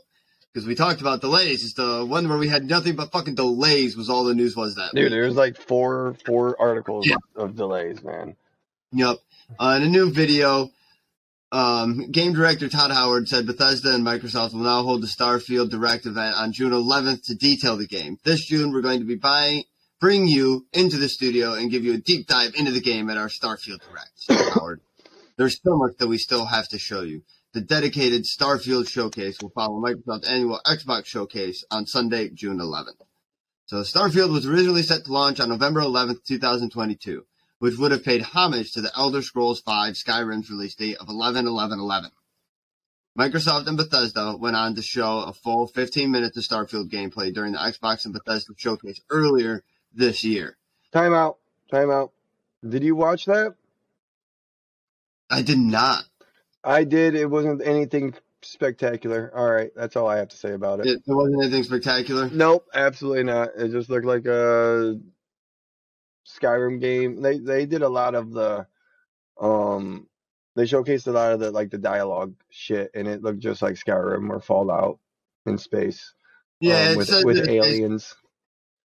because 0.53 0.67
we 0.67 0.75
talked 0.75 1.01
about 1.01 1.21
delays. 1.21 1.65
It's 1.65 1.75
the 1.75 2.05
one 2.05 2.29
where 2.29 2.39
we 2.39 2.49
had 2.49 2.65
nothing 2.65 2.97
but 2.97 3.13
fucking 3.13 3.37
delays 3.37 3.97
was 3.97 4.11
all 4.11 4.25
the 4.25 4.35
news 4.35 4.57
was 4.57 4.75
that. 4.75 4.91
Dude, 4.95 5.13
There 5.13 5.25
was 5.25 5.37
like 5.37 5.57
four 5.57 6.17
four 6.27 6.57
articles 6.61 7.07
yeah. 7.07 7.17
of 7.37 7.57
delays, 7.57 8.03
man. 8.03 8.37
Yep. 8.93 9.19
Uh, 9.59 9.79
in 9.81 9.87
a 9.87 9.89
new 9.89 10.11
video, 10.11 10.71
um, 11.53 12.11
game 12.11 12.33
director 12.33 12.69
Todd 12.69 12.91
Howard 12.91 13.29
said 13.29 13.47
Bethesda 13.47 13.95
and 13.95 14.05
Microsoft 14.05 14.53
will 14.53 14.61
now 14.61 14.83
hold 14.83 15.03
the 15.03 15.07
Starfield 15.07 15.71
Direct 15.71 16.07
event 16.07 16.37
on 16.37 16.53
June 16.53 16.73
11th 16.73 17.25
to 17.27 17.35
detail 17.35 17.77
the 17.77 17.87
game. 17.87 18.19
This 18.25 18.45
June, 18.45 18.73
we're 18.73 18.83
going 18.83 19.01
to 19.01 19.07
be 19.07 19.15
buying, 19.15 19.65
bring 20.01 20.29
you 20.29 20.67
into 20.73 20.97
the 20.97 21.09
studio 21.09 21.55
and 21.55 21.71
give 21.71 21.85
you 21.85 21.95
a 21.95 21.99
deep 21.99 22.27
dive 22.27 22.55
into 22.55 22.71
the 22.71 22.81
game 22.81 23.11
at 23.11 23.17
our 23.17 23.29
Starfield 23.29 23.81
Direct. 23.89 24.51
Howard. 24.55 24.81
There's 25.37 25.61
so 25.63 25.77
much 25.77 25.97
that 25.99 26.09
we 26.09 26.19
still 26.19 26.47
have 26.47 26.69
to 26.69 26.79
show 26.79 27.03
you. 27.03 27.23
The 27.55 27.61
dedicated 27.61 28.25
Starfield 28.25 28.89
showcase 28.89 29.39
will 29.41 29.51
follow 29.51 29.81
Microsoft's 29.81 30.29
annual 30.29 30.61
Xbox 30.67 31.07
showcase 31.07 31.65
on 31.71 31.87
Sunday, 31.87 32.29
June 32.29 32.59
11th. 32.59 33.01
So 33.67 33.79
Starfield 33.79 34.33
was 34.33 34.47
originally 34.47 34.83
set 34.83 35.05
to 35.05 35.13
launch 35.13 35.41
on 35.41 35.49
November 35.49 35.81
11th, 35.81 36.25
2022, 36.25 37.25
which 37.59 37.77
would 37.77 37.93
have 37.93 38.05
paid 38.05 38.23
homage 38.23 38.73
to 38.73 38.81
the 38.81 38.93
Elder 38.97 39.23
Scrolls 39.23 39.61
V 39.61 39.93
Skyrim's 39.93 40.51
release 40.51 40.75
date 40.75 40.97
of 40.99 41.09
11-11-11. 41.09 42.11
Microsoft 43.19 43.67
and 43.67 43.77
Bethesda 43.77 44.37
went 44.39 44.55
on 44.55 44.75
to 44.75 44.83
show 44.83 45.21
a 45.21 45.33
full 45.33 45.67
15 45.67 46.11
minutes 46.11 46.37
of 46.37 46.45
Starfield 46.45 46.91
gameplay 46.91 47.33
during 47.33 47.53
the 47.53 47.59
Xbox 47.59 48.05
and 48.05 48.15
Bethesda 48.15 48.53
showcase 48.57 49.01
earlier 49.11 49.65
this 49.95 50.25
year. 50.25 50.57
Time 50.93 51.15
out. 51.15 51.39
Time 51.71 51.91
out. 51.91 52.13
Did 52.67 52.83
you 52.83 52.97
watch 52.97 53.27
that? 53.27 53.55
I 55.31 55.43
did 55.43 55.59
not. 55.59 56.05
I 56.65 56.85
did. 56.85 57.15
It 57.15 57.27
wasn't 57.27 57.63
anything 57.65 58.15
spectacular. 58.43 59.33
All 59.35 59.51
right, 59.51 59.71
that's 59.77 59.97
all 59.97 60.09
I 60.09 60.19
have 60.19 60.29
to 60.29 60.37
say 60.37 60.53
about 60.53 60.81
it. 60.81 60.87
It, 60.87 61.03
it 61.07 61.15
wasn't 61.15 61.43
anything 61.43 61.63
spectacular. 61.63 62.31
Nope, 62.31 62.67
absolutely 62.75 63.25
not. 63.25 63.51
It 63.57 63.71
just 63.71 63.91
looked 63.91 64.07
like 64.07 64.27
a 64.27 64.99
Skyrim 66.27 66.81
game. 66.81 67.21
They 67.23 67.39
they 67.39 67.67
did 67.67 67.83
a 67.83 67.89
lot 67.89 68.15
of 68.15 68.33
the, 68.33 68.67
um, 69.41 70.07
they 70.57 70.65
showcased 70.65 71.07
a 71.07 71.13
lot 71.13 71.33
of 71.33 71.41
the 71.41 71.51
like 71.51 71.71
the 71.71 71.79
dialogue 71.79 72.35
shit, 72.51 72.91
and 72.95 73.07
it 73.07 73.23
looked 73.23 73.41
just 73.41 73.63
like 73.63 73.75
Skyrim 73.75 74.31
or 74.31 74.41
Fallout 74.41 74.99
in 75.47 75.59
space. 75.59 76.15
Yeah, 76.61 76.91
um, 76.91 76.97
with 76.97 77.11
with 77.25 77.49
aliens. 77.49 78.15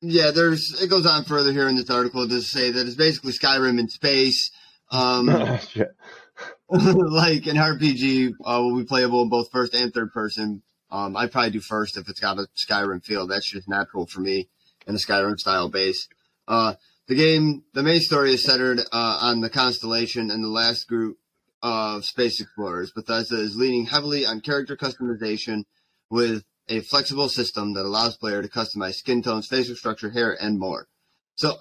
Yeah, 0.05 0.31
there's 0.31 0.81
it 0.81 0.89
goes 0.89 1.05
on 1.05 1.23
further 1.23 1.53
here 1.53 1.69
in 1.69 1.77
this 1.77 1.89
article 1.89 2.27
to 2.27 2.41
say 2.41 2.71
that 2.71 2.85
it's 2.85 2.95
basically 2.95 3.31
Skyrim 3.31 3.79
in 3.79 3.87
space. 3.87 4.51
Um, 4.91 5.27
like 6.69 7.45
an 7.47 7.55
RPG 7.55 8.33
uh, 8.43 8.61
will 8.61 8.77
be 8.77 8.83
playable 8.83 9.21
in 9.21 9.29
both 9.29 9.49
first 9.49 9.73
and 9.73 9.93
third 9.93 10.11
person. 10.11 10.61
Um, 10.91 11.15
I 11.15 11.27
probably 11.27 11.51
do 11.51 11.61
first 11.61 11.97
if 11.97 12.09
it's 12.09 12.19
got 12.19 12.37
a 12.37 12.47
Skyrim 12.57 13.01
feel. 13.01 13.27
That's 13.27 13.49
just 13.49 13.69
natural 13.69 14.05
for 14.05 14.19
me 14.19 14.49
in 14.85 14.93
a 14.93 14.97
Skyrim 14.97 15.39
style 15.39 15.69
base. 15.69 16.09
Uh, 16.49 16.73
the 17.07 17.15
game, 17.15 17.63
the 17.73 17.83
main 17.83 18.01
story 18.01 18.33
is 18.33 18.43
centered 18.43 18.79
uh, 18.79 19.19
on 19.21 19.39
the 19.39 19.49
Constellation 19.49 20.29
and 20.31 20.43
the 20.43 20.49
last 20.49 20.89
group 20.89 21.17
of 21.61 22.03
space 22.03 22.41
explorers. 22.41 22.91
Bethesda 22.91 23.39
is 23.39 23.55
leaning 23.55 23.85
heavily 23.85 24.25
on 24.25 24.41
character 24.41 24.75
customization 24.75 25.63
with 26.09 26.43
a 26.69 26.81
flexible 26.81 27.29
system 27.29 27.73
that 27.73 27.85
allows 27.85 28.17
player 28.17 28.41
to 28.41 28.47
customize 28.47 28.95
skin 28.95 29.21
tones, 29.21 29.47
facial 29.47 29.75
structure, 29.75 30.09
hair, 30.09 30.37
and 30.41 30.59
more. 30.59 30.87
So 31.35 31.57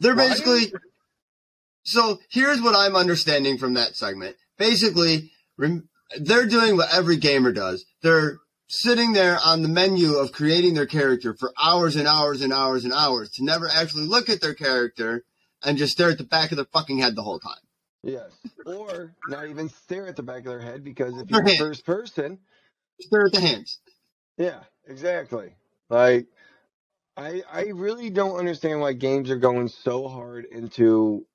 they're 0.00 0.16
basically 0.16 0.72
so 1.84 2.18
here's 2.30 2.60
what 2.60 2.74
I'm 2.74 2.96
understanding 2.96 3.58
from 3.58 3.74
that 3.74 3.94
segment. 3.94 4.36
Basically, 4.58 5.30
they're 6.18 6.46
doing 6.46 6.76
what 6.76 6.92
every 6.92 7.16
gamer 7.16 7.52
does. 7.52 7.84
They're 8.02 8.38
sitting 8.68 9.12
there 9.12 9.38
on 9.44 9.62
the 9.62 9.68
menu 9.68 10.14
of 10.14 10.32
creating 10.32 10.74
their 10.74 10.86
character 10.86 11.34
for 11.34 11.52
hours 11.62 11.96
and 11.96 12.08
hours 12.08 12.40
and 12.40 12.52
hours 12.52 12.84
and 12.84 12.94
hours 12.94 13.30
to 13.32 13.44
never 13.44 13.68
actually 13.68 14.06
look 14.06 14.30
at 14.30 14.40
their 14.40 14.54
character 14.54 15.24
and 15.62 15.76
just 15.76 15.92
stare 15.92 16.10
at 16.10 16.18
the 16.18 16.24
back 16.24 16.50
of 16.50 16.56
their 16.56 16.66
fucking 16.66 16.98
head 16.98 17.14
the 17.14 17.22
whole 17.22 17.38
time. 17.38 17.54
Yes. 18.02 18.30
Or 18.66 19.14
not 19.28 19.48
even 19.48 19.68
stare 19.68 20.06
at 20.06 20.16
the 20.16 20.22
back 20.22 20.38
of 20.40 20.44
their 20.44 20.60
head 20.60 20.84
because 20.84 21.18
if 21.18 21.30
you're 21.30 21.46
first 21.56 21.84
person, 21.84 22.38
stare 23.00 23.26
at 23.26 23.32
the 23.32 23.40
hands. 23.40 23.78
Yeah, 24.36 24.60
exactly. 24.86 25.54
Like 25.88 26.26
I 27.16 27.42
I 27.50 27.62
really 27.66 28.10
don't 28.10 28.38
understand 28.38 28.80
why 28.80 28.92
games 28.92 29.30
are 29.30 29.36
going 29.36 29.68
so 29.68 30.08
hard 30.08 30.46
into 30.46 31.26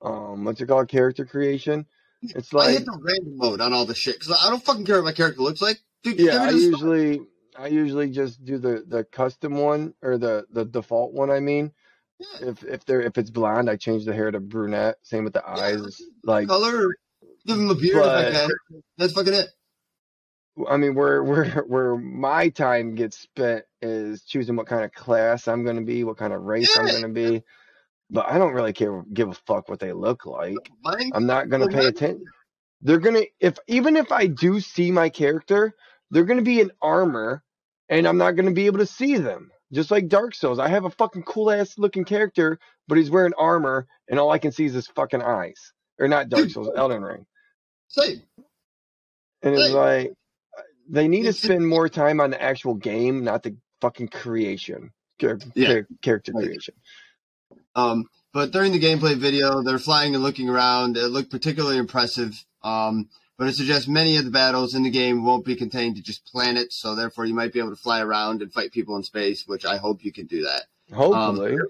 um 0.00 0.44
what's 0.44 0.60
it 0.60 0.66
called 0.66 0.88
character 0.88 1.24
creation. 1.24 1.86
It's 2.22 2.52
like 2.52 2.68
I 2.68 2.72
hit 2.72 2.84
the 2.84 2.98
random 3.00 3.36
mode 3.36 3.60
on 3.60 3.72
all 3.72 3.86
the 3.86 3.94
shit 3.94 4.18
because 4.18 4.36
I 4.44 4.50
don't 4.50 4.62
fucking 4.62 4.84
care 4.84 4.96
what 4.96 5.04
my 5.04 5.12
character 5.12 5.40
looks 5.40 5.62
like. 5.62 5.80
Dude, 6.02 6.18
yeah, 6.18 6.44
I 6.44 6.50
usually 6.50 7.20
I 7.58 7.66
usually 7.68 8.10
just 8.10 8.44
do 8.44 8.58
the 8.58 8.84
the 8.86 9.04
custom 9.04 9.56
one 9.56 9.94
or 10.02 10.18
the 10.18 10.46
the 10.50 10.64
default 10.64 11.12
one. 11.12 11.30
I 11.30 11.40
mean, 11.40 11.72
yeah. 12.18 12.48
if 12.48 12.64
if 12.64 12.84
they're 12.84 13.02
if 13.02 13.18
it's 13.18 13.30
blonde, 13.30 13.68
I 13.68 13.76
change 13.76 14.04
the 14.04 14.14
hair 14.14 14.30
to 14.30 14.40
brunette. 14.40 14.98
Same 15.02 15.24
with 15.24 15.32
the 15.32 15.42
yeah, 15.44 15.62
eyes, 15.62 16.02
like 16.22 16.48
color. 16.48 16.94
Give 17.46 17.56
them 17.56 17.70
a 17.70 17.74
beard 17.74 17.96
if 17.96 18.04
I 18.04 18.30
can. 18.30 18.50
That's 18.98 19.12
fucking 19.12 19.34
it. 19.34 19.48
I 20.68 20.76
mean, 20.76 20.94
where 20.94 21.22
where 21.24 21.64
where 21.66 21.96
my 21.96 22.48
time 22.48 22.94
gets 22.94 23.18
spent 23.18 23.64
is 23.82 24.22
choosing 24.24 24.56
what 24.56 24.66
kind 24.66 24.84
of 24.84 24.92
class 24.92 25.48
I'm 25.48 25.64
going 25.64 25.76
to 25.76 25.82
be, 25.82 26.04
what 26.04 26.16
kind 26.16 26.32
of 26.32 26.42
race. 26.42 26.76
I'm 26.76 26.86
going 26.86 27.02
to 27.02 27.08
be 27.08 27.42
but 28.10 28.26
I 28.28 28.38
don't 28.38 28.54
really 28.54 28.72
care 28.72 29.02
give 29.12 29.28
a 29.28 29.34
fuck 29.34 29.68
what 29.68 29.80
they 29.80 29.92
look 29.92 30.26
like. 30.26 30.56
I'm 31.12 31.26
not 31.26 31.48
gonna 31.48 31.68
pay 31.68 31.86
attention. 31.86 32.24
They're 32.80 32.98
gonna 32.98 33.24
if 33.40 33.58
even 33.66 33.96
if 33.96 34.12
I 34.12 34.26
do 34.26 34.60
see 34.60 34.90
my 34.90 35.08
character, 35.08 35.74
they're 36.10 36.24
gonna 36.24 36.42
be 36.42 36.60
in 36.60 36.70
armor, 36.80 37.42
and 37.88 38.06
I'm 38.06 38.18
not 38.18 38.32
gonna 38.32 38.52
be 38.52 38.66
able 38.66 38.78
to 38.78 38.86
see 38.86 39.16
them. 39.16 39.50
Just 39.72 39.90
like 39.90 40.08
Dark 40.08 40.34
Souls, 40.34 40.58
I 40.58 40.68
have 40.68 40.86
a 40.86 40.90
fucking 40.90 41.24
cool 41.24 41.50
ass 41.50 41.76
looking 41.76 42.04
character, 42.04 42.58
but 42.86 42.96
he's 42.96 43.10
wearing 43.10 43.34
armor, 43.38 43.86
and 44.08 44.18
all 44.18 44.30
I 44.30 44.38
can 44.38 44.52
see 44.52 44.64
is 44.64 44.72
his 44.72 44.86
fucking 44.88 45.22
eyes. 45.22 45.72
Or 45.98 46.08
not 46.08 46.30
Dark 46.30 46.48
Souls, 46.48 46.70
Elden 46.74 47.02
Ring. 47.02 47.26
Same. 47.88 48.22
And 49.42 49.54
it's 49.54 49.72
like 49.72 50.12
they 50.88 51.08
need 51.08 51.24
to 51.24 51.32
spend 51.32 51.66
more 51.66 51.88
time 51.88 52.20
on 52.20 52.30
the 52.30 52.42
actual 52.42 52.74
game, 52.74 53.24
not 53.24 53.42
the 53.42 53.56
fucking 53.80 54.08
creation, 54.08 54.92
yeah. 55.54 55.80
character 56.02 56.32
creation. 56.32 56.74
Um, 57.74 58.06
but 58.32 58.50
during 58.50 58.72
the 58.72 58.80
gameplay 58.80 59.16
video, 59.16 59.62
they're 59.62 59.78
flying 59.78 60.14
and 60.14 60.22
looking 60.22 60.48
around. 60.48 60.96
It 60.96 61.08
looked 61.08 61.30
particularly 61.30 61.78
impressive. 61.78 62.44
Um, 62.62 63.08
but 63.36 63.46
it 63.46 63.54
suggests 63.54 63.86
many 63.86 64.16
of 64.16 64.24
the 64.24 64.30
battles 64.30 64.74
in 64.74 64.82
the 64.82 64.90
game 64.90 65.24
won't 65.24 65.44
be 65.44 65.54
contained 65.54 65.96
to 65.96 66.02
just 66.02 66.26
planets, 66.26 66.76
so 66.76 66.96
therefore 66.96 67.24
you 67.24 67.34
might 67.34 67.52
be 67.52 67.60
able 67.60 67.70
to 67.70 67.76
fly 67.76 68.00
around 68.00 68.42
and 68.42 68.52
fight 68.52 68.72
people 68.72 68.96
in 68.96 69.04
space, 69.04 69.46
which 69.46 69.64
I 69.64 69.76
hope 69.76 70.04
you 70.04 70.12
can 70.12 70.26
do 70.26 70.42
that. 70.42 70.64
Hopefully. 70.92 71.54
Um, 71.54 71.68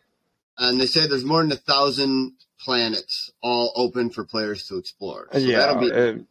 and 0.56 0.80
they 0.80 0.86
say 0.86 1.06
there's 1.06 1.24
more 1.24 1.42
than 1.42 1.52
a 1.52 1.56
thousand 1.56 2.32
planets 2.58 3.30
all 3.42 3.72
open 3.76 4.10
for 4.10 4.24
players 4.24 4.66
to 4.68 4.78
explore. 4.78 5.28
So 5.32 5.38
yeah. 5.38 5.74
Be- 5.74 6.24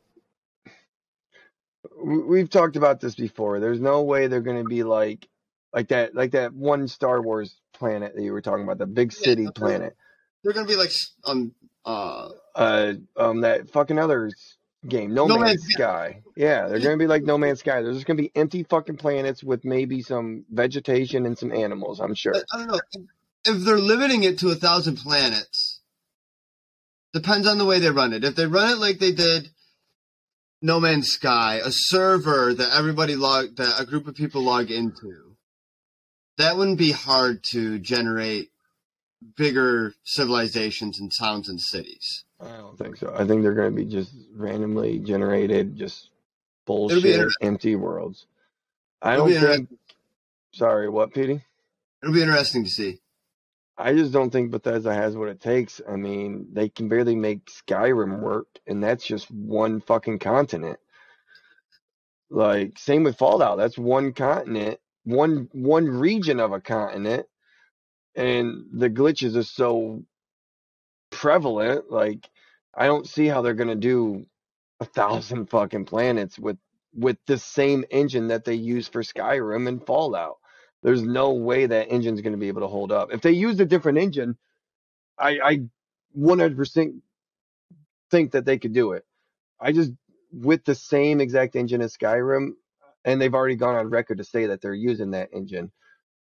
we've 2.03 2.49
talked 2.49 2.75
about 2.75 2.99
this 2.99 3.15
before. 3.15 3.59
There's 3.59 3.79
no 3.79 4.03
way 4.03 4.27
they're 4.27 4.41
going 4.41 4.63
to 4.63 4.69
be 4.69 4.83
like 4.83 5.27
like 5.73 5.89
that 5.89 6.15
like 6.15 6.31
that 6.31 6.53
one 6.53 6.87
Star 6.87 7.21
Wars 7.21 7.55
planet 7.73 8.15
that 8.15 8.21
you 8.21 8.31
were 8.33 8.41
talking 8.41 8.63
about, 8.63 8.77
the 8.77 8.85
big 8.85 9.11
city 9.11 9.43
yeah, 9.43 9.49
planet. 9.53 9.95
They're 10.43 10.53
gonna 10.53 10.67
be 10.67 10.75
like 10.75 10.91
um 11.25 11.53
uh 11.85 12.29
uh 12.55 12.93
um 13.15 13.41
that 13.41 13.69
fucking 13.69 13.99
other 13.99 14.31
game, 14.87 15.13
No, 15.13 15.27
no 15.27 15.37
Man's, 15.37 15.61
Man's 15.61 15.73
Sky. 15.73 16.21
Yeah, 16.35 16.67
they're 16.67 16.79
gonna 16.79 16.97
be 16.97 17.07
like 17.07 17.23
No 17.23 17.37
Man's 17.37 17.59
Sky. 17.59 17.81
There's 17.81 17.95
just 17.95 18.07
gonna 18.07 18.21
be 18.21 18.31
empty 18.35 18.63
fucking 18.63 18.97
planets 18.97 19.43
with 19.43 19.65
maybe 19.65 20.01
some 20.01 20.45
vegetation 20.51 21.25
and 21.25 21.37
some 21.37 21.51
animals. 21.51 21.99
I'm 21.99 22.15
sure. 22.15 22.35
I, 22.35 22.41
I 22.53 22.57
don't 22.57 22.67
know 22.67 22.79
if 23.45 23.63
they're 23.63 23.77
limiting 23.77 24.23
it 24.23 24.39
to 24.39 24.49
a 24.49 24.55
thousand 24.55 24.97
planets. 24.97 25.81
Depends 27.13 27.47
on 27.47 27.57
the 27.57 27.65
way 27.65 27.79
they 27.79 27.89
run 27.89 28.13
it. 28.13 28.23
If 28.23 28.35
they 28.35 28.45
run 28.45 28.71
it 28.71 28.77
like 28.77 28.99
they 28.99 29.11
did 29.11 29.49
No 30.61 30.79
Man's 30.79 31.11
Sky, 31.11 31.61
a 31.63 31.71
server 31.71 32.53
that 32.53 32.75
everybody 32.75 33.15
log 33.15 33.55
that 33.57 33.79
a 33.79 33.85
group 33.85 34.07
of 34.07 34.15
people 34.15 34.41
log 34.41 34.71
into 34.71 35.35
that 36.37 36.57
wouldn't 36.57 36.77
be 36.77 36.91
hard 36.91 37.43
to 37.43 37.79
generate 37.79 38.51
bigger 39.35 39.93
civilizations 40.03 40.99
and 40.99 41.11
towns 41.19 41.49
and 41.49 41.59
cities. 41.59 42.23
I 42.39 42.57
don't 42.57 42.77
think 42.77 42.97
so. 42.97 43.13
I 43.15 43.25
think 43.25 43.41
they're 43.41 43.53
going 43.53 43.75
to 43.75 43.83
be 43.83 43.85
just 43.85 44.13
randomly 44.33 44.99
generated, 44.99 45.75
just 45.75 46.09
bullshit, 46.65 47.27
empty 47.41 47.75
worlds. 47.75 48.25
I 49.01 49.15
It'll 49.15 49.29
don't 49.29 49.39
think. 49.39 49.69
Sorry, 50.53 50.89
what, 50.89 51.13
Petey? 51.13 51.43
It'll 52.01 52.13
be 52.13 52.21
interesting 52.21 52.63
to 52.63 52.69
see. 52.69 52.99
I 53.77 53.93
just 53.93 54.11
don't 54.11 54.31
think 54.31 54.51
Bethesda 54.51 54.93
has 54.93 55.15
what 55.17 55.29
it 55.29 55.41
takes. 55.41 55.81
I 55.87 55.95
mean, 55.97 56.47
they 56.53 56.69
can 56.69 56.89
barely 56.89 57.15
make 57.15 57.47
Skyrim 57.47 58.21
work, 58.21 58.47
and 58.67 58.83
that's 58.83 59.05
just 59.05 59.29
one 59.31 59.81
fucking 59.81 60.19
continent. 60.19 60.79
Like, 62.29 62.79
same 62.79 63.03
with 63.03 63.17
Fallout. 63.17 63.57
That's 63.57 63.77
one 63.77 64.13
continent, 64.13 64.79
one 65.05 65.49
one 65.53 65.85
region 65.87 66.39
of 66.39 66.53
a 66.53 66.61
continent 66.61 67.25
and 68.15 68.65
the 68.73 68.89
glitches 68.89 69.37
are 69.37 69.43
so 69.43 70.03
prevalent 71.11 71.91
like 71.91 72.29
I 72.75 72.87
don't 72.87 73.07
see 73.07 73.27
how 73.27 73.41
they're 73.41 73.55
gonna 73.55 73.75
do 73.75 74.25
a 74.81 74.85
thousand 74.85 75.49
fucking 75.49 75.85
planets 75.85 76.39
with 76.39 76.57
with 76.95 77.17
the 77.27 77.39
same 77.39 77.85
engine 77.91 78.29
that 78.29 78.45
they 78.45 78.55
use 78.55 78.87
for 78.87 79.03
Skyrim 79.03 79.67
and 79.67 79.85
Fallout. 79.85 80.37
There's 80.87 81.03
no 81.03 81.33
way 81.33 81.67
that 81.67 81.91
engine's 81.91 82.21
gonna 82.21 82.37
be 82.37 82.49
able 82.49 82.61
to 82.63 82.69
hold 82.69 82.93
up. 82.93 83.13
If 83.13 83.21
they 83.21 83.33
used 83.33 83.61
a 83.61 83.65
different 83.65 83.99
engine, 83.99 84.37
I 85.19 85.39
I 85.43 85.59
100% 86.17 87.01
think 88.11 88.31
that 88.31 88.45
they 88.45 88.57
could 88.59 88.73
do 88.73 88.93
it. 88.93 89.05
I 89.59 89.73
just 89.73 89.91
with 90.33 90.65
the 90.65 90.75
same 90.75 91.21
exact 91.21 91.55
engine 91.57 91.81
as 91.81 91.97
Skyrim, 91.97 92.51
and 93.05 93.21
they've 93.21 93.35
already 93.35 93.57
gone 93.57 93.75
on 93.75 93.89
record 93.89 94.19
to 94.19 94.25
say 94.25 94.47
that 94.47 94.61
they're 94.61 94.73
using 94.73 95.11
that 95.11 95.29
engine. 95.33 95.71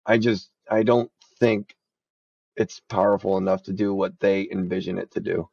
I 0.05 0.19
just 0.19 0.51
I 0.71 0.83
don't 0.83 1.11
think 1.39 1.75
it's 2.57 2.81
powerful 2.89 3.37
enough 3.37 3.63
to 3.63 3.73
do 3.73 3.93
what 3.93 4.19
they 4.19 4.47
envision 4.51 4.99
it 4.99 5.11
to 5.13 5.21
do. 5.21 5.49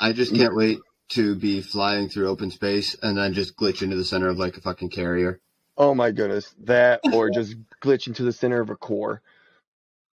I 0.00 0.12
just 0.12 0.34
can't 0.34 0.56
wait 0.56 0.78
to 1.10 1.34
be 1.36 1.62
flying 1.62 2.08
through 2.08 2.28
open 2.28 2.50
space 2.50 2.96
and 3.02 3.18
then 3.18 3.34
just 3.34 3.56
glitch 3.56 3.82
into 3.82 3.96
the 3.96 4.04
center 4.04 4.28
of 4.28 4.38
like 4.38 4.56
a 4.56 4.60
fucking 4.62 4.90
carrier. 4.90 5.40
Oh 5.80 5.94
my 5.94 6.10
goodness, 6.10 6.54
that 6.64 7.00
or 7.14 7.30
just 7.34 7.56
glitch 7.82 8.06
into 8.06 8.22
the 8.22 8.34
center 8.34 8.60
of 8.60 8.68
a 8.68 8.76
core 8.76 9.22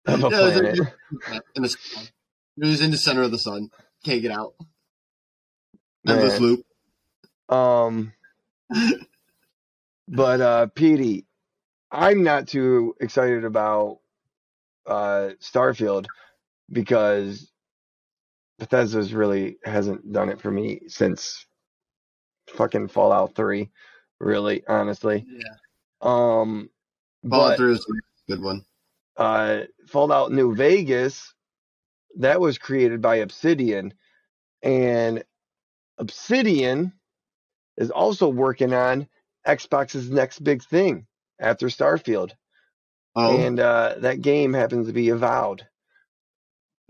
of 0.07 0.23
a 0.23 0.29
planet. 0.29 0.79
in 1.55 1.61
the 1.63 1.67
sky. 1.67 2.03
You're 2.55 2.81
in 2.81 2.91
the 2.91 2.97
center 2.97 3.21
of 3.21 3.31
the 3.31 3.37
sun. 3.37 3.69
Can't 4.05 4.21
get 4.21 4.31
out. 4.31 4.53
Endless 6.07 6.39
loop. 6.39 6.65
Um, 7.49 8.13
but 10.07 10.39
uh, 10.39 10.67
Petey, 10.67 11.25
I'm 11.91 12.23
not 12.23 12.47
too 12.47 12.95
excited 13.01 13.43
about 13.43 13.99
uh 14.85 15.31
Starfield 15.41 16.05
because 16.71 17.51
Bethesda's 18.57 19.13
really 19.13 19.57
hasn't 19.65 20.13
done 20.13 20.29
it 20.29 20.39
for 20.39 20.49
me 20.49 20.83
since 20.87 21.45
fucking 22.55 22.87
Fallout 22.87 23.35
3, 23.35 23.69
really, 24.19 24.65
honestly. 24.67 25.25
Yeah. 25.27 25.43
Um, 26.01 26.69
Fallout 27.27 27.49
but 27.51 27.57
3 27.57 27.69
was 27.69 27.85
a 27.87 28.31
good 28.31 28.41
one. 28.41 28.65
uh, 29.17 29.61
Fallout 29.87 30.31
New 30.31 30.55
Vegas, 30.55 31.33
that 32.19 32.39
was 32.39 32.57
created 32.57 33.01
by 33.01 33.17
Obsidian, 33.17 33.93
and 34.61 35.23
Obsidian 35.97 36.93
is 37.77 37.91
also 37.91 38.27
working 38.29 38.73
on 38.73 39.07
Xbox's 39.45 40.09
next 40.09 40.43
big 40.43 40.63
thing 40.63 41.07
after 41.39 41.67
Starfield, 41.67 42.31
Oh, 43.15 43.35
and 43.35 43.59
uh, 43.59 43.95
that 43.99 44.21
game 44.21 44.53
happens 44.53 44.87
to 44.87 44.93
be 44.93 45.09
Avowed. 45.09 45.65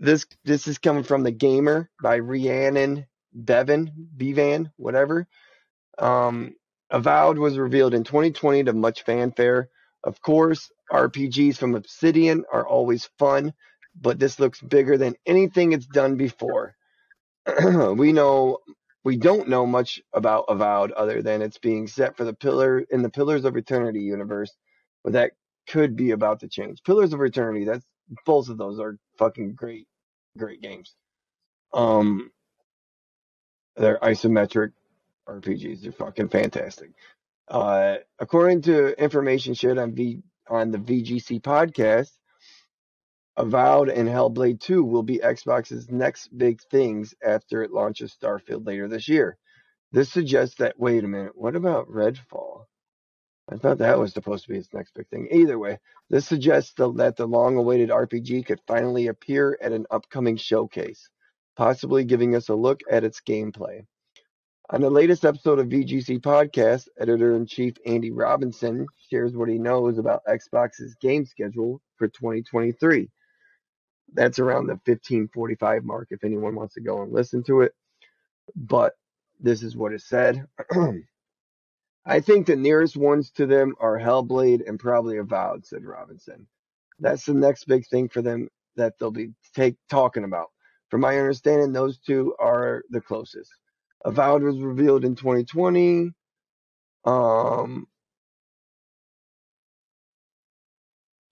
This 0.00 0.26
this 0.44 0.68
is 0.68 0.78
coming 0.78 1.02
from 1.02 1.22
the 1.22 1.30
Gamer 1.30 1.88
by 2.02 2.18
Rhiannon 2.18 3.06
Bevan, 3.32 3.90
Bevan, 3.96 4.70
whatever. 4.76 5.26
Um, 5.98 6.54
Avowed 6.90 7.38
was 7.38 7.58
revealed 7.58 7.94
in 7.94 8.04
2020 8.04 8.64
to 8.64 8.72
much 8.72 9.02
fanfare. 9.02 9.68
Of 10.04 10.20
course, 10.22 10.70
RPGs 10.90 11.58
from 11.58 11.74
Obsidian 11.74 12.44
are 12.52 12.66
always 12.66 13.10
fun, 13.18 13.52
but 13.94 14.18
this 14.18 14.38
looks 14.38 14.60
bigger 14.60 14.96
than 14.96 15.16
anything 15.26 15.72
it's 15.72 15.86
done 15.86 16.16
before. 16.16 16.76
we 17.96 18.12
know 18.12 18.58
we 19.04 19.16
don't 19.16 19.48
know 19.48 19.66
much 19.66 20.00
about 20.12 20.46
Avowed 20.48 20.92
other 20.92 21.22
than 21.22 21.42
it's 21.42 21.58
being 21.58 21.86
set 21.86 22.16
for 22.16 22.24
the 22.24 22.34
pillar 22.34 22.80
in 22.90 23.02
the 23.02 23.10
Pillars 23.10 23.44
of 23.44 23.56
Eternity 23.56 24.00
universe, 24.00 24.54
but 25.04 25.14
that 25.14 25.32
could 25.68 25.96
be 25.96 26.10
about 26.10 26.40
to 26.40 26.48
change. 26.48 26.82
Pillars 26.84 27.12
of 27.12 27.22
Eternity, 27.22 27.64
that's 27.64 27.86
both 28.24 28.48
of 28.48 28.58
those 28.58 28.80
are 28.80 28.98
fucking 29.18 29.54
great, 29.54 29.86
great 30.36 30.60
games. 30.60 30.94
Um, 31.72 32.30
they're 33.76 33.98
isometric 33.98 34.72
RPGs. 35.28 35.82
They're 35.82 35.92
fucking 35.92 36.28
fantastic. 36.28 36.90
Uh, 37.48 37.96
according 38.18 38.62
to 38.62 39.00
information 39.02 39.54
shared 39.54 39.78
on 39.78 39.94
V 39.94 40.22
on 40.48 40.70
the 40.70 40.78
VGC 40.78 41.40
podcast, 41.42 42.10
Avowed 43.36 43.88
and 43.88 44.08
Hellblade 44.08 44.60
2 44.60 44.82
will 44.82 45.02
be 45.02 45.18
Xbox's 45.18 45.90
next 45.90 46.36
big 46.36 46.60
things 46.70 47.14
after 47.24 47.62
it 47.62 47.70
launches 47.70 48.16
Starfield 48.20 48.66
later 48.66 48.88
this 48.88 49.08
year. 49.08 49.38
This 49.92 50.10
suggests 50.10 50.56
that 50.56 50.78
wait 50.78 51.04
a 51.04 51.08
minute, 51.08 51.36
what 51.36 51.54
about 51.54 51.88
Redfall? 51.88 52.64
I 53.50 53.56
thought 53.56 53.78
that 53.78 53.98
was 53.98 54.12
supposed 54.12 54.44
to 54.44 54.50
be 54.50 54.58
its 54.58 54.74
next 54.74 54.92
big 54.92 55.08
thing. 55.08 55.28
Either 55.30 55.58
way, 55.58 55.78
this 56.10 56.26
suggests 56.26 56.74
the, 56.74 56.92
that 56.94 57.16
the 57.16 57.26
long-awaited 57.26 57.88
RPG 57.88 58.44
could 58.44 58.60
finally 58.66 59.06
appear 59.06 59.56
at 59.62 59.72
an 59.72 59.86
upcoming 59.90 60.36
showcase, 60.36 61.08
possibly 61.56 62.04
giving 62.04 62.34
us 62.34 62.48
a 62.48 62.54
look 62.54 62.80
at 62.90 63.04
its 63.04 63.20
gameplay. 63.20 63.86
On 64.70 64.82
the 64.82 64.90
latest 64.90 65.24
episode 65.24 65.58
of 65.60 65.68
VGC 65.68 66.20
Podcast, 66.20 66.88
editor 67.00 67.34
in 67.34 67.46
chief 67.46 67.76
Andy 67.86 68.10
Robinson 68.10 68.86
shares 69.08 69.34
what 69.34 69.48
he 69.48 69.56
knows 69.56 69.96
about 69.96 70.26
Xbox's 70.26 70.94
game 71.00 71.24
schedule 71.24 71.80
for 71.96 72.06
2023. 72.08 73.08
That's 74.12 74.38
around 74.38 74.66
the 74.66 74.74
1545 74.74 75.84
mark 75.84 76.08
if 76.10 76.22
anyone 76.22 76.54
wants 76.54 76.74
to 76.74 76.82
go 76.82 77.00
and 77.00 77.10
listen 77.10 77.42
to 77.44 77.62
it. 77.62 77.72
But 78.54 78.92
this 79.40 79.62
is 79.62 79.74
what 79.74 79.94
is 79.94 80.06
said. 80.06 80.46
I 82.04 82.20
think 82.20 82.46
the 82.46 82.54
nearest 82.54 82.94
ones 82.94 83.30
to 83.32 83.46
them 83.46 83.74
are 83.80 83.98
Hellblade 83.98 84.68
and 84.68 84.78
probably 84.78 85.16
Avowed, 85.16 85.64
said 85.64 85.82
Robinson. 85.82 86.46
That's 86.98 87.24
the 87.24 87.32
next 87.32 87.64
big 87.64 87.86
thing 87.86 88.10
for 88.10 88.20
them 88.20 88.50
that 88.76 88.98
they'll 89.00 89.10
be 89.10 89.32
take 89.54 89.76
talking 89.88 90.24
about. 90.24 90.48
From 90.90 91.00
my 91.00 91.18
understanding, 91.18 91.72
those 91.72 91.96
two 91.96 92.34
are 92.38 92.82
the 92.90 93.00
closest. 93.00 93.50
Avowed 94.04 94.42
was 94.42 94.58
revealed 94.58 95.04
in 95.04 95.14
2020. 95.16 96.12
Um, 97.04 97.86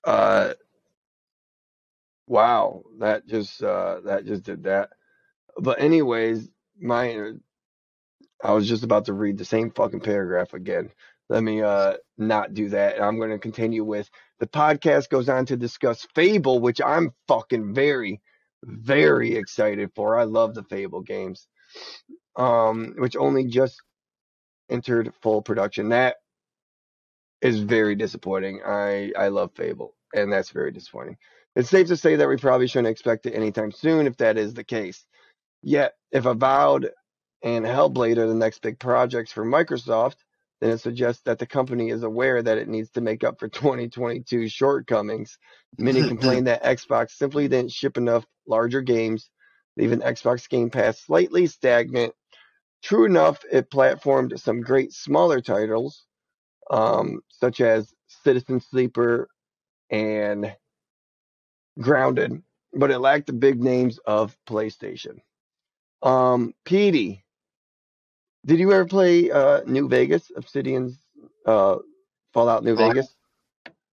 uh, 0.05 0.55
wow, 2.26 2.83
that 2.98 3.26
just 3.26 3.62
uh, 3.62 4.00
that 4.05 4.26
just 4.26 4.44
did 4.44 4.64
that. 4.64 4.90
But 5.59 5.81
anyways, 5.81 6.48
my 6.81 7.33
I 8.42 8.52
was 8.52 8.68
just 8.68 8.85
about 8.85 9.07
to 9.07 9.12
read 9.12 9.38
the 9.38 9.44
same 9.44 9.70
fucking 9.70 10.00
paragraph 10.00 10.55
again. 10.55 10.90
Let 11.29 11.42
me 11.42 11.62
uh 11.62 11.94
not 12.16 12.55
do 12.55 12.68
that. 12.70 13.02
I'm 13.02 13.18
going 13.18 13.31
to 13.31 13.38
continue 13.38 13.85
with 13.85 14.09
the 14.38 14.46
podcast 14.46 15.09
goes 15.11 15.29
on 15.29 15.46
to 15.46 15.57
discuss 15.57 16.07
Fable, 16.14 16.61
which 16.61 16.81
I'm 16.81 17.12
fucking 17.29 17.74
very 17.74 18.20
very 18.62 19.37
excited 19.37 19.90
for. 19.94 20.18
I 20.18 20.24
love 20.24 20.55
the 20.55 20.64
Fable 20.64 21.02
games. 21.02 21.48
Um 22.37 22.94
which 22.99 23.16
only 23.16 23.44
just 23.46 23.81
entered 24.70 25.12
full 25.22 25.42
production. 25.42 25.90
That 25.90 26.16
is 27.40 27.61
very 27.61 27.94
disappointing. 27.94 28.61
I 28.64 29.12
I 29.16 29.29
love 29.29 29.53
Fable 29.55 29.94
and 30.14 30.33
that's 30.33 30.51
very 30.51 30.72
disappointing. 30.72 31.16
It's 31.55 31.70
safe 31.70 31.88
to 31.88 31.96
say 31.96 32.16
that 32.16 32.29
we 32.29 32.37
probably 32.37 32.66
shouldn't 32.66 32.88
expect 32.88 33.27
it 33.27 33.35
anytime 33.35 33.72
soon 33.72 34.07
if 34.07 34.16
that 34.18 34.37
is 34.37 34.55
the 34.55 34.64
case. 34.64 35.05
Yet, 35.62 35.94
if 36.12 36.27
Avowed 36.27 36.90
and 37.42 37.64
Hellblade 37.64 38.18
are 38.18 38.27
the 38.27 38.35
next 38.35 38.61
big 38.61 38.79
projects 38.79 39.33
for 39.33 39.44
Microsoft, 39.44 40.16
then 40.61 40.70
it 40.70 40.79
suggests 40.79 41.22
that 41.22 41.38
the 41.38 41.46
company 41.46 41.90
is 41.90 42.03
aware 42.03 42.42
that 42.42 42.59
it 42.59 42.68
needs 42.68 42.90
to 42.90 43.01
make 43.01 43.25
up 43.25 43.38
for 43.38 43.49
2022 43.49 44.49
shortcomings. 44.49 45.38
Many 45.79 46.03
complain 46.09 46.44
that 46.44 46.62
Xbox 46.64 47.12
simply 47.12 47.49
didn't 47.49 47.72
ship 47.72 47.96
enough 47.96 48.25
larger 48.46 48.83
games, 48.83 49.31
leaving 49.77 50.01
Xbox 50.01 50.49
Game 50.49 50.70
Pass 50.70 51.01
slightly 51.01 51.46
stagnant. 51.46 52.14
True 52.82 53.04
enough, 53.04 53.44
it 53.50 53.70
platformed 53.70 54.38
some 54.38 54.60
great 54.60 54.92
smaller 54.92 55.40
titles, 55.40 56.04
um, 56.70 57.20
such 57.28 57.60
as 57.60 57.92
Citizen 58.24 58.60
Sleeper 58.60 59.28
and 59.90 60.54
Grounded, 61.80 62.42
but 62.72 62.90
it 62.90 62.98
lacked 62.98 63.26
the 63.26 63.32
big 63.32 63.62
names 63.62 63.98
of 64.06 64.36
PlayStation. 64.48 65.18
Um, 66.02 66.54
Petey, 66.64 67.24
did 68.44 68.58
you 68.60 68.72
ever 68.72 68.86
play 68.86 69.30
uh, 69.30 69.62
New 69.66 69.88
Vegas, 69.88 70.30
Obsidian's 70.36 70.96
uh, 71.44 71.76
Fallout 72.32 72.64
New 72.64 72.74
Oh, 72.74 72.88
Vegas? 72.88 73.14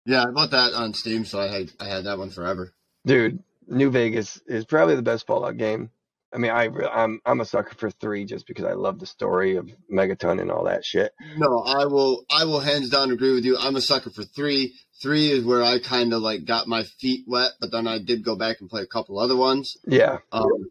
yeah, 0.05 0.23
I 0.23 0.31
bought 0.31 0.51
that 0.51 0.73
on 0.73 0.93
Steam, 0.93 1.25
so 1.25 1.39
I 1.39 1.47
had 1.47 1.71
I 1.79 1.85
had 1.85 2.03
that 2.05 2.17
one 2.17 2.29
forever. 2.29 2.73
Dude, 3.05 3.41
New 3.67 3.89
Vegas 3.89 4.41
is 4.47 4.65
probably 4.65 4.95
the 4.95 5.01
best 5.01 5.25
Fallout 5.25 5.57
game. 5.57 5.89
I 6.33 6.37
mean, 6.37 6.51
I 6.51 6.69
I'm 6.93 7.19
I'm 7.25 7.41
a 7.41 7.45
sucker 7.45 7.75
for 7.75 7.89
three 7.89 8.25
just 8.25 8.47
because 8.47 8.65
I 8.65 8.73
love 8.73 8.99
the 8.99 9.05
story 9.05 9.57
of 9.57 9.69
Megaton 9.91 10.41
and 10.41 10.51
all 10.51 10.63
that 10.65 10.85
shit. 10.85 11.13
No, 11.35 11.59
I 11.59 11.85
will 11.85 12.25
I 12.31 12.45
will 12.45 12.59
hands 12.61 12.89
down 12.89 13.11
agree 13.11 13.33
with 13.33 13.45
you. 13.45 13.57
I'm 13.57 13.75
a 13.75 13.81
sucker 13.81 14.09
for 14.09 14.23
three. 14.23 14.73
Three 15.01 15.31
is 15.31 15.43
where 15.43 15.63
I 15.63 15.79
kind 15.79 16.13
of 16.13 16.21
like 16.21 16.45
got 16.45 16.67
my 16.67 16.83
feet 16.83 17.25
wet, 17.27 17.51
but 17.59 17.71
then 17.71 17.87
I 17.87 17.99
did 17.99 18.23
go 18.23 18.35
back 18.35 18.61
and 18.61 18.69
play 18.69 18.81
a 18.81 18.87
couple 18.87 19.19
other 19.19 19.35
ones. 19.35 19.75
Yeah, 19.85 20.19
Um, 20.31 20.69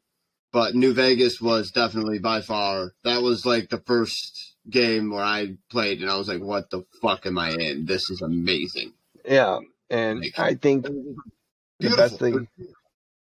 but 0.53 0.75
New 0.75 0.95
Vegas 0.95 1.41
was 1.41 1.71
definitely 1.73 2.21
by 2.21 2.41
far 2.41 2.93
that 3.05 3.23
was 3.23 3.45
like 3.45 3.69
the 3.69 3.83
first 3.87 4.55
game 4.69 5.11
where 5.11 5.25
I 5.25 5.57
played 5.71 6.01
and 6.01 6.11
I 6.11 6.17
was 6.17 6.29
like, 6.29 6.41
"What 6.41 6.71
the 6.71 6.85
fuck 7.03 7.27
am 7.27 7.39
I 7.39 7.51
in? 7.51 7.87
This 7.87 8.09
is 8.09 8.23
amazing." 8.23 8.93
yeah, 9.27 9.59
and 9.91 10.21
Like, 10.21 10.39
I 10.39 10.55
think 10.55 10.87
the 11.81 11.97
best 11.97 12.19
thing 12.19 12.49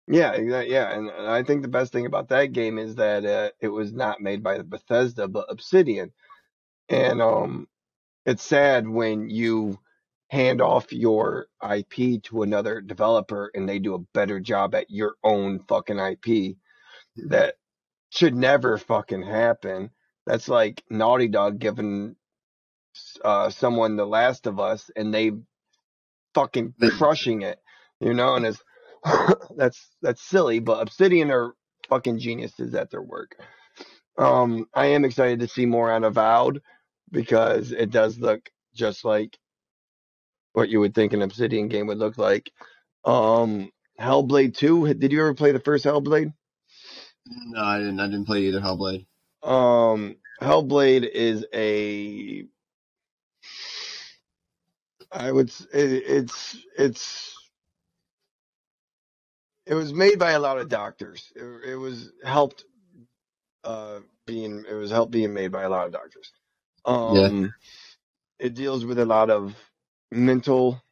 Yeah, 0.07 0.33
exactly. 0.33 0.73
Yeah, 0.75 0.91
and 0.93 1.09
and 1.09 1.27
I 1.27 1.43
think 1.43 1.63
the 1.63 1.69
best 1.69 1.93
thing 1.93 2.07
about 2.07 2.29
that 2.29 2.53
game 2.53 2.79
is 2.79 2.97
that 2.97 3.25
uh, 3.25 3.51
it 3.61 3.69
was 3.69 3.93
not 3.93 4.21
made 4.21 4.43
by 4.43 4.61
Bethesda 4.63 5.29
but 5.29 5.47
Obsidian, 5.51 6.13
and 6.89 7.23
um, 7.23 7.69
it's 8.27 8.43
sad 8.45 8.89
when 8.89 9.31
you 9.31 9.79
hand 10.31 10.61
off 10.63 10.93
your 10.93 11.49
IP 11.63 12.23
to 12.25 12.43
another 12.43 12.81
developer 12.81 13.51
and 13.55 13.69
they 13.69 13.79
do 13.79 13.95
a 13.95 14.07
better 14.15 14.41
job 14.41 14.75
at 14.75 14.91
your 14.91 15.15
own 15.25 15.61
fucking 15.69 15.99
IP. 15.99 16.57
That 17.29 17.57
should 18.11 18.35
never 18.37 18.79
fucking 18.79 19.23
happen. 19.23 19.91
That's 20.27 20.49
like 20.49 20.83
Naughty 20.91 21.29
Dog 21.29 21.59
giving 21.61 22.17
uh, 23.25 23.51
someone 23.51 23.97
The 23.97 24.07
Last 24.07 24.47
of 24.47 24.61
Us 24.61 24.91
and 24.97 25.13
they 25.13 25.33
fucking 26.35 26.75
crushing 26.99 27.43
it, 27.43 27.59
you 28.01 28.15
know, 28.15 28.35
and 28.35 28.47
it's 28.47 28.63
that's 29.57 29.89
that's 30.03 30.23
silly, 30.23 30.59
but 30.59 30.81
Obsidian 30.81 31.31
are 31.31 31.55
fucking 31.89 32.19
geniuses 32.19 32.75
at 32.75 32.91
their 32.91 33.03
work. 33.03 33.37
Um, 34.17 34.67
I 34.73 34.87
am 34.87 35.05
excited 35.05 35.41
to 35.41 35.49
see 35.49 35.67
more 35.67 35.93
on 35.93 36.05
Avowed 36.05 36.63
because 37.11 37.73
it 37.73 37.91
does 37.91 38.19
look 38.19 38.49
just 38.75 39.05
like 39.05 39.39
what 40.53 40.69
you 40.69 40.81
would 40.81 40.95
think 40.95 41.13
an 41.13 41.23
Obsidian 41.23 41.69
game 41.69 41.87
would 41.89 41.99
look 41.99 42.17
like. 42.17 42.51
Um, 43.05 43.71
Hellblade 44.01 44.57
2, 44.57 44.95
did 44.95 45.13
you 45.13 45.21
ever 45.21 45.35
play 45.35 45.53
the 45.53 45.61
first 45.61 45.85
Hellblade? 45.85 46.33
No, 47.27 47.63
I 47.63 47.79
didn't. 47.79 48.01
I 48.01 48.07
didn't 48.07 48.27
play 48.27 48.43
either 48.43 48.61
Hellblade. 48.61 49.07
Um, 49.43 50.17
Hellblade 50.41 51.09
is 51.09 51.45
a, 51.53 52.45
I 55.13 55.31
would, 55.31 55.49
it, 55.73 56.03
it's, 56.07 56.57
it's, 56.79 57.34
it 59.67 59.75
was 59.75 59.93
made 59.93 60.19
by 60.19 60.33
a 60.33 60.39
lot 60.39 60.59
of 60.59 60.69
doctors. 60.69 61.33
It, 61.37 61.71
it 61.73 61.77
was 61.77 62.13
helped, 62.25 62.65
uh, 63.65 64.01
being, 64.27 64.65
it 64.69 64.75
was 64.75 64.91
helped 64.91 65.13
being 65.13 65.35
made 65.35 65.53
by 65.53 65.63
a 65.63 65.71
lot 65.71 65.87
of 65.87 65.93
doctors. 65.93 66.33
Um, 66.85 67.55
it 68.39 68.55
deals 68.55 68.85
with 68.85 68.99
a 68.99 69.07
lot 69.07 69.31
of 69.31 69.55
mental 70.11 70.83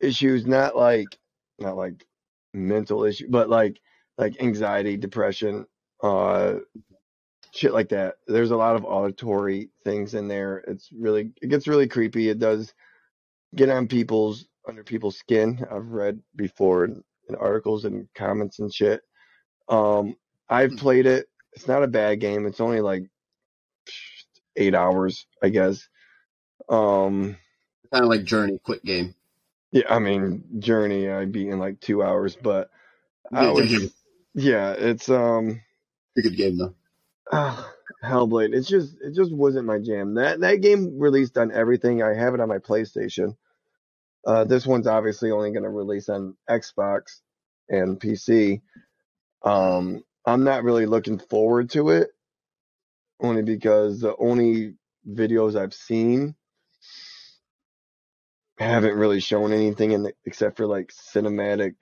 issues, 0.00 0.46
not 0.46 0.76
like, 0.76 1.18
not 1.58 1.76
like 1.76 2.06
mental 2.54 3.04
issue, 3.04 3.26
but 3.28 3.48
like, 3.48 3.80
like 4.18 4.40
anxiety, 4.40 4.96
depression, 4.96 5.66
uh, 6.02 6.54
shit 7.52 7.72
like 7.72 7.88
that. 7.90 8.16
There's 8.26 8.50
a 8.50 8.56
lot 8.56 8.76
of 8.76 8.84
auditory 8.84 9.70
things 9.84 10.14
in 10.14 10.28
there. 10.28 10.58
It's 10.66 10.90
really 10.92 11.32
it 11.42 11.48
gets 11.48 11.66
really 11.66 11.88
creepy. 11.88 12.28
It 12.28 12.38
does 12.38 12.72
get 13.54 13.68
on 13.68 13.88
people's 13.88 14.48
under 14.68 14.84
people's 14.84 15.16
skin. 15.16 15.66
I've 15.70 15.88
read 15.88 16.20
before 16.36 16.84
in, 16.84 17.02
in 17.30 17.36
articles 17.36 17.84
and 17.84 18.08
comments 18.14 18.58
and 18.58 18.72
shit. 18.72 19.00
Um, 19.68 20.16
I've 20.48 20.76
played 20.76 21.06
it. 21.06 21.26
It's 21.52 21.66
not 21.68 21.82
a 21.82 21.88
bad 21.88 22.20
game. 22.20 22.46
It's 22.46 22.60
only 22.60 22.80
like 22.80 23.04
eight 24.56 24.74
hours, 24.74 25.26
I 25.42 25.48
guess. 25.48 25.88
Um, 26.68 27.36
Kind 27.92 28.04
of 28.04 28.10
like 28.10 28.24
Journey, 28.24 28.58
quick 28.62 28.84
game. 28.84 29.14
yeah, 29.72 29.84
I 29.88 29.98
mean 29.98 30.44
Journey 30.58 31.08
I 31.08 31.24
beat 31.24 31.48
in 31.48 31.58
like 31.58 31.80
two 31.80 32.02
hours, 32.02 32.36
but 32.36 32.70
I 33.32 33.50
would, 33.50 33.68
yeah, 34.34 34.72
it's 34.72 35.08
um. 35.08 35.60
a 36.16 36.22
good 36.22 36.36
game 36.36 36.58
though. 36.58 36.74
Ah, 37.32 37.72
Hellblade. 38.04 38.54
It's 38.54 38.68
just 38.68 38.94
it 39.00 39.14
just 39.14 39.32
wasn't 39.32 39.66
my 39.66 39.78
jam. 39.78 40.14
That 40.14 40.40
that 40.40 40.56
game 40.56 40.98
released 40.98 41.36
on 41.38 41.52
everything. 41.52 42.02
I 42.02 42.14
have 42.14 42.34
it 42.34 42.40
on 42.40 42.48
my 42.48 42.58
PlayStation. 42.58 43.36
Uh, 44.26 44.44
this 44.44 44.66
one's 44.66 44.86
obviously 44.86 45.30
only 45.30 45.50
going 45.50 45.62
to 45.62 45.70
release 45.70 46.08
on 46.08 46.36
Xbox 46.48 47.20
and 47.68 47.98
PC. 47.98 48.60
Um, 49.42 50.02
I'm 50.26 50.44
not 50.44 50.64
really 50.64 50.86
looking 50.86 51.18
forward 51.18 51.70
to 51.70 51.90
it, 51.90 52.10
only 53.20 53.42
because 53.42 54.00
the 54.00 54.14
only 54.16 54.74
videos 55.08 55.56
I've 55.56 55.74
seen 55.74 56.34
haven't 58.58 58.94
really 58.94 59.20
shown 59.20 59.52
anything 59.52 59.92
in 59.92 60.02
the, 60.02 60.12
except 60.26 60.58
for 60.58 60.66
like 60.66 60.92
cinematic 61.14 61.74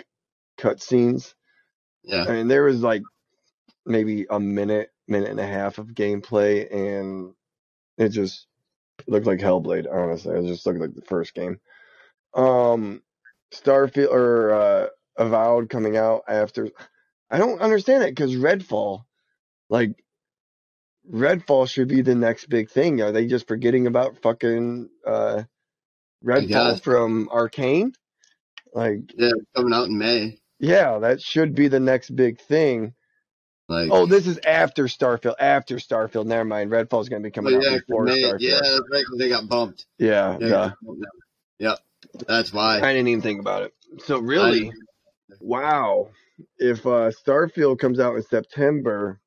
cutscenes. 0.59 1.35
Yeah. 2.05 2.25
I 2.25 2.33
mean, 2.33 2.49
there 2.49 2.65
was 2.65 2.81
like 2.81 3.03
maybe 3.85 4.27
a 4.31 4.39
minute, 4.39 4.91
minute 5.09 5.31
and 5.31 5.41
a 5.41 5.47
half 5.47 5.79
of 5.79 5.89
gameplay, 5.89 6.73
and 6.73 7.35
it 7.97 8.11
just 8.11 8.47
looked 9.09 9.27
like 9.27 9.41
Hellblade. 9.41 9.87
Honestly, 9.93 10.39
it 10.39 10.47
just 10.47 10.67
looked 10.67 10.79
like 10.79 10.95
the 10.95 11.03
first 11.03 11.35
game. 11.35 11.61
Um, 12.35 13.03
Starfield 13.55 14.11
or 14.11 14.53
uh, 14.53 14.87
Avowed 15.17 15.69
coming 15.71 15.97
out 15.97 16.23
after. 16.29 16.69
I 17.31 17.39
don't 17.39 17.61
understand 17.61 18.05
it 18.05 18.15
because 18.15 18.35
Redfall, 18.37 19.05
like 19.69 20.03
Redfall, 21.11 21.69
should 21.69 21.89
be 21.89 22.03
the 22.03 22.15
next 22.15 22.49
big 22.49 22.71
thing. 22.71 23.01
Are 23.03 23.13
they 23.13 23.27
just 23.27 23.49
forgetting 23.49 23.87
about 23.87 24.23
fucking 24.23 24.89
uh, 25.07 25.43
Redfall 26.25 26.83
from 26.83 27.29
Arkane? 27.29 27.95
Like, 28.75 29.13
Yeah, 29.17 29.31
coming 29.57 29.73
out 29.73 29.89
in 29.89 29.97
May. 29.99 30.39
yeah, 30.59 30.99
that 30.99 31.21
should 31.23 31.55
be 31.55 31.69
the 31.69 31.81
next 31.81 32.15
big 32.15 32.41
thing. 32.41 32.95
Like 33.69 33.91
Oh, 33.91 34.07
this 34.07 34.27
is 34.27 34.39
after 34.47 34.85
Starfield. 34.85 35.35
After 35.39 35.77
Starfield. 35.77 36.27
Never 36.27 36.45
mind. 36.45 36.71
Redfall's 36.71 37.09
going 37.09 37.23
to 37.23 37.27
be 37.29 37.33
oh, 37.33 37.35
coming 37.35 37.55
out 37.57 37.63
yeah, 37.63 37.79
before 37.79 38.05
May. 38.05 38.23
Starfield. 38.23 38.37
Yeah, 38.41 38.61
that's 38.63 38.81
right. 38.91 39.05
'cause 39.07 39.19
They 39.19 39.29
got 39.29 39.49
bumped. 39.49 39.87
Yeah. 39.99 40.39
Yeah, 40.41 40.49
duh. 40.49 40.71
Yep. 41.59 41.79
That's 42.27 42.53
why. 42.53 42.79
I 42.79 42.93
didn't 42.93 43.09
even 43.09 43.23
think 43.23 43.41
about 43.41 43.63
it. 43.63 43.75
So 44.05 44.19
really, 44.19 44.73
wow. 45.41 46.09
If 46.59 46.87
uh, 46.87 47.11
Starfield 47.27 47.79
comes 47.79 47.99
out 47.99 48.15
in 48.17 48.23
September, 48.23 49.21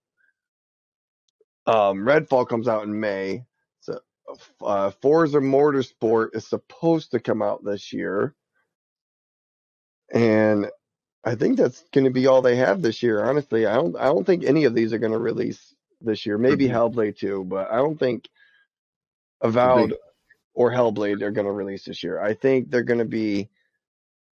um, 1.68 2.00
Redfall 2.00 2.48
comes 2.48 2.68
out 2.68 2.84
in 2.84 3.00
May. 3.00 3.44
So 3.82 4.00
uh, 4.64 4.92
Forza 5.02 5.40
Motorsport 5.40 6.36
is 6.36 6.48
supposed 6.48 7.12
to 7.12 7.20
come 7.20 7.42
out 7.42 7.64
this 7.66 7.92
year, 7.92 8.34
and 10.14 10.68
I 11.24 11.36
think 11.36 11.58
that's 11.58 11.84
going 11.94 12.06
to 12.06 12.12
be 12.12 12.28
all 12.28 12.42
they 12.42 12.56
have 12.56 12.82
this 12.82 13.04
year. 13.04 13.24
Honestly, 13.24 13.66
I 13.66 13.76
don't. 13.76 13.96
I 13.98 14.06
don't 14.06 14.26
think 14.26 14.44
any 14.44 14.64
of 14.66 14.74
these 14.74 14.94
are 14.94 15.00
going 15.00 15.12
to 15.12 15.20
release 15.20 15.76
this 16.00 16.26
year. 16.26 16.38
Maybe 16.38 16.68
Mhm. 16.68 16.72
Hellblade 16.94 17.18
2, 17.18 17.44
but 17.44 17.72
I 17.72 17.78
don't 17.78 18.00
think 18.00 18.28
Avowed 19.42 19.96
or 20.54 20.72
Hellblade 20.72 21.20
they're 21.20 21.32
going 21.32 21.46
to 21.46 21.52
release 21.52 21.86
this 21.86 22.04
year. 22.04 22.22
I 22.22 22.34
think 22.34 22.70
they're 22.70 22.84
going 22.84 23.00
to 23.00 23.06
be 23.06 23.50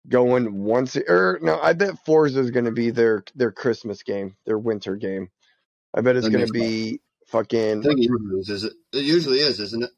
going 0.08 0.63
once 0.63 0.95
or 0.95 1.39
no, 1.41 1.60
I 1.60 1.73
bet 1.73 2.03
Forza 2.05 2.39
is 2.39 2.51
going 2.51 2.65
to 2.65 2.71
be 2.71 2.89
their 2.89 3.23
their 3.36 3.51
Christmas 3.51 4.03
game, 4.03 4.36
their 4.45 4.58
winter 4.58 4.95
game. 4.95 5.29
I 5.93 6.01
bet 6.01 6.15
it's 6.15 6.29
going 6.29 6.45
to 6.45 6.51
be 6.51 6.99
I 7.23 7.32
fucking. 7.32 7.84
think 7.84 7.99
it 7.99 8.10
usually 8.10 8.39
is. 8.39 8.63
it 8.63 8.73
usually 8.93 9.39
is, 9.39 9.60
isn't 9.60 9.84
it? 9.84 9.91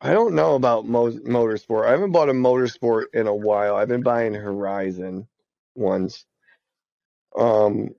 I 0.00 0.12
don't 0.12 0.34
know 0.34 0.54
about 0.54 0.86
mo- 0.86 1.10
motorsport. 1.10 1.86
I 1.86 1.92
haven't 1.92 2.12
bought 2.12 2.28
a 2.28 2.32
motorsport 2.32 3.06
in 3.14 3.26
a 3.26 3.34
while. 3.34 3.76
I've 3.76 3.88
been 3.88 4.02
buying 4.02 4.34
Horizon 4.34 5.26
ones. 5.74 6.26
Um, 7.36 7.90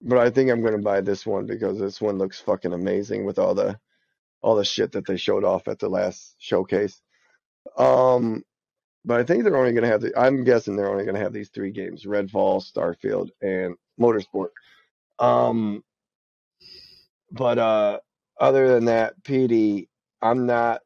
but 0.00 0.18
I 0.18 0.30
think 0.30 0.50
I'm 0.50 0.62
going 0.62 0.76
to 0.76 0.82
buy 0.82 1.00
this 1.00 1.26
one 1.26 1.46
because 1.46 1.78
this 1.78 2.00
one 2.00 2.18
looks 2.18 2.40
fucking 2.40 2.72
amazing 2.72 3.24
with 3.24 3.38
all 3.38 3.54
the 3.54 3.78
all 4.44 4.56
the 4.56 4.66
shit 4.66 4.92
that 4.92 5.06
they 5.06 5.16
showed 5.16 5.44
off 5.44 5.68
at 5.68 5.80
the 5.80 5.90
last 5.90 6.36
showcase. 6.38 7.00
Um, 7.78 8.44
but 9.04 9.20
I 9.20 9.24
think 9.24 9.44
they're 9.44 9.56
only 9.56 9.72
going 9.72 9.84
to 9.84 9.90
have 9.90 10.02
the. 10.02 10.18
I'm 10.18 10.44
guessing 10.44 10.76
they're 10.76 10.90
only 10.90 11.04
going 11.04 11.16
to 11.16 11.22
have 11.22 11.32
these 11.32 11.50
three 11.50 11.72
games: 11.72 12.04
Redfall, 12.04 12.62
Starfield, 12.64 13.30
and 13.42 13.76
Motorsport. 14.00 14.50
Um, 15.18 15.84
but 17.32 17.58
uh, 17.58 18.00
other 18.40 18.68
than 18.74 18.86
that, 18.86 19.22
PD, 19.24 19.88
I'm 20.22 20.46
not 20.46 20.82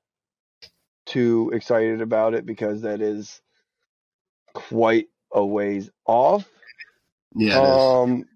too 1.07 1.51
excited 1.55 2.03
about 2.03 2.35
it 2.35 2.47
because 2.47 2.83
that 2.83 3.01
is 3.03 3.41
quite 4.55 5.09
a 5.33 5.45
ways 5.45 5.91
off. 6.07 6.49
Yeah, 7.37 7.59
it 7.59 7.65
is. 7.65 7.97
Um, 8.03 8.27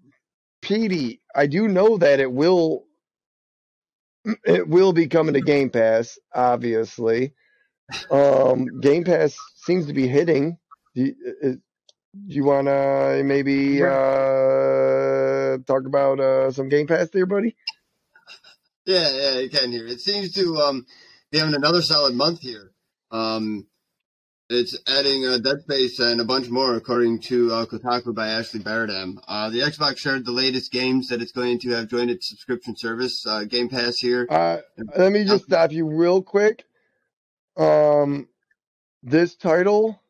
PD, 0.63 1.19
I 1.35 1.47
do 1.47 1.67
know 1.67 1.97
that 1.97 2.19
it 2.19 2.31
will 2.31 2.85
it 4.45 4.67
will 4.67 4.93
be 4.93 5.07
coming 5.07 5.33
to 5.33 5.41
Game 5.41 5.69
Pass, 5.69 6.17
obviously. 6.33 7.33
Um, 8.09 8.79
Game 8.79 9.03
Pass 9.03 9.35
seems 9.57 9.87
to 9.87 9.93
be 9.93 10.07
hitting. 10.07 10.57
Do 10.95 11.03
you, 11.03 11.15
is, 11.41 11.55
do 11.55 12.35
you 12.35 12.43
want 12.43 12.67
to 12.67 13.23
maybe 13.25 13.81
uh, 13.81 15.57
talk 15.65 15.85
about 15.85 16.19
uh, 16.19 16.51
some 16.51 16.69
Game 16.69 16.87
Pass 16.87 17.09
there, 17.09 17.25
buddy? 17.25 17.55
Yeah, 18.85 19.09
yeah, 19.11 19.39
you 19.39 19.49
can 19.49 19.71
hear. 19.71 19.87
It 19.87 20.01
seems 20.01 20.33
to 20.33 20.57
um, 20.57 20.85
be 21.31 21.39
having 21.39 21.55
another 21.55 21.81
solid 21.81 22.13
month 22.13 22.41
here. 22.41 22.71
Um, 23.11 23.67
it's 24.53 24.77
adding 24.87 25.25
uh, 25.25 25.37
Dead 25.37 25.61
Space 25.61 25.99
and 25.99 26.21
a 26.21 26.25
bunch 26.25 26.49
more, 26.49 26.75
according 26.75 27.19
to 27.19 27.51
uh, 27.51 27.65
Kotaku 27.65 28.13
by 28.13 28.27
Ashley 28.27 28.59
Bardhan. 28.59 29.17
Uh, 29.27 29.49
the 29.49 29.59
Xbox 29.59 29.97
shared 29.97 30.25
the 30.25 30.31
latest 30.31 30.71
games 30.71 31.07
that 31.09 31.21
it's 31.21 31.31
going 31.31 31.59
to 31.59 31.69
have 31.71 31.87
joined 31.87 32.09
its 32.09 32.29
subscription 32.29 32.75
service, 32.75 33.25
uh, 33.25 33.43
Game 33.43 33.69
Pass 33.69 33.97
here. 33.97 34.27
Uh, 34.29 34.57
let 34.97 35.11
me 35.11 35.23
just 35.23 35.45
stop 35.45 35.71
you 35.71 35.87
real 35.87 36.21
quick. 36.21 36.65
Um, 37.57 38.27
this 39.01 39.35
title 39.35 40.01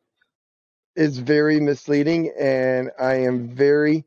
is 0.96 1.18
very 1.18 1.60
misleading, 1.60 2.32
and 2.38 2.90
I 2.98 3.14
am 3.14 3.48
very, 3.48 4.04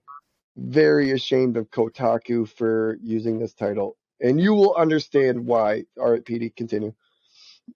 very 0.56 1.12
ashamed 1.12 1.58
of 1.58 1.70
Kotaku 1.70 2.48
for 2.48 2.98
using 3.02 3.40
this 3.40 3.54
title. 3.54 3.98
And 4.20 4.42
you 4.42 4.54
will 4.54 4.76
understand 4.76 5.46
why. 5.46 5.86
All 5.98 6.12
right, 6.12 6.24
PD, 6.24 6.56
continue. 6.56 6.94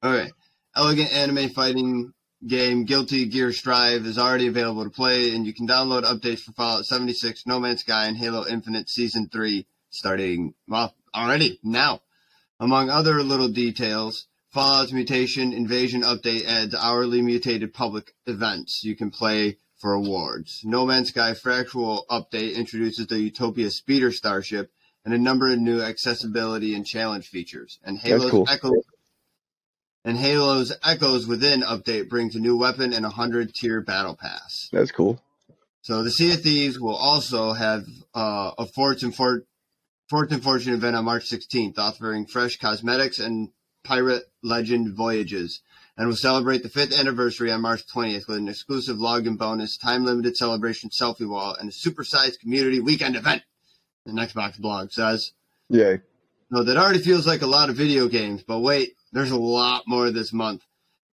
All 0.02 0.12
right. 0.12 0.32
Elegant 0.76 1.14
anime 1.14 1.50
fighting 1.50 2.14
game 2.46 2.86
Guilty 2.86 3.26
Gear 3.26 3.52
Strive 3.54 4.06
is 4.06 4.18
already 4.18 4.48
available 4.48 4.84
to 4.84 4.90
play, 4.90 5.36
and 5.36 5.46
you 5.46 5.54
can 5.54 5.68
download 5.68 6.04
updates 6.04 6.42
for 6.42 6.52
Fallout 6.54 6.86
76, 6.86 7.46
No 7.46 7.60
Man's 7.60 7.82
Sky, 7.82 8.06
and 8.06 8.18
Halo 8.18 8.46
Infinite 8.48 8.90
Season 8.90 9.30
3 9.32 9.66
starting, 9.90 10.54
well, 10.68 10.96
already, 11.16 11.60
now. 11.64 12.02
Among 12.60 12.90
other 12.90 13.24
little 13.24 13.50
details, 13.50 14.28
Fallout's 14.50 14.92
Mutation 14.92 15.54
Invasion 15.54 16.02
update 16.02 16.46
adds 16.46 16.76
hourly 16.76 17.22
mutated 17.22 17.74
public 17.74 18.14
events 18.26 18.84
you 18.84 18.96
can 18.96 19.10
play 19.10 19.58
for 19.78 19.94
awards. 19.94 20.62
No 20.64 20.86
Man's 20.86 21.10
Sky 21.10 21.32
Fractal 21.32 22.06
update 22.08 22.56
introduces 22.56 23.08
the 23.08 23.20
Utopia 23.20 23.72
Speeder 23.72 24.12
Starship 24.12 24.72
and 25.04 25.14
a 25.14 25.18
number 25.18 25.52
of 25.52 25.60
new 25.60 25.82
accessibility 25.82 26.76
and 26.76 26.86
challenge 26.86 27.28
features. 27.28 27.80
And 27.84 27.98
Halo's 27.98 28.30
cool. 28.30 28.46
Echo 28.50 28.72
and 30.04 30.18
Halo's 30.18 30.74
Echoes 30.84 31.28
Within 31.28 31.62
update 31.62 32.10
brings 32.10 32.36
a 32.36 32.40
new 32.40 32.58
weapon 32.58 32.94
and 32.94 33.06
a 33.06 33.10
hundred 33.10 33.54
tier 33.54 33.82
battle 33.82 34.16
pass. 34.16 34.70
That's 34.72 34.92
cool. 34.92 35.22
So 35.82 36.04
the 36.04 36.12
Sea 36.12 36.34
of 36.34 36.42
Thieves 36.42 36.80
will 36.80 36.96
also 36.96 37.54
have 37.54 37.86
uh, 38.14 38.52
a 38.58 38.66
Fortune 38.66 39.12
for 39.12 39.46
Fortune 40.10 40.42
Fortune 40.42 40.74
event 40.74 40.96
on 40.96 41.06
March 41.06 41.30
16th, 41.30 41.78
offering 41.78 42.26
fresh 42.26 42.58
cosmetics 42.58 43.20
and 43.20 43.50
pirate 43.84 44.24
legend 44.44 44.94
voyages, 44.96 45.62
and 45.98 46.08
will 46.08 46.16
celebrate 46.16 46.64
the 46.64 46.70
fifth 46.70 46.98
anniversary 46.98 47.52
on 47.52 47.62
March 47.62 47.84
20th 47.88 48.28
with 48.28 48.38
an 48.38 48.48
exclusive 48.48 48.98
login 48.98 49.38
bonus, 49.38 49.78
time 49.78 50.06
limited 50.06 50.38
celebration 50.38 50.90
selfie 50.90 51.28
wall, 51.28 51.56
and 51.60 51.70
a 51.70 51.72
supersized 51.72 52.40
community 52.40 52.80
weekend 52.80 53.16
event. 53.16 53.44
The 54.06 54.14
Xbox 54.14 54.60
blog 54.60 54.92
says. 54.92 55.32
Yay. 55.70 56.02
No, 56.50 56.64
that 56.64 56.78
already 56.78 57.00
feels 57.00 57.26
like 57.26 57.42
a 57.42 57.48
lot 57.48 57.70
of 57.70 57.76
video 57.76 58.08
games, 58.08 58.44
but 58.44 58.60
wait, 58.60 58.96
there's 59.12 59.32
a 59.32 59.38
lot 59.38 59.84
more 59.88 60.12
this 60.12 60.34
month. 60.34 60.64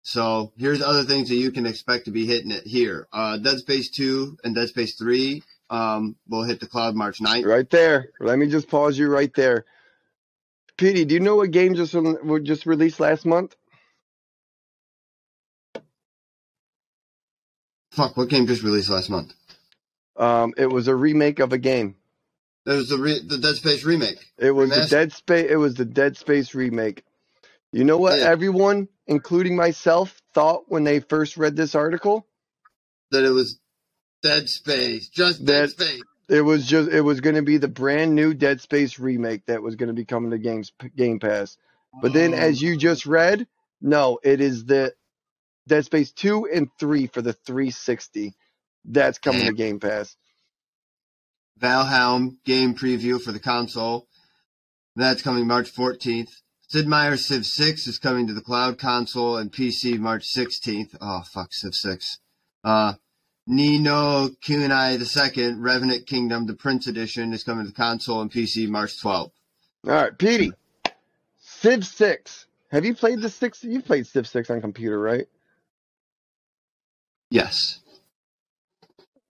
So 0.03 0.53
here's 0.57 0.83
other 0.83 1.03
things 1.03 1.29
that 1.31 1.37
you 1.37 1.51
can 1.51 1.67
expect 1.67 2.05
to 2.05 2.13
be 2.13 2.27
hitting 2.27 2.53
it 2.53 2.67
here. 2.67 3.09
Uh, 3.13 3.39
Dead 3.39 3.59
Space 3.59 3.91
2 3.91 4.39
and 4.45 4.55
Dead 4.55 4.69
Space 4.69 4.95
3 4.95 5.43
um, 5.69 6.17
will 6.29 6.45
hit 6.45 6.61
the 6.61 6.67
cloud 6.67 6.95
March 6.95 7.19
9th. 7.19 7.45
Right 7.45 7.69
there. 7.71 8.11
Let 8.21 8.39
me 8.39 8.47
just 8.47 8.69
pause 8.69 8.97
you 8.97 9.09
right 9.09 9.35
there. 9.35 9.65
PD, 10.79 11.09
do 11.09 11.15
you 11.15 11.21
know 11.21 11.37
what 11.37 11.51
game 11.51 11.75
just 11.75 11.95
were 11.95 12.39
just 12.39 12.67
released 12.67 13.01
last 13.01 13.25
month? 13.25 13.57
Fuck, 17.93 18.17
what 18.17 18.29
game 18.29 18.47
just 18.47 18.63
released 18.63 18.91
last 18.91 19.09
month? 19.09 19.33
Um, 20.19 20.53
it 20.59 20.67
was 20.67 20.87
a 20.87 20.95
remake 20.95 21.41
of 21.41 21.53
a 21.53 21.59
game. 21.59 21.97
It 22.67 22.73
was 22.73 22.91
the 22.91 22.99
re- 22.99 23.23
the 23.27 23.39
Dead 23.39 23.55
Space 23.55 23.85
remake. 23.85 24.19
It 24.39 24.51
was 24.51 24.71
the 24.71 24.87
Dead 24.87 25.13
Space. 25.13 25.51
It 25.51 25.57
was 25.57 25.75
the 25.75 25.85
Dead 25.85 26.17
Space 26.17 26.55
remake. 26.55 27.05
You 27.73 27.85
know 27.85 27.99
what? 27.99 28.19
Yeah. 28.19 28.27
Everyone, 28.27 28.89
including 29.07 29.57
myself, 29.57 30.21
thought 30.35 30.65
when 30.69 30.85
they 30.85 31.01
first 31.01 31.37
read 31.37 31.57
this 31.57 31.75
article. 31.75 32.27
That 33.11 33.25
it 33.25 33.31
was 33.31 33.59
Dead 34.23 34.49
Space, 34.49 35.09
just 35.09 35.45
Dead 35.45 35.65
That- 35.65 35.71
Space. 35.71 36.03
It 36.29 36.41
was 36.41 36.67
just. 36.67 36.91
It 36.91 37.03
was 37.03 37.21
going 37.21 37.37
to 37.37 37.43
be 37.43 37.59
the 37.59 37.69
brand 37.69 38.15
new 38.17 38.35
Dead 38.35 38.61
Space 38.61 38.99
remake 38.99 39.47
that 39.47 39.63
was 39.63 39.77
going 39.77 39.89
to 39.89 39.93
be 39.95 40.05
coming 40.05 40.33
to 40.33 40.39
Games 40.39 40.73
Game 40.97 41.21
Pass. 41.21 41.57
But 42.03 42.13
then, 42.13 42.35
Oh. 42.35 42.37
as 42.39 42.61
you 42.61 42.77
just 42.77 43.07
read, 43.07 43.47
no, 43.81 44.19
it 44.25 44.41
is 44.41 44.65
the 44.65 44.93
Dead 45.69 45.85
Space 45.85 46.11
two 46.11 46.49
and 46.53 46.69
three 46.81 47.07
for 47.07 47.23
the 47.23 47.33
360. 47.33 48.35
That's 48.85 49.19
coming 49.19 49.47
to 49.47 49.53
Game 49.53 49.79
Pass. 49.79 50.17
Valheim 51.61 52.37
game 52.45 52.75
preview 52.75 53.21
for 53.23 53.33
the 53.33 53.39
console. 53.41 54.09
That's 54.97 55.23
coming 55.23 55.47
March 55.47 55.73
14th. 55.73 56.31
Sid 56.69 56.89
Meier's 56.89 57.25
Civ 57.25 57.47
6 57.47 57.87
is 57.87 57.99
coming 57.99 58.27
to 58.27 58.35
the 58.35 58.41
cloud 58.41 58.79
console 58.79 59.37
and 59.37 59.53
PC 59.53 59.99
March 59.99 60.25
16th. 60.25 60.97
Oh, 61.01 61.23
fuck, 61.23 61.53
Civ 61.53 61.75
6. 61.75 62.19
Uh, 62.65 62.95
Nino 63.47 64.29
Kunai 64.45 65.37
II, 65.37 65.55
Revenant 65.61 66.07
Kingdom, 66.07 66.47
the 66.47 66.55
Prince 66.55 66.89
Edition, 66.89 67.33
is 67.33 67.45
coming 67.45 67.65
to 67.65 67.71
the 67.71 67.77
console 67.77 68.21
and 68.21 68.33
PC 68.33 68.69
March 68.69 69.01
12th. 69.01 69.31
All 69.85 69.93
right, 69.93 70.19
Petey. 70.19 70.53
Civ 71.39 71.87
six. 71.87 72.47
Have 72.73 72.85
you 72.85 72.95
played 72.95 73.21
the 73.21 73.31
six? 73.31 73.63
You 73.63 73.81
played 73.81 74.07
Civ 74.09 74.27
six 74.27 74.51
on 74.51 74.61
computer, 74.61 74.99
right? 74.99 75.27
Yes. 77.31 77.81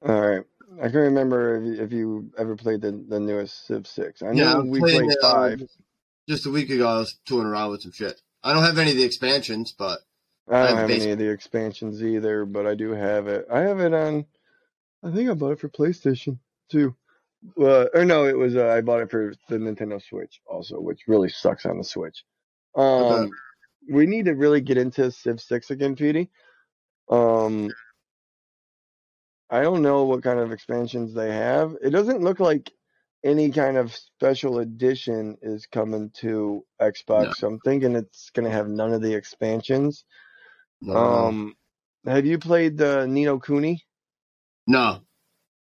All 0.06 0.18
right. 0.18 0.44
I 0.82 0.88
can 0.88 1.00
remember 1.00 1.56
if 1.56 1.64
you, 1.64 1.84
if 1.84 1.92
you 1.92 2.30
ever 2.38 2.56
played 2.56 2.80
the, 2.80 2.92
the 2.92 3.20
newest 3.20 3.66
Civ 3.66 3.86
six. 3.86 4.22
I 4.22 4.32
know 4.32 4.32
Yeah, 4.32 4.58
we 4.60 4.80
played 4.80 5.10
uh, 5.22 5.30
five. 5.30 5.62
Just 6.28 6.46
a 6.46 6.50
week 6.50 6.70
ago, 6.70 6.88
I 6.88 6.98
was 6.98 7.18
touring 7.24 7.46
around 7.46 7.70
with 7.70 7.82
some 7.82 7.92
shit. 7.92 8.20
I 8.42 8.52
don't 8.52 8.64
have 8.64 8.78
any 8.78 8.90
of 8.92 8.96
the 8.96 9.04
expansions, 9.04 9.72
but 9.76 10.00
I 10.48 10.66
don't 10.66 10.70
I'm 10.70 10.76
have 10.76 10.90
any 10.90 11.10
of 11.10 11.18
the 11.18 11.30
expansions 11.30 12.02
either, 12.02 12.44
but 12.44 12.66
I 12.66 12.74
do 12.74 12.90
have 12.90 13.26
it. 13.26 13.46
I 13.52 13.60
have 13.60 13.80
it 13.80 13.94
on. 13.94 14.26
I 15.04 15.10
think 15.10 15.30
I 15.30 15.34
bought 15.34 15.52
it 15.52 15.60
for 15.60 15.68
PlayStation 15.68 16.38
too. 16.70 16.94
Uh, 17.60 17.86
or 17.94 18.04
no, 18.04 18.24
it 18.24 18.36
was 18.36 18.56
uh, 18.56 18.68
I 18.68 18.80
bought 18.80 19.02
it 19.02 19.10
for 19.10 19.34
the 19.48 19.56
Nintendo 19.56 20.02
Switch 20.02 20.40
also, 20.46 20.80
which 20.80 21.02
really 21.06 21.28
sucks 21.28 21.66
on 21.66 21.78
the 21.78 21.84
Switch. 21.84 22.24
Um, 22.74 23.30
we 23.88 24.06
need 24.06 24.24
to 24.24 24.34
really 24.34 24.60
get 24.60 24.78
into 24.78 25.10
Civ 25.10 25.40
Six 25.40 25.70
again, 25.70 25.94
Petey. 25.94 26.30
Um, 27.08 27.70
I 29.48 29.62
don't 29.62 29.82
know 29.82 30.04
what 30.04 30.24
kind 30.24 30.40
of 30.40 30.50
expansions 30.50 31.14
they 31.14 31.32
have. 31.32 31.76
It 31.82 31.90
doesn't 31.90 32.22
look 32.22 32.40
like 32.40 32.72
any 33.24 33.50
kind 33.50 33.76
of 33.76 33.94
special 33.94 34.58
edition 34.60 35.36
is 35.42 35.66
coming 35.66 36.10
to 36.18 36.64
Xbox, 36.80 37.24
No. 37.24 37.32
so 37.32 37.46
I'm 37.48 37.58
thinking 37.60 37.96
it's 37.96 38.30
gonna 38.30 38.50
have 38.50 38.68
none 38.68 38.92
of 38.92 39.02
the 39.02 39.14
expansions. 39.14 40.04
no. 40.80 40.94
Um, 40.96 41.56
have 42.06 42.26
you 42.26 42.38
played 42.38 42.76
the 42.76 43.06
Ni 43.06 43.24
no 43.24 43.38
Kuni? 43.38 43.82
no. 44.66 45.00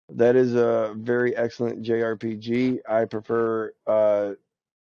That 0.09 0.35
is 0.35 0.53
a 0.53 0.93
very 0.95 1.35
excellent 1.35 1.81
JRPG. 1.83 2.79
I 2.87 3.05
prefer 3.05 3.73
uh, 3.87 4.33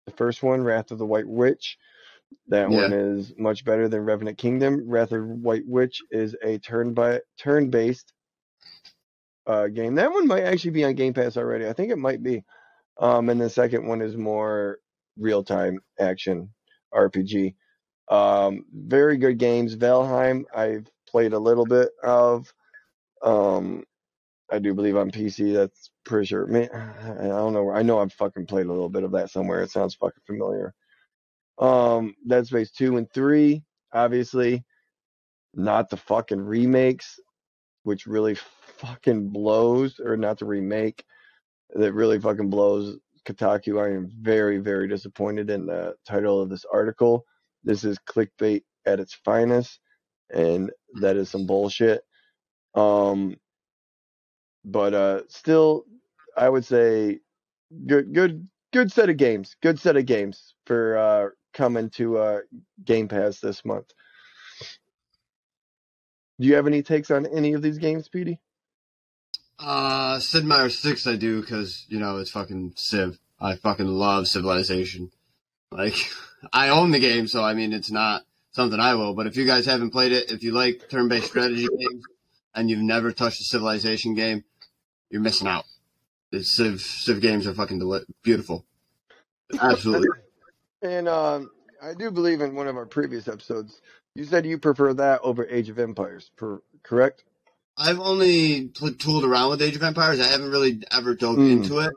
the 0.07 0.13
first 0.17 0.45
one, 0.45 0.63
Wrath 0.63 0.93
of 0.93 0.99
the 0.99 1.07
White 1.07 1.27
Witch. 1.27 1.77
That 2.47 2.71
Yeah. 2.71 2.83
one 2.83 2.93
is 2.93 3.33
much 3.37 3.65
better 3.65 3.89
than 3.89 4.03
Revenant 4.05 4.39
Kingdom. 4.39 4.89
Wrath 4.89 5.11
of 5.11 5.27
White 5.27 5.67
Witch 5.67 6.01
is 6.13 6.37
a 6.45 6.59
turn 6.59 6.95
by 6.95 7.21
turn 7.37 7.69
based 7.71 8.13
uh, 9.47 9.67
game. 9.67 9.97
That 9.97 10.13
one 10.13 10.29
might 10.29 10.45
actually 10.45 10.71
be 10.73 10.85
on 10.85 10.95
Game 10.95 11.15
Pass 11.15 11.37
already. 11.37 11.67
I 11.67 11.73
think 11.73 11.91
it 11.91 11.99
might 11.99 12.23
be. 12.23 12.45
Um, 12.99 13.29
and 13.29 13.41
the 13.41 13.51
second 13.51 13.87
one 13.87 14.03
is 14.03 14.17
more 14.17 14.79
real 15.17 15.45
time 15.45 15.81
action 15.99 16.51
RPG. 16.95 17.55
Um, 18.11 18.65
very 18.73 19.17
good 19.17 19.39
games. 19.39 19.77
Valheim, 19.77 20.45
I've 20.55 20.89
played 21.09 21.33
a 21.33 21.39
little 21.39 21.67
bit 21.67 21.91
of. 22.03 22.53
Um, 23.23 23.85
I 24.51 24.59
do 24.59 24.75
believe 24.75 24.97
on 24.97 25.11
PC. 25.11 25.53
That's 25.55 25.91
pretty 26.05 26.27
sure. 26.27 26.47
Man, 26.47 26.69
I 26.73 27.29
don't 27.29 27.53
know. 27.53 27.71
I 27.71 27.83
know 27.83 27.99
I've 28.01 28.13
fucking 28.15 28.47
played 28.47 28.67
a 28.67 28.73
little 28.73 28.89
bit 28.89 29.05
of 29.05 29.13
that 29.13 29.31
somewhere. 29.31 29.63
It 29.63 29.71
sounds 29.71 29.95
fucking 29.95 30.23
familiar. 30.27 30.75
Um, 31.59 32.15
Dead 32.27 32.47
Space 32.47 32.71
two 32.71 32.97
and 32.97 33.11
three, 33.13 33.65
obviously, 33.93 34.65
not 35.55 35.91
the 35.91 35.97
fucking 35.97 36.41
remakes, 36.41 37.19
which 37.83 38.07
really 38.07 38.37
fucking 38.79 39.31
blows, 39.31 40.01
or 40.01 40.17
not 40.17 40.39
the 40.39 40.47
remake 40.47 41.05
that 41.75 41.93
really 41.93 42.21
fucking 42.21 42.51
blows. 42.51 42.97
Kotaku, 43.25 43.83
I 43.83 43.95
am 43.95 44.11
very, 44.21 44.59
very 44.59 44.89
disappointed 44.89 45.51
in 45.51 45.67
the 45.67 45.95
title 46.07 46.41
of 46.41 46.49
this 46.49 46.65
article. 46.73 47.25
This 47.65 47.85
is 47.85 47.99
clickbait 47.99 48.63
at 48.87 49.01
its 49.01 49.15
finest, 49.25 49.81
and 50.31 50.71
that 51.01 51.17
is 51.17 51.29
some 51.29 51.47
bullshit. 51.47 52.03
Um, 52.75 53.37
but 54.65 54.95
uh, 54.95 55.23
still, 55.29 55.85
I 56.37 56.49
would 56.49 56.65
say 56.65 57.21
good, 57.87 58.15
good, 58.15 58.49
good 58.73 58.91
set 58.93 59.11
of 59.11 59.17
games. 59.17 59.57
Good 59.63 59.79
set 59.79 59.97
of 59.97 60.07
games 60.07 60.55
for 60.67 60.97
uh, 60.97 61.29
coming 61.53 61.91
to 61.91 62.19
uh, 62.19 62.39
Game 62.85 63.09
Pass 63.09 63.41
this 63.41 63.65
month. 63.65 63.93
Do 66.41 66.47
you 66.47 66.55
have 66.55 66.67
any 66.67 66.83
takes 66.83 67.11
on 67.11 67.27
any 67.27 67.53
of 67.53 67.63
these 67.63 67.79
games, 67.79 68.09
Petey? 68.09 68.41
Uh, 69.59 70.21
Sid 70.21 70.45
Meier 70.45 70.71
6 70.71 71.07
I 71.07 71.17
do 71.17 71.41
because, 71.41 71.85
you 71.89 71.99
know, 71.99 72.19
it's 72.19 72.31
fucking 72.31 72.75
Civ. 72.77 73.19
I 73.41 73.57
fucking 73.57 73.87
love 73.87 74.29
Civilization. 74.29 75.11
Like, 75.71 75.95
I 76.53 76.69
own 76.69 76.91
the 76.91 77.01
game, 77.01 77.27
so 77.27 77.43
I 77.43 77.55
mean, 77.55 77.73
it's 77.73 77.91
not 77.91 78.23
something 78.53 78.79
I 78.79 78.95
will, 78.95 79.15
but 79.15 79.27
if 79.27 79.37
you 79.37 79.45
guys 79.47 79.67
haven't 79.67 79.91
played 79.91 80.13
it, 80.13 80.31
if 80.31 80.43
you 80.43 80.53
like 80.53 80.89
turn-based 80.89 81.27
strategy 81.27 81.67
games 81.79 82.05
and 82.55 82.71
you've 82.71 82.81
never 82.81 83.13
touched 83.13 83.41
a 83.41 83.45
Civilization 83.45 84.15
game, 84.15 84.45
you're 85.11 85.21
missing 85.21 85.49
out. 85.49 85.65
The 86.31 86.43
Civ, 86.45 86.81
Civ 86.81 87.21
games 87.21 87.47
are 87.47 87.55
fucking 87.55 87.79
deli- 87.79 88.05
beautiful. 88.23 88.65
Absolutely. 89.61 90.09
And 90.81 91.09
um, 91.09 91.51
I 91.83 91.93
do 91.93 92.09
believe 92.09 92.41
in 92.41 92.55
one 92.55 92.69
of 92.69 92.77
our 92.77 92.87
previous 92.87 93.27
episodes, 93.27 93.81
you 94.15 94.23
said 94.23 94.47
you 94.47 94.59
prefer 94.59 94.95
that 94.95 95.21
over 95.23 95.45
Age 95.47 95.69
of 95.69 95.81
Empires, 95.81 96.31
per, 96.37 96.63
correct? 96.85 97.25
I've 97.79 98.01
only 98.01 98.69
pl- 98.69 98.95
tooled 98.95 99.25
around 99.25 99.51
with 99.51 99.63
Age 99.63 99.77
of 99.77 99.83
Empires. 99.83 100.21
I 100.21 100.25
haven't 100.25 100.51
really 100.51 100.83
ever 100.91 101.15
dove 101.15 101.37
Mm. 101.37 101.51
into 101.53 101.79
it. 101.79 101.93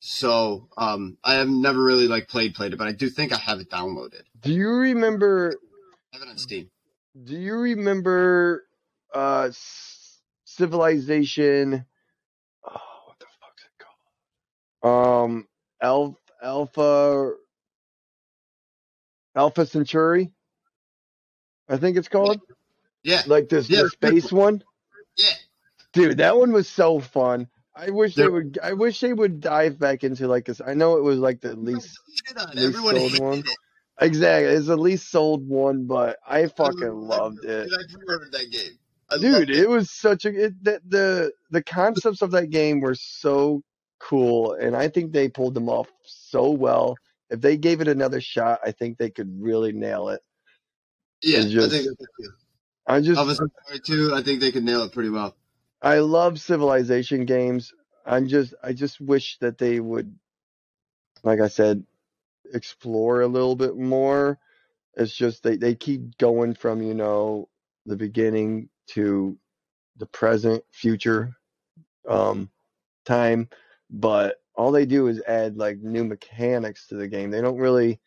So 0.00 0.68
um, 0.76 1.18
I 1.24 1.34
have 1.34 1.48
never 1.48 1.82
really 1.82 2.06
like 2.06 2.28
played 2.28 2.54
played 2.54 2.72
it, 2.72 2.76
but 2.76 2.86
I 2.86 2.92
do 2.92 3.10
think 3.10 3.32
I 3.32 3.36
have 3.36 3.58
it 3.58 3.68
downloaded. 3.68 4.22
Do 4.40 4.52
you 4.52 4.68
remember? 4.70 5.54
I 6.14 6.18
have 6.18 6.26
it 6.26 6.30
on 6.30 6.38
Steam. 6.38 6.70
Do 7.24 7.36
you 7.36 7.54
remember 7.54 8.64
uh 9.12 9.50
Civilization? 10.44 11.84
Oh, 12.64 12.80
what 13.06 13.18
the 13.18 13.26
fuck's 13.40 13.64
it 13.64 13.84
called? 14.82 15.24
Um, 15.24 15.48
Alpha 15.82 16.16
Alpha 16.42 17.32
Alpha 19.34 19.66
Centauri. 19.66 20.30
I 21.68 21.76
think 21.76 21.96
it's 21.96 22.08
called 22.08 22.40
Yeah, 23.02 23.22
like 23.26 23.48
this 23.48 23.68
Yeah. 23.68 23.82
the 23.82 23.90
space 23.90 24.32
one. 24.32 24.62
Yeah. 25.18 25.26
Dude, 25.92 26.18
that 26.18 26.36
one 26.36 26.52
was 26.52 26.68
so 26.68 27.00
fun. 27.00 27.48
I 27.74 27.90
wish 27.90 28.14
they 28.14 28.22
There- 28.22 28.30
would. 28.32 28.58
I 28.62 28.72
wish 28.72 29.00
they 29.00 29.12
would 29.12 29.40
dive 29.40 29.78
back 29.78 30.04
into 30.04 30.26
like 30.28 30.44
this. 30.46 30.60
I 30.64 30.74
know 30.74 30.96
it 30.96 31.02
was 31.02 31.18
like 31.18 31.40
the 31.40 31.54
least 31.56 31.98
on 32.36 32.46
least 32.56 32.76
Everyone 32.76 32.96
sold 32.96 33.18
one. 33.20 33.38
it. 33.38 33.46
exactly. 34.00 34.52
It's 34.52 34.66
the 34.66 34.76
least 34.76 35.10
sold 35.10 35.46
one, 35.48 35.84
but 35.86 36.18
I 36.26 36.46
fucking 36.48 36.94
loved 36.94 37.44
it. 37.44 37.70
I 37.72 37.92
pre-ordered 37.92 38.32
that 38.32 38.50
game. 38.50 38.78
I 39.10 39.16
dude 39.18 39.32
loved 39.32 39.50
it 39.50 39.68
was 39.68 39.90
such 39.90 40.24
a 40.26 40.44
it, 40.46 40.64
the, 40.64 40.80
the 40.86 41.32
the 41.50 41.62
concepts 41.62 42.20
of 42.20 42.30
that 42.32 42.50
game 42.50 42.80
were 42.80 42.94
so 42.94 43.62
cool 44.00 44.52
and 44.52 44.76
i 44.76 44.86
think 44.86 45.10
they 45.12 45.28
pulled 45.28 45.54
them 45.54 45.68
off 45.68 45.88
so 46.04 46.50
well 46.50 46.94
if 47.30 47.40
they 47.40 47.56
gave 47.56 47.80
it 47.80 47.88
another 47.88 48.20
shot 48.20 48.60
i 48.64 48.70
think 48.70 48.96
they 48.98 49.08
could 49.10 49.28
really 49.42 49.72
nail 49.72 50.08
it 50.10 50.20
Yeah, 51.22 51.40
just- 51.40 51.74
I 51.74 51.78
think 51.78 51.88
it. 51.98 52.30
I 52.88 53.00
just 53.02 53.18
Alpha 53.18 53.36
Centauri 53.36 53.80
too. 53.86 54.14
I 54.14 54.22
think 54.22 54.40
they 54.40 54.52
could 54.52 54.64
nail 54.64 54.82
it 54.82 54.92
pretty 54.92 55.10
well. 55.10 55.36
i 55.82 56.00
love 56.00 56.40
civilization 56.40 57.26
games 57.26 57.72
i'm 58.06 58.28
just 58.28 58.54
i 58.62 58.72
just 58.72 59.00
wish 59.00 59.38
that 59.40 59.58
they 59.58 59.80
would 59.80 60.14
like 61.24 61.40
i 61.40 61.48
said 61.48 61.84
explore 62.54 63.22
a 63.22 63.28
little 63.28 63.56
bit 63.56 63.76
more 63.76 64.38
it's 64.96 65.14
just 65.16 65.42
they, 65.42 65.56
they 65.56 65.74
keep 65.74 66.18
going 66.18 66.54
from 66.54 66.82
you 66.82 66.94
know 66.94 67.48
the 67.86 67.96
beginning 67.96 68.68
to 68.88 69.38
the 69.98 70.06
present 70.06 70.64
future 70.72 71.34
um 72.08 72.50
time 73.06 73.48
but 73.90 74.36
all 74.56 74.72
they 74.72 74.86
do 74.86 75.08
is 75.08 75.22
add 75.28 75.56
like 75.56 75.78
new 75.78 76.04
mechanics 76.04 76.88
to 76.88 76.96
the 76.96 77.08
game 77.08 77.30
they 77.30 77.40
don't 77.42 77.58
really 77.58 78.00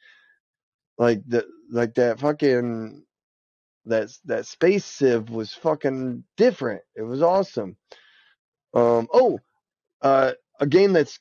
like 0.97 1.21
the 1.27 1.45
like 1.71 1.95
that 1.95 2.19
fucking 2.19 3.03
that 3.85 4.09
that 4.25 4.45
space 4.45 4.85
civ 4.85 5.29
was 5.29 5.53
fucking 5.53 6.23
different 6.37 6.81
it 6.95 7.03
was 7.03 7.21
awesome 7.21 7.75
um 8.73 9.07
oh 9.13 9.39
uh 10.01 10.31
a 10.59 10.67
game 10.67 10.93
that's 10.93 11.19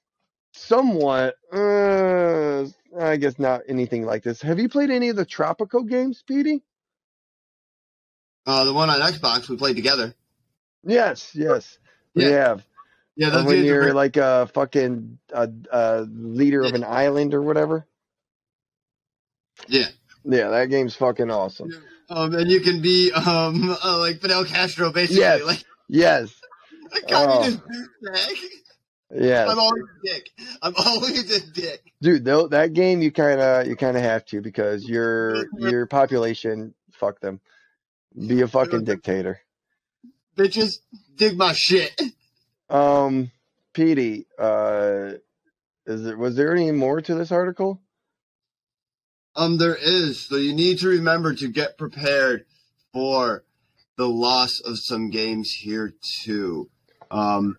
somewhat 0.55 1.37
uh 1.53 2.65
i 3.01 3.17
guess 3.17 3.39
not 3.39 3.63
anything 3.69 4.05
like 4.05 4.23
this 4.23 4.43
have 4.43 4.59
you 4.59 4.69
played 4.69 4.91
any 4.91 5.09
of 5.09 5.17
the 5.17 5.27
tropico 5.27 5.89
games 5.89 6.19
speedy 6.19 6.63
Uh, 8.47 8.65
the 8.65 8.73
one 8.73 8.91
on 8.91 9.01
Xbox 9.01 9.49
we 9.49 9.57
played 9.57 9.77
together. 9.77 10.15
yes 10.85 11.33
yes 11.35 11.79
we 12.15 12.25
Yeah. 12.25 12.31
have 12.31 12.65
Yeah, 13.17 13.31
those 13.31 13.47
when 13.47 13.57
games 13.57 13.71
are 13.71 13.77
you're 13.77 13.93
like 13.95 14.17
a 14.17 14.49
fucking 14.55 15.19
uh, 15.33 15.47
uh, 15.71 16.05
leader 16.09 16.65
of 16.65 16.75
an 16.75 16.85
island 16.85 17.35
or 17.35 17.43
whatever. 17.43 17.87
yeah. 19.69 19.89
Yeah, 20.25 20.49
that 20.51 20.71
game's 20.71 20.97
fucking 20.97 21.31
awesome. 21.31 21.71
Um, 22.11 22.35
and 22.35 22.51
you 22.51 22.61
can 22.61 22.83
be 22.83 23.13
um 23.13 23.77
uh, 23.85 23.99
like 23.99 24.21
Fidel 24.21 24.45
Castro, 24.45 24.93
basically. 24.93 25.21
Yes. 25.23 25.43
Like 25.45 25.65
Yes, 25.89 26.33
a 26.97 27.01
communist 27.07 27.61
douchebag. 27.67 28.37
yes, 29.17 29.49
I'm 29.51 29.59
always 29.59 29.83
a 29.83 30.07
dick. 30.07 30.31
I'm 30.63 30.75
always 30.87 31.37
a 31.37 31.41
dick. 31.53 31.93
dude. 32.01 32.25
Though 32.25 32.47
that 32.49 32.75
game, 32.75 33.01
you 33.03 33.11
kind 33.11 33.41
of 33.41 33.67
you 33.67 33.75
kind 33.77 33.97
of 33.97 34.03
have 34.03 34.25
to 34.27 34.41
because 34.41 34.89
your 34.89 35.47
your 35.59 35.87
population, 35.87 36.75
fuck 36.93 37.21
them, 37.21 37.41
be 38.17 38.41
a 38.43 38.49
fucking 38.49 38.85
dictator. 38.85 39.41
Bitches, 40.37 40.79
dig 41.17 41.37
my 41.37 41.53
shit. 41.55 42.01
Um, 42.69 43.33
Petey, 43.73 44.27
uh, 44.39 45.15
is 45.87 46.05
there 46.05 46.17
was 46.17 46.37
there 46.37 46.55
any 46.55 46.71
more 46.71 47.01
to 47.01 47.15
this 47.15 47.33
article? 47.33 47.81
Um, 49.37 49.59
there 49.59 49.77
is. 49.77 50.21
So 50.21 50.37
you 50.37 50.55
need 50.55 50.79
to 50.79 50.89
remember 50.89 51.35
to 51.35 51.49
get 51.49 51.79
prepared 51.79 52.45
for 52.93 53.45
the 53.97 54.09
loss 54.09 54.61
of 54.61 54.79
some 54.79 55.11
games 55.11 55.51
here 55.51 55.93
too. 56.23 56.69
Um, 57.11 57.57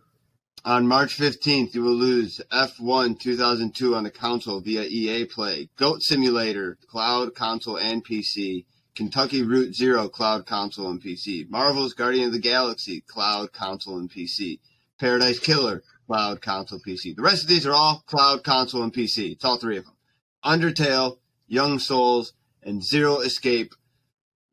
on 0.63 0.87
March 0.87 1.17
15th, 1.17 1.73
you 1.73 1.81
will 1.81 1.95
lose 1.95 2.39
F1 2.51 3.19
2002 3.19 3.95
on 3.95 4.03
the 4.03 4.11
console 4.11 4.59
via 4.59 4.83
EA 4.83 5.25
Play, 5.25 5.69
Goat 5.75 6.03
Simulator, 6.03 6.77
cloud, 6.87 7.33
console, 7.33 7.77
and 7.77 8.05
PC, 8.05 8.65
Kentucky 8.93 9.41
Route 9.41 9.73
Zero, 9.73 10.07
cloud, 10.07 10.45
console, 10.45 10.89
and 10.89 11.01
PC, 11.01 11.49
Marvel's 11.49 11.93
Guardian 11.93 12.27
of 12.27 12.33
the 12.33 12.39
Galaxy, 12.39 13.01
cloud, 13.01 13.53
console, 13.53 13.97
and 13.97 14.11
PC, 14.11 14.59
Paradise 14.99 15.39
Killer, 15.39 15.81
cloud, 16.05 16.41
console, 16.41 16.79
PC. 16.79 17.15
The 17.15 17.23
rest 17.23 17.43
of 17.43 17.49
these 17.49 17.65
are 17.65 17.73
all 17.73 18.03
cloud, 18.05 18.43
console, 18.43 18.83
and 18.83 18.93
PC. 18.93 19.31
It's 19.31 19.45
all 19.45 19.57
three 19.57 19.77
of 19.77 19.85
them. 19.85 19.95
Undertale, 20.43 21.17
Young 21.51 21.79
Souls, 21.79 22.31
and 22.63 22.81
Zero 22.81 23.19
Escape, 23.19 23.75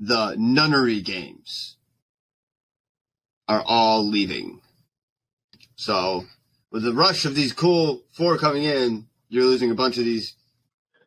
the 0.01 0.35
Nonary 0.37 1.05
games, 1.05 1.77
are 3.47 3.63
all 3.65 4.05
leaving. 4.05 4.61
So, 5.77 6.25
with 6.73 6.83
the 6.83 6.93
rush 6.93 7.25
of 7.25 7.37
these 7.37 7.53
cool 7.53 8.03
four 8.11 8.37
coming 8.37 8.65
in, 8.65 9.07
you're 9.29 9.45
losing 9.45 9.71
a 9.71 9.77
bunch 9.77 9.97
of 9.97 10.05
these. 10.05 10.35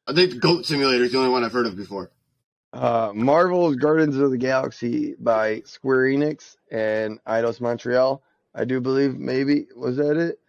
I 0.08 0.14
think 0.14 0.40
Goat 0.40 0.66
Simulator 0.66 1.04
is 1.04 1.12
the 1.12 1.18
only 1.18 1.30
one 1.30 1.44
I've 1.44 1.52
heard 1.52 1.68
of 1.68 1.76
before. 1.76 2.10
Uh, 2.72 3.12
Marvel's 3.14 3.76
Guardians 3.76 4.16
of 4.16 4.32
the 4.32 4.38
Galaxy 4.38 5.16
by 5.20 5.62
Square 5.66 6.06
Enix 6.06 6.56
and 6.72 7.22
Eidos 7.26 7.60
Montreal. 7.60 8.24
I 8.56 8.64
do 8.64 8.80
believe 8.80 9.18
maybe 9.18 9.68
was 9.76 9.98
that 9.98 10.16
it? 10.16 10.40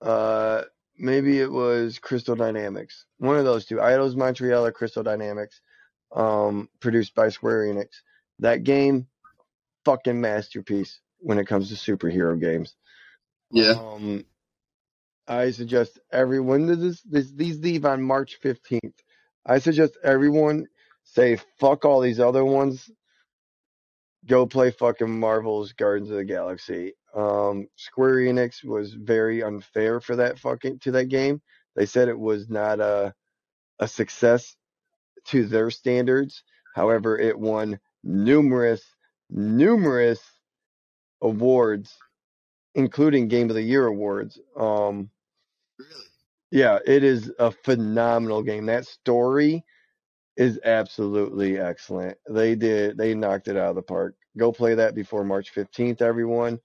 Uh, 0.00 0.62
maybe 0.98 1.40
it 1.40 1.50
was 1.50 1.98
Crystal 1.98 2.36
Dynamics. 2.36 3.06
One 3.18 3.36
of 3.36 3.44
those 3.44 3.64
two, 3.64 3.76
Eidos 3.76 4.16
Montreal 4.16 4.66
or 4.66 4.72
Crystal 4.72 5.02
Dynamics. 5.02 5.60
Um, 6.14 6.68
produced 6.78 7.14
by 7.14 7.30
Square 7.30 7.72
Enix. 7.72 7.86
That 8.40 8.64
game, 8.64 9.06
fucking 9.86 10.20
masterpiece 10.20 11.00
when 11.20 11.38
it 11.38 11.46
comes 11.46 11.70
to 11.70 11.74
superhero 11.74 12.38
games. 12.38 12.74
Yeah. 13.50 13.76
Um, 13.78 14.26
I 15.26 15.52
suggest 15.52 15.98
everyone 16.12 16.66
does 16.66 16.80
this, 16.80 17.00
this 17.02 17.32
these 17.32 17.60
leave 17.60 17.86
on 17.86 18.02
March 18.02 18.40
fifteenth. 18.42 18.94
I 19.46 19.58
suggest 19.58 19.96
everyone 20.04 20.66
say 21.04 21.38
fuck 21.58 21.86
all 21.86 22.02
these 22.02 22.20
other 22.20 22.44
ones. 22.44 22.90
Go 24.26 24.46
play 24.46 24.70
fucking 24.70 25.18
Marvel's 25.20 25.72
Guardians 25.72 26.10
of 26.10 26.16
the 26.16 26.24
Galaxy. 26.24 26.94
Um, 27.14 27.68
Square 27.76 28.16
Enix 28.16 28.64
was 28.64 28.94
very 28.94 29.42
unfair 29.42 30.00
for 30.00 30.16
that 30.16 30.38
fucking 30.38 30.78
to 30.80 30.92
that 30.92 31.06
game. 31.06 31.42
They 31.76 31.86
said 31.86 32.08
it 32.08 32.18
was 32.18 32.48
not 32.48 32.80
a 32.80 33.14
a 33.80 33.88
success 33.88 34.56
to 35.26 35.46
their 35.46 35.70
standards. 35.70 36.44
However, 36.74 37.18
it 37.18 37.38
won 37.38 37.80
numerous 38.04 38.82
numerous 39.30 40.20
awards, 41.22 41.96
including 42.74 43.28
Game 43.28 43.50
of 43.50 43.56
the 43.56 43.62
Year 43.62 43.86
awards. 43.86 44.38
Um, 44.56 45.10
Really? 45.78 46.04
yeah, 46.50 46.78
it 46.86 47.02
is 47.04 47.32
a 47.38 47.50
phenomenal 47.50 48.42
game. 48.42 48.66
That 48.66 48.86
story 48.86 49.64
is 50.42 50.60
absolutely 50.64 51.58
excellent. 51.58 52.18
They 52.28 52.54
did 52.54 52.96
they 52.96 53.14
knocked 53.14 53.48
it 53.48 53.56
out 53.56 53.70
of 53.70 53.76
the 53.76 53.82
park. 53.82 54.16
Go 54.36 54.52
play 54.52 54.74
that 54.74 54.94
before 54.94 55.24
March 55.24 55.54
15th, 55.54 56.02
everyone. 56.02 56.58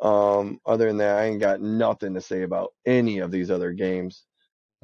Um, 0.00 0.60
other 0.64 0.86
than 0.86 0.98
that, 0.98 1.18
I 1.18 1.24
ain't 1.24 1.40
got 1.40 1.60
nothing 1.60 2.14
to 2.14 2.20
say 2.20 2.42
about 2.42 2.72
any 2.86 3.18
of 3.18 3.30
these 3.30 3.50
other 3.50 3.72
games. 3.72 4.24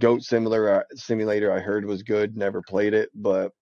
Goat 0.01 0.23
Simulator 0.23 0.85
Simulator 0.95 1.53
I 1.53 1.61
heard 1.61 1.85
was 1.85 2.03
good, 2.03 2.37
never 2.37 2.63
played 2.63 2.95
it, 2.95 3.11
but 3.15 3.53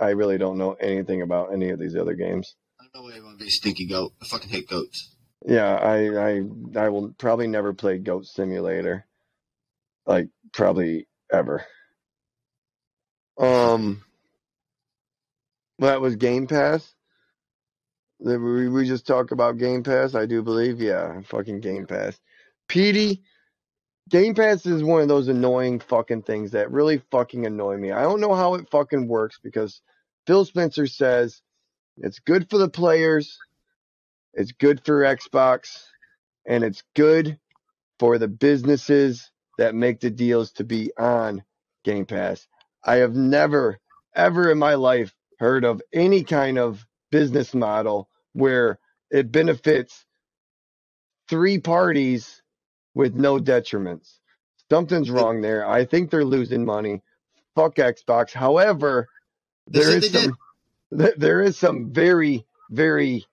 I 0.00 0.10
really 0.10 0.38
don't 0.38 0.58
know 0.58 0.72
anything 0.72 1.22
about 1.22 1.52
any 1.52 1.70
of 1.70 1.78
these 1.78 1.96
other 1.96 2.14
games. 2.14 2.56
I 2.80 2.84
don't 2.84 2.94
know 2.94 3.10
why 3.10 3.20
want 3.20 3.38
be 3.38 3.50
stinky 3.50 3.86
goat. 3.86 4.12
I 4.22 4.26
fucking 4.26 4.50
hate 4.50 4.68
goats. 4.68 5.14
Yeah, 5.46 5.74
I 5.74 6.30
I 6.30 6.42
I 6.76 6.88
will 6.88 7.14
probably 7.18 7.46
never 7.46 7.72
play 7.74 7.98
Goat 7.98 8.26
Simulator. 8.26 9.06
Like 10.06 10.28
probably 10.52 11.06
ever. 11.30 11.64
Um 13.36 14.02
that 15.78 16.00
was 16.00 16.16
Game 16.16 16.46
Pass. 16.46 16.94
That 18.20 18.40
we 18.40 18.68
we 18.68 18.86
just 18.86 19.06
talk 19.06 19.30
about 19.30 19.58
Game 19.58 19.82
Pass, 19.82 20.14
I 20.14 20.26
do 20.26 20.42
believe. 20.42 20.80
Yeah, 20.80 21.20
fucking 21.22 21.60
Game 21.60 21.86
Pass. 21.86 22.18
PD 22.68 23.20
Game 24.08 24.34
Pass 24.34 24.66
is 24.66 24.82
one 24.82 25.02
of 25.02 25.08
those 25.08 25.28
annoying 25.28 25.80
fucking 25.80 26.22
things 26.22 26.52
that 26.52 26.70
really 26.70 27.02
fucking 27.10 27.46
annoy 27.46 27.76
me. 27.76 27.92
I 27.92 28.02
don't 28.02 28.20
know 28.20 28.34
how 28.34 28.54
it 28.54 28.70
fucking 28.70 29.06
works 29.06 29.38
because 29.42 29.82
Phil 30.26 30.44
Spencer 30.44 30.86
says 30.86 31.42
it's 31.98 32.18
good 32.18 32.48
for 32.50 32.58
the 32.58 32.68
players. 32.68 33.38
It's 34.34 34.52
good 34.52 34.84
for 34.84 35.02
Xbox, 35.02 35.84
and 36.46 36.64
it's 36.64 36.82
good 36.94 37.38
for 37.98 38.18
the 38.18 38.28
businesses 38.28 39.30
that 39.58 39.74
make 39.74 40.00
the 40.00 40.10
deals 40.10 40.52
to 40.52 40.64
be 40.64 40.90
on 40.96 41.42
Game 41.84 42.06
Pass. 42.06 42.46
I 42.84 42.96
have 42.96 43.14
never, 43.14 43.78
ever 44.14 44.50
in 44.50 44.58
my 44.58 44.74
life 44.74 45.12
heard 45.38 45.64
of 45.64 45.82
any 45.92 46.24
kind 46.24 46.58
of 46.58 46.86
business 47.12 47.54
model 47.54 48.08
where 48.34 48.78
it 49.10 49.32
benefits 49.32 50.06
three 51.28 51.58
parties 51.58 52.42
with 52.94 53.14
no 53.14 53.38
detriments. 53.38 54.18
Something's 54.70 55.10
wrong 55.10 55.40
there. 55.42 55.66
I 55.68 55.84
think 55.84 56.10
they're 56.10 56.24
losing 56.24 56.64
money. 56.64 57.02
Fuck 57.56 57.76
Xbox. 57.76 58.32
However, 58.32 59.08
there 59.68 59.92
is 59.94 60.10
some 60.10 60.36
th- 60.96 61.16
there 61.16 61.42
is 61.42 61.58
some 61.58 61.92
very 61.92 62.46
very 62.70 63.26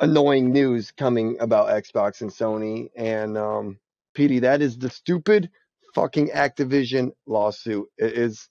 annoying 0.00 0.52
news 0.52 0.92
coming 0.92 1.38
about 1.40 1.68
Xbox 1.68 2.22
and 2.22 2.30
Sony 2.30 2.88
and 2.96 3.38
um 3.38 3.78
PD 4.16 4.42
that 4.42 4.62
is 4.62 4.78
the 4.78 4.90
stupid 4.90 5.50
fucking 5.94 6.28
Activision 6.30 7.12
lawsuit. 7.26 7.86
It 7.98 8.14
is 8.14 8.48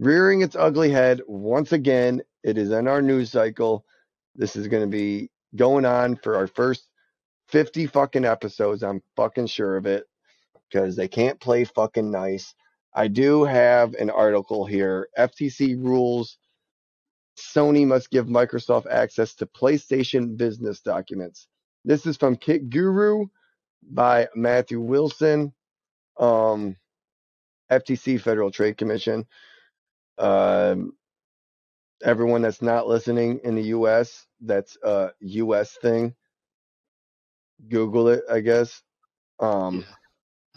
rearing 0.00 0.42
its 0.42 0.56
ugly 0.56 0.90
head 0.90 1.22
once 1.28 1.72
again. 1.72 2.22
It 2.42 2.58
is 2.58 2.72
in 2.72 2.88
our 2.88 3.02
news 3.02 3.30
cycle. 3.30 3.84
This 4.34 4.56
is 4.56 4.68
going 4.68 4.82
to 4.84 4.88
be 4.88 5.30
going 5.56 5.84
on 5.84 6.16
for 6.16 6.36
our 6.36 6.48
first 6.48 6.88
50 7.48 7.86
fucking 7.86 8.24
episodes. 8.24 8.82
I'm 8.82 9.02
fucking 9.16 9.48
sure 9.48 9.76
of 9.76 9.86
it 9.86 10.04
because 10.70 10.96
they 10.96 11.08
can't 11.08 11.40
play 11.40 11.64
fucking 11.64 12.10
nice. 12.10 12.54
I 12.94 13.08
do 13.08 13.44
have 13.44 13.94
an 13.94 14.10
article 14.10 14.66
here. 14.66 15.08
FTC 15.18 15.76
rules 15.82 16.38
Sony 17.38 17.86
must 17.86 18.10
give 18.10 18.26
Microsoft 18.26 18.86
access 18.90 19.34
to 19.36 19.46
PlayStation 19.46 20.36
business 20.36 20.80
documents. 20.80 21.48
This 21.84 22.06
is 22.06 22.16
from 22.16 22.36
KitGuru 22.36 23.26
by 23.90 24.28
Matthew 24.34 24.80
Wilson, 24.80 25.52
um, 26.18 26.76
FTC 27.70 28.20
Federal 28.20 28.50
Trade 28.50 28.76
Commission. 28.76 29.26
Um, 30.20 30.92
everyone 32.04 32.42
that's 32.42 32.62
not 32.62 32.86
listening 32.86 33.40
in 33.44 33.54
the 33.54 33.62
U.S., 33.64 34.26
that's 34.40 34.76
a 34.84 35.10
U.S. 35.20 35.76
thing. 35.82 36.14
Google 37.68 38.08
it, 38.08 38.22
I 38.30 38.40
guess. 38.40 38.82
Um, 39.38 39.84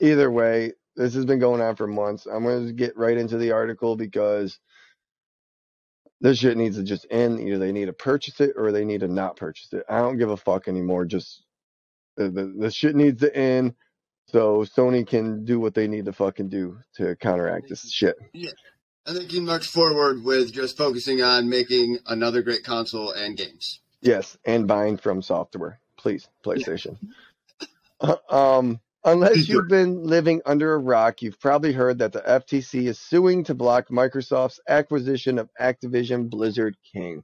either 0.02 0.32
way, 0.32 0.74
this 0.96 1.14
has 1.16 1.26
been 1.26 1.40
going 1.40 1.62
on 1.62 1.76
for 1.76 1.88
months. 1.88 2.26
I'm 2.26 2.44
going 2.44 2.68
to 2.68 2.74
get 2.74 2.98
right 2.98 3.18
into 3.18 3.38
the 3.38 3.52
article 3.52 3.96
because 3.96 4.60
this 6.22 6.38
shit 6.38 6.58
needs 6.58 6.78
to 6.78 6.84
just 6.84 7.08
end. 7.10 7.40
Either 7.40 7.58
they 7.58 7.72
need 7.72 7.86
to 7.86 7.94
purchase 7.94 8.40
it 8.42 8.54
or 8.58 8.72
they 8.72 8.86
need 8.86 9.02
to 9.02 9.08
not 9.08 9.36
purchase 9.36 9.74
it. 9.74 9.84
I 9.90 10.00
don't 10.00 10.18
give 10.18 10.30
a 10.30 10.38
fuck 10.38 10.68
anymore. 10.68 11.06
Just 11.06 11.44
the, 12.18 12.30
the, 12.30 12.54
the 12.58 12.72
shit 12.72 12.96
needs 12.96 13.22
to 13.22 13.36
end 13.36 13.74
so 14.28 14.64
Sony 14.64 15.06
can 15.06 15.44
do 15.46 15.60
what 15.60 15.74
they 15.74 15.88
need 15.88 16.06
to 16.06 16.14
fucking 16.14 16.50
do 16.50 16.80
to 16.96 17.16
counteract 17.18 17.70
this 17.70 17.90
shit. 17.92 18.16
I 19.06 19.14
think 19.14 19.34
you 19.34 19.42
march 19.42 19.68
forward 19.68 20.24
with 20.24 20.54
just 20.54 20.78
focusing 20.78 21.22
on 21.22 21.50
making 21.50 22.00
another 22.08 22.42
great 22.42 22.64
console 22.64 23.12
and 23.12 23.36
games. 23.36 23.82
Yes, 24.02 24.38
and 24.46 24.68
buying 24.68 24.98
FromSoftware, 24.98 25.78
please, 25.98 26.28
PlayStation. 26.46 26.98
Uh, 28.00 28.16
um, 28.30 28.80
unless 29.04 29.50
you've 29.50 29.68
been 29.68 30.04
living 30.04 30.42
under 30.46 30.74
a 30.74 30.78
rock, 30.78 31.22
you've 31.22 31.40
probably 31.40 31.74
heard 31.74 32.00
that 32.00 32.14
the 32.14 32.22
FTC 32.22 32.88
is 32.88 32.98
suing 32.98 33.44
to 33.46 33.54
block 33.54 33.90
Microsoft's 33.90 34.62
acquisition 34.70 35.38
of 35.38 35.50
Activision 35.60 36.30
Blizzard 36.30 36.78
King, 36.90 37.24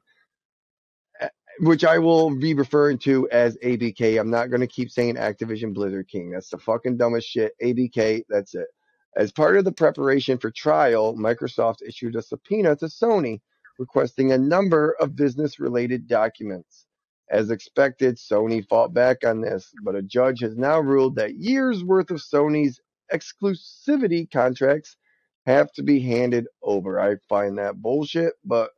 uh, 1.21 1.30
which 1.59 1.86
I 1.86 1.99
will 1.99 2.36
be 2.36 2.53
referring 2.55 2.97
to 2.99 3.30
as 3.30 3.57
ABK. 3.63 4.19
I'm 4.19 4.30
not 4.30 4.49
going 4.49 4.61
to 4.61 4.67
keep 4.67 4.91
saying 4.91 5.15
Activision 5.15 5.73
Blizzard 5.73 6.09
King. 6.09 6.32
That's 6.32 6.49
the 6.49 6.57
fucking 6.57 6.97
dumbest 6.97 7.30
shit. 7.30 7.53
ABK, 7.63 8.25
that's 8.27 8.53
it. 8.53 8.67
As 9.16 9.32
part 9.32 9.57
of 9.57 9.66
the 9.66 9.72
preparation 9.72 10.38
for 10.38 10.51
trial, 10.51 11.16
Microsoft 11.16 11.82
issued 11.86 12.16
a 12.16 12.22
subpoena 12.22 12.76
to 12.78 12.86
Sony 12.86 13.41
requesting 13.80 14.32
a 14.32 14.38
number 14.38 14.95
of 14.99 15.16
business 15.16 15.60
related 15.60 16.07
documents. 16.07 16.86
As 17.30 17.49
expected, 17.51 18.18
Sony 18.18 18.68
fought 18.68 18.93
back 18.93 19.26
on 19.26 19.41
this, 19.41 19.72
but 19.84 19.95
a 19.95 20.01
judge 20.01 20.41
has 20.41 20.57
now 20.57 20.80
ruled 20.80 21.16
that 21.16 21.36
years 21.36 21.84
worth 21.84 22.12
of 22.12 22.18
Sony's 22.18 22.80
exclusivity 23.14 24.30
contracts 24.30 24.97
have 25.45 25.72
to 25.74 25.84
be 25.84 25.99
handed 25.99 26.47
over. 26.62 26.99
I 26.99 27.16
find 27.28 27.57
that 27.57 27.82
bullshit, 27.82 28.34
but 28.45 28.72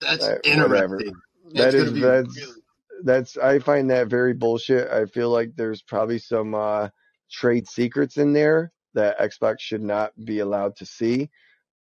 That's 0.00 0.26
interesting. 0.44 0.62
whatever. 0.70 1.00
That's 1.52 1.72
that 1.72 1.74
is 1.74 1.92
that's 2.00 2.36
really- 2.36 2.52
that's 3.04 3.36
I 3.36 3.58
find 3.58 3.90
that 3.90 4.08
very 4.08 4.32
bullshit. 4.34 4.88
I 4.88 5.06
feel 5.06 5.30
like 5.30 5.56
there's 5.56 5.82
probably 5.82 6.18
some 6.18 6.54
uh, 6.54 6.88
trade 7.30 7.68
secrets 7.68 8.16
in 8.16 8.32
there 8.32 8.72
that 8.94 9.18
Xbox 9.18 9.60
should 9.60 9.82
not 9.82 10.12
be 10.24 10.40
allowed 10.40 10.76
to 10.76 10.86
see. 10.86 11.30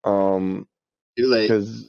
Um, 0.04 0.66
too 1.16 1.26
late. 1.26 1.48
because 1.48 1.88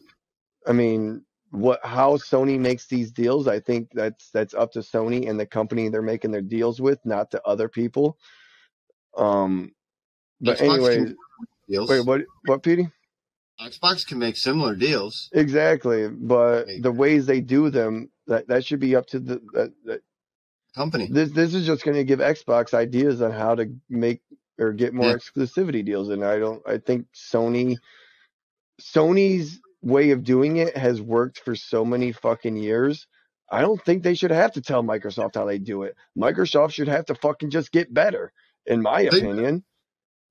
I 0.67 0.73
mean, 0.73 1.23
what 1.51 1.79
how 1.83 2.17
Sony 2.17 2.59
makes 2.59 2.87
these 2.87 3.11
deals, 3.11 3.47
I 3.47 3.59
think 3.59 3.89
that's 3.93 4.29
that's 4.31 4.53
up 4.53 4.71
to 4.73 4.79
Sony 4.79 5.29
and 5.29 5.39
the 5.39 5.45
company 5.45 5.89
they're 5.89 6.01
making 6.01 6.31
their 6.31 6.41
deals 6.41 6.81
with, 6.81 6.99
not 7.05 7.31
to 7.31 7.41
other 7.45 7.69
people. 7.69 8.17
Um, 9.17 9.71
but 10.41 10.57
Xbox 10.57 10.73
anyway, 10.73 11.13
deals. 11.69 11.89
wait, 11.89 12.05
what 12.05 12.21
what, 12.45 12.63
Petey? 12.63 12.89
Xbox 13.61 14.05
can 14.05 14.19
make 14.19 14.37
similar 14.37 14.75
deals. 14.75 15.29
Exactly, 15.33 16.09
but 16.09 16.65
the 16.81 16.91
ways 16.91 17.25
they 17.25 17.41
do 17.41 17.69
them, 17.69 18.11
that 18.27 18.47
that 18.47 18.65
should 18.65 18.79
be 18.79 18.95
up 18.95 19.07
to 19.07 19.19
the 19.19 19.41
that, 19.53 19.73
that 19.85 20.01
Company. 20.75 21.07
this 21.09 21.31
this 21.31 21.53
is 21.55 21.65
just 21.65 21.83
going 21.83 21.97
to 21.97 22.03
give 22.03 22.19
Xbox 22.19 22.73
ideas 22.73 23.21
on 23.21 23.31
how 23.31 23.55
to 23.55 23.73
make 23.89 24.21
or 24.59 24.73
get 24.73 24.93
more 24.93 25.09
Yeah. 25.09 25.15
exclusivity 25.15 25.83
deals, 25.85 26.09
and 26.09 26.23
I 26.23 26.39
don't. 26.39 26.61
I 26.67 26.77
think 26.77 27.07
Sony 27.13 27.77
Sony's 28.81 29.59
way 29.81 30.11
of 30.11 30.23
doing 30.23 30.57
it 30.57 30.75
has 30.77 31.01
worked 31.01 31.39
for 31.39 31.55
so 31.55 31.85
many 31.85 32.11
fucking 32.11 32.57
years. 32.57 33.07
I 33.49 33.61
don't 33.61 33.83
think 33.83 34.03
they 34.03 34.15
should 34.15 34.31
have 34.31 34.51
to 34.53 34.61
tell 34.61 34.83
Microsoft 34.83 35.35
how 35.35 35.45
they 35.45 35.57
do 35.57 35.83
it. 35.83 35.95
Microsoft 36.17 36.73
should 36.73 36.87
have 36.89 37.05
to 37.05 37.15
fucking 37.15 37.49
just 37.49 37.71
get 37.71 37.93
better, 37.93 38.33
in 38.65 38.81
my 38.81 39.03
They- 39.03 39.17
opinion. 39.19 39.63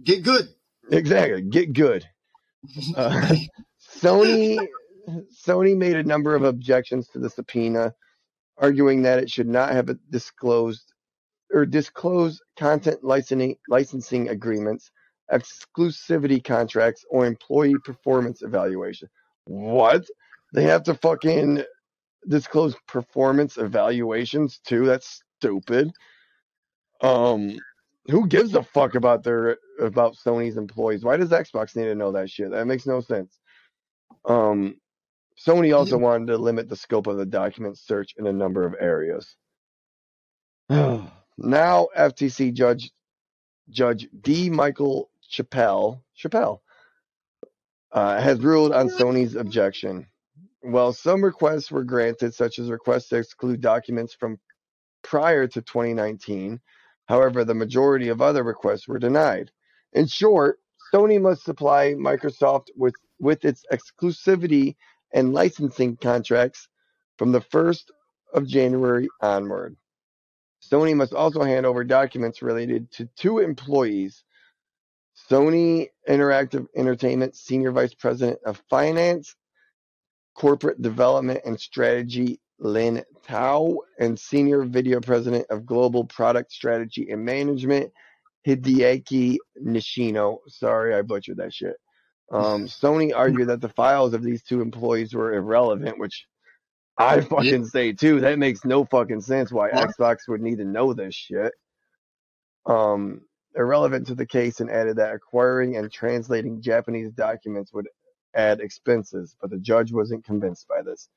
Get 0.03 0.22
good. 0.22 0.49
Exactly, 0.91 1.43
get 1.43 1.72
good. 1.72 2.05
Uh, 2.97 3.35
Sony 4.03 4.59
Sony 5.47 5.77
made 5.77 5.95
a 5.95 6.03
number 6.03 6.35
of 6.35 6.43
objections 6.43 7.07
to 7.09 7.18
the 7.20 7.31
subpoena, 7.31 7.95
arguing 8.59 9.03
that 9.03 9.20
it 9.20 9.31
should 9.31 9.47
not 9.49 9.70
have 9.72 9.89
disclosed 10.11 10.93
or 11.53 11.66
disclose 11.66 12.40
content 12.59 13.03
licensing 13.03 13.57
licensing 13.68 14.28
agreements, 14.28 14.90
exclusivity 15.32 16.42
contracts, 16.42 17.05
or 17.11 17.26
employee 17.26 17.76
performance 17.84 18.42
evaluation. 18.42 19.09
What? 19.44 20.05
They 20.53 20.64
have 20.64 20.82
to 20.84 20.94
fucking 20.94 21.62
disclose 22.28 22.74
performance 22.88 23.57
evaluations 23.57 24.61
too? 24.66 24.86
That's 24.86 25.22
stupid. 25.38 25.90
Um 27.01 27.59
who 28.09 28.26
gives 28.28 28.55
a 28.55 28.62
fuck 28.62 28.94
about 28.94 29.24
their 29.24 29.59
about 29.80 30.16
Sony's 30.16 30.57
employees? 30.57 31.05
Why 31.05 31.16
does 31.16 31.30
Xbox 31.30 31.76
need 31.76 31.84
to 31.84 31.94
know 31.94 32.12
that 32.12 32.30
shit? 32.30 32.51
That 32.51 32.66
makes 32.66 32.86
no 32.86 33.01
sense. 33.01 33.38
Um, 34.24 34.76
Sony 35.36 35.76
also 35.76 35.99
wanted 35.99 36.28
to 36.28 36.38
limit 36.38 36.68
the 36.68 36.76
scope 36.76 37.09
of 37.09 37.16
the 37.16 37.26
document 37.26 37.78
search 37.78 38.14
in 38.16 38.26
a 38.26 38.32
number 38.32 38.64
of 38.64 38.74
areas. 38.80 39.36
now, 41.39 41.89
FTC 41.97 42.53
Judge 42.53 42.91
Judge 43.70 44.09
D. 44.20 44.51
Michael 44.51 45.11
Chappell 45.28 46.03
Chappell 46.14 46.62
uh, 47.93 48.20
has 48.20 48.41
ruled 48.41 48.72
on 48.72 48.89
Sony's 48.89 49.34
objection. 49.34 50.07
While 50.62 50.93
some 50.93 51.22
requests 51.24 51.70
were 51.70 51.84
granted, 51.84 52.34
such 52.34 52.59
as 52.59 52.70
requests 52.70 53.09
to 53.09 53.16
exclude 53.16 53.61
documents 53.61 54.14
from 54.14 54.39
prior 55.03 55.47
to 55.47 55.62
2019, 55.62 56.61
However, 57.07 57.45
the 57.45 57.55
majority 57.55 58.09
of 58.09 58.20
other 58.20 58.43
requests 58.43 58.89
were 58.89 58.99
denied. 58.99 59.51
In 59.93 60.07
short, 60.07 60.61
Sony 60.93 61.20
must 61.20 61.45
supply 61.45 61.95
Microsoft 61.95 62.68
with, 62.76 62.95
with 63.20 63.45
its 63.45 63.64
exclusivity 63.72 64.76
and 65.12 65.32
licensing 65.32 65.97
contracts 65.97 66.68
from 67.16 67.32
the 67.32 67.41
1st 67.41 67.84
of 68.34 68.47
January 68.47 69.09
onward. 69.20 69.76
Sony 70.70 70.94
must 70.94 71.12
also 71.12 71.42
hand 71.42 71.66
over 71.66 71.84
documents 71.84 72.42
related 72.42 72.90
to 72.92 73.08
two 73.16 73.38
employees 73.38 74.24
Sony 75.30 75.88
Interactive 76.08 76.66
Entertainment 76.76 77.34
Senior 77.34 77.72
Vice 77.72 77.94
President 77.94 78.38
of 78.44 78.62
Finance, 78.68 79.34
Corporate 80.34 80.80
Development 80.82 81.40
and 81.44 81.58
Strategy 81.58 82.38
Lin 82.58 83.02
Tao, 83.26 83.78
and 83.98 84.18
Senior 84.18 84.64
Video 84.64 85.00
President 85.00 85.46
of 85.50 85.66
Global 85.66 86.04
Product 86.04 86.52
Strategy 86.52 87.10
and 87.10 87.24
Management, 87.24 87.90
Hideaki 88.46 89.38
Nishino. 89.62 90.38
Sorry, 90.48 90.94
I 90.94 91.02
butchered 91.02 91.38
that 91.38 91.52
shit. 91.52 91.76
Um, 92.30 92.66
Sony 92.66 93.12
argued 93.14 93.48
that 93.48 93.60
the 93.60 93.68
files 93.70 94.14
of 94.14 94.22
these 94.22 94.42
two 94.42 94.60
employees 94.60 95.14
were 95.14 95.34
irrelevant, 95.34 95.98
which 95.98 96.26
I 96.99 97.16
Yeah. 97.16 97.20
fucking 97.22 97.64
say 97.66 97.92
too. 97.92 98.20
That 98.20 98.38
makes 98.38 98.64
no 98.64 98.84
fucking 98.84 99.20
sense 99.20 99.53
why? 99.53 99.70
Xbox 99.70 100.28
would 100.28 100.40
need 100.40 100.59
to 100.59 100.64
know 100.64 100.92
this 100.92 101.14
shit. 101.14 101.53
Um, 102.64 103.22
irrelevant 103.55 104.07
to 104.09 104.14
the 104.14 104.26
case 104.26 104.61
and 104.61 104.70
added 104.70 104.97
that 104.97 105.14
acquiring 105.14 105.76
and 105.76 105.90
translating 105.90 106.61
Japanese 106.61 107.12
documents 107.12 107.72
would 107.72 107.88
add 108.34 108.61
expenses, 108.61 109.36
but 109.40 109.51
the 109.51 109.59
judge 109.59 109.92
wasn't 109.92 110.24
convinced 110.24 110.68
by 110.68 110.82
this. 110.82 111.09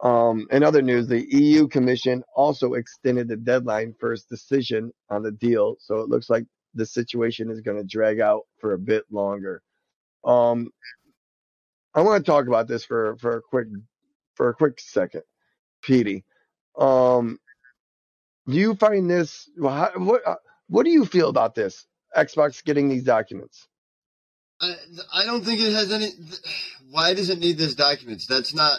Um, 0.00 0.46
in 0.50 0.62
other 0.62 0.82
news, 0.82 1.06
the 1.06 1.24
EU 1.34 1.68
Commission 1.68 2.22
also 2.34 2.74
extended 2.74 3.28
the 3.28 3.36
deadline 3.36 3.94
for 3.98 4.12
its 4.12 4.24
decision 4.24 4.92
on 5.08 5.22
the 5.22 5.30
deal, 5.32 5.76
so 5.78 6.00
it 6.00 6.08
looks 6.08 6.28
like 6.28 6.44
the 6.74 6.84
situation 6.84 7.50
is 7.50 7.60
going 7.60 7.76
to 7.78 7.84
drag 7.84 8.20
out 8.20 8.42
for 8.58 8.72
a 8.72 8.78
bit 8.78 9.04
longer. 9.10 9.62
Um, 10.24 10.70
I 11.94 12.02
want 12.02 12.24
to 12.24 12.30
talk 12.30 12.48
about 12.48 12.66
this 12.66 12.84
for 12.84 13.16
for 13.18 13.36
a 13.36 13.42
quick 13.42 13.68
for 14.34 14.48
a 14.48 14.54
quick 14.54 14.80
second, 14.80 15.22
Petey. 15.82 16.24
Um, 16.78 17.38
do 18.48 18.54
you 18.56 18.74
find 18.74 19.08
this? 19.10 19.48
well, 19.56 19.74
how- 19.74 19.98
What 20.00 20.26
uh, 20.26 20.36
what 20.68 20.84
do 20.84 20.90
you 20.90 21.04
feel 21.04 21.28
about 21.28 21.54
this? 21.54 21.86
Xbox 22.16 22.64
getting 22.64 22.88
these 22.88 23.04
documents. 23.04 23.66
I, 24.60 24.74
I 25.12 25.24
don't 25.24 25.44
think 25.44 25.60
it 25.60 25.72
has 25.72 25.92
any. 25.92 26.10
Why 26.90 27.14
does 27.14 27.28
it 27.30 27.38
need 27.38 27.58
these 27.58 27.74
documents? 27.74 28.26
That's 28.26 28.54
not. 28.54 28.78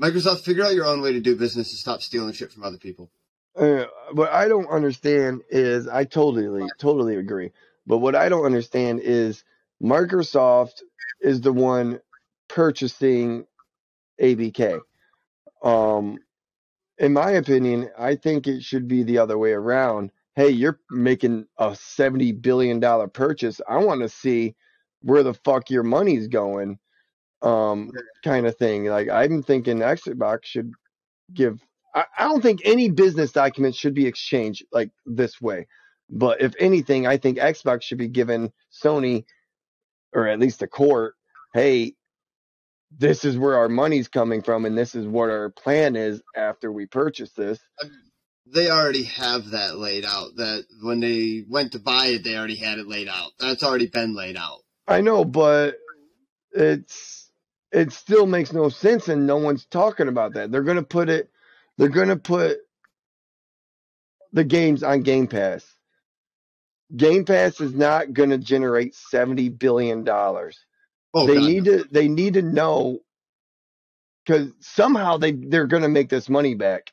Microsoft, 0.00 0.40
figure 0.40 0.64
out 0.64 0.74
your 0.74 0.86
own 0.86 1.00
way 1.00 1.12
to 1.12 1.20
do 1.20 1.36
business 1.36 1.70
and 1.70 1.78
stop 1.78 2.02
stealing 2.02 2.32
shit 2.32 2.50
from 2.52 2.64
other 2.64 2.78
people. 2.78 3.10
Uh, 3.56 3.84
what 4.12 4.30
I 4.32 4.48
don't 4.48 4.66
understand 4.68 5.42
is 5.50 5.86
I 5.86 6.04
totally 6.04 6.66
totally 6.78 7.16
agree. 7.16 7.50
But 7.86 7.98
what 7.98 8.14
I 8.14 8.28
don't 8.28 8.44
understand 8.46 9.00
is 9.00 9.44
Microsoft 9.82 10.80
is 11.20 11.40
the 11.40 11.52
one 11.52 12.00
purchasing 12.52 13.46
ABK. 14.20 14.80
Um, 15.64 16.18
in 16.98 17.12
my 17.12 17.32
opinion, 17.32 17.90
I 17.98 18.16
think 18.16 18.46
it 18.46 18.62
should 18.62 18.86
be 18.88 19.02
the 19.02 19.18
other 19.18 19.38
way 19.38 19.52
around. 19.52 20.10
Hey, 20.36 20.50
you're 20.50 20.78
making 20.90 21.46
a 21.58 21.74
seventy 21.74 22.32
billion 22.32 22.78
dollar 22.78 23.08
purchase. 23.08 23.60
I 23.68 23.78
want 23.78 24.02
to 24.02 24.08
see 24.08 24.54
where 25.00 25.22
the 25.22 25.34
fuck 25.34 25.70
your 25.70 25.82
money's 25.82 26.28
going, 26.28 26.78
um, 27.42 27.90
kind 28.24 28.46
of 28.46 28.56
thing. 28.56 28.84
Like 28.84 29.08
I'm 29.08 29.42
thinking 29.42 29.78
Xbox 29.78 30.44
should 30.44 30.72
give. 31.32 31.60
I, 31.94 32.04
I 32.18 32.24
don't 32.24 32.42
think 32.42 32.60
any 32.64 32.90
business 32.90 33.32
documents 33.32 33.78
should 33.78 33.94
be 33.94 34.06
exchanged 34.06 34.64
like 34.72 34.90
this 35.06 35.40
way. 35.40 35.66
But 36.10 36.42
if 36.42 36.54
anything, 36.58 37.06
I 37.06 37.16
think 37.16 37.38
Xbox 37.38 37.82
should 37.82 37.98
be 37.98 38.08
given 38.08 38.52
Sony, 38.70 39.24
or 40.12 40.28
at 40.28 40.38
least 40.38 40.60
the 40.60 40.66
court, 40.66 41.14
hey, 41.54 41.94
this 42.98 43.24
is 43.24 43.38
where 43.38 43.56
our 43.56 43.68
money's 43.68 44.08
coming 44.08 44.42
from, 44.42 44.64
and 44.64 44.76
this 44.76 44.94
is 44.94 45.06
what 45.06 45.30
our 45.30 45.50
plan 45.50 45.96
is 45.96 46.22
after 46.36 46.70
we 46.70 46.86
purchase 46.86 47.30
this. 47.32 47.58
They 48.46 48.70
already 48.70 49.04
have 49.04 49.50
that 49.50 49.76
laid 49.76 50.04
out. 50.04 50.36
That 50.36 50.64
when 50.82 51.00
they 51.00 51.44
went 51.48 51.72
to 51.72 51.78
buy 51.78 52.06
it, 52.08 52.24
they 52.24 52.36
already 52.36 52.56
had 52.56 52.78
it 52.78 52.86
laid 52.86 53.08
out. 53.08 53.32
That's 53.38 53.62
already 53.62 53.86
been 53.86 54.14
laid 54.14 54.36
out. 54.36 54.60
I 54.86 55.00
know, 55.00 55.24
but 55.24 55.76
it's 56.52 57.30
it 57.70 57.92
still 57.92 58.26
makes 58.26 58.52
no 58.52 58.68
sense, 58.68 59.08
and 59.08 59.26
no 59.26 59.36
one's 59.36 59.64
talking 59.64 60.08
about 60.08 60.34
that. 60.34 60.52
They're 60.52 60.62
gonna 60.62 60.82
put 60.82 61.08
it. 61.08 61.30
They're 61.78 61.88
gonna 61.88 62.16
put 62.16 62.58
the 64.32 64.44
games 64.44 64.82
on 64.82 65.02
Game 65.02 65.26
Pass. 65.28 65.64
Game 66.94 67.24
Pass 67.24 67.60
is 67.60 67.74
not 67.74 68.12
gonna 68.12 68.38
generate 68.38 68.94
seventy 68.94 69.48
billion 69.48 70.04
dollars. 70.04 70.58
Oh, 71.14 71.26
they 71.26 71.34
God, 71.34 71.44
need 71.44 71.64
to. 71.66 71.84
They 71.90 72.08
need 72.08 72.34
to 72.34 72.42
know 72.42 73.00
because 74.24 74.52
somehow 74.60 75.16
they 75.18 75.32
they're 75.32 75.66
gonna 75.66 75.88
make 75.88 76.08
this 76.08 76.28
money 76.28 76.54
back, 76.54 76.92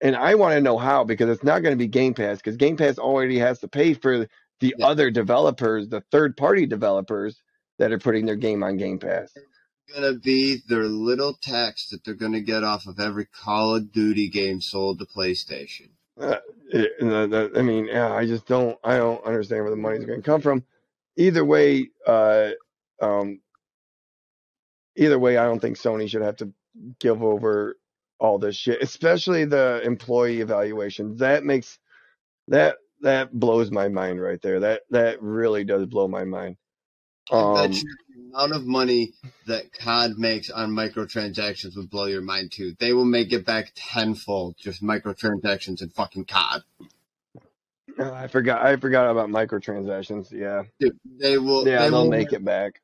and 0.00 0.16
I 0.16 0.34
want 0.36 0.54
to 0.54 0.60
know 0.60 0.78
how 0.78 1.04
because 1.04 1.28
it's 1.28 1.44
not 1.44 1.62
gonna 1.62 1.76
be 1.76 1.86
Game 1.86 2.14
Pass 2.14 2.38
because 2.38 2.56
Game 2.56 2.76
Pass 2.76 2.98
already 2.98 3.38
has 3.38 3.58
to 3.60 3.68
pay 3.68 3.94
for 3.94 4.26
the 4.60 4.74
Yeah. 4.78 4.86
other 4.86 5.10
developers, 5.10 5.88
the 5.88 6.02
third 6.10 6.36
party 6.36 6.66
developers 6.66 7.40
that 7.78 7.92
are 7.92 7.98
putting 7.98 8.26
their 8.26 8.36
game 8.36 8.62
on 8.62 8.76
Game 8.76 8.98
Pass. 8.98 9.32
It's 9.36 9.94
gonna 9.94 10.14
be 10.14 10.58
their 10.68 10.84
little 10.84 11.34
tax 11.34 11.88
that 11.88 12.04
they're 12.04 12.14
gonna 12.14 12.40
get 12.40 12.62
off 12.64 12.86
of 12.86 13.00
every 13.00 13.26
Call 13.26 13.74
of 13.76 13.90
Duty 13.92 14.28
game 14.28 14.60
sold 14.60 14.98
to 15.00 15.06
PlayStation. 15.06 15.88
Uh, 16.18 16.36
it- 16.70 16.92
and 17.00 17.10
the- 17.10 17.26
the- 17.52 17.58
I 17.58 17.62
mean, 17.62 17.86
yeah, 17.86 18.12
I 18.12 18.26
just 18.26 18.46
don't, 18.46 18.78
I 18.84 18.98
don't 18.98 19.24
understand 19.24 19.62
where 19.62 19.70
the 19.70 19.76
money's 19.76 20.04
going 20.04 20.20
to 20.20 20.26
come 20.26 20.42
from. 20.42 20.62
Either 21.16 21.42
way, 21.44 21.88
uh, 22.06 22.50
um, 23.00 23.40
either 25.00 25.18
way, 25.18 25.36
I 25.36 25.44
don't 25.44 25.60
think 25.60 25.76
Sony 25.76 26.08
should 26.08 26.22
have 26.22 26.36
to 26.36 26.52
give 27.00 27.22
over 27.22 27.76
all 28.20 28.38
this 28.38 28.54
shit, 28.54 28.82
especially 28.82 29.44
the 29.46 29.80
employee 29.84 30.40
evaluation. 30.40 31.16
That 31.16 31.42
makes 31.44 31.78
that 32.48 32.76
that 33.00 33.32
blows 33.32 33.70
my 33.70 33.88
mind 33.88 34.20
right 34.20 34.40
there. 34.42 34.60
That 34.60 34.82
that 34.90 35.22
really 35.22 35.64
does 35.64 35.86
blow 35.86 36.06
my 36.06 36.24
mind. 36.24 36.56
I 37.32 37.36
Um, 37.36 37.54
bet 37.54 37.72
you 37.74 37.82
the 38.14 38.36
amount 38.36 38.52
of 38.52 38.66
money 38.66 39.12
that 39.46 39.72
COD 39.72 40.18
makes 40.18 40.50
on 40.50 40.70
microtransactions 40.70 41.76
would 41.76 41.90
blow 41.90 42.06
your 42.06 42.20
mind 42.22 42.52
too. 42.52 42.74
They 42.78 42.92
will 42.92 43.04
make 43.04 43.32
it 43.32 43.46
back 43.46 43.72
tenfold 43.74 44.56
just 44.58 44.82
microtransactions 44.82 45.80
and 45.80 45.92
fucking 45.94 46.26
COD. 46.26 46.62
I 47.98 48.28
forgot, 48.28 48.64
I 48.64 48.76
forgot 48.76 49.10
about 49.10 49.28
microtransactions. 49.28 50.30
Yeah, 50.30 50.62
Dude, 50.78 50.98
they 51.18 51.38
will. 51.38 51.66
yeah, 51.66 51.80
they 51.84 51.90
they'll 51.90 52.04
will 52.04 52.10
make 52.10 52.32
it 52.32 52.44
back. 52.44 52.80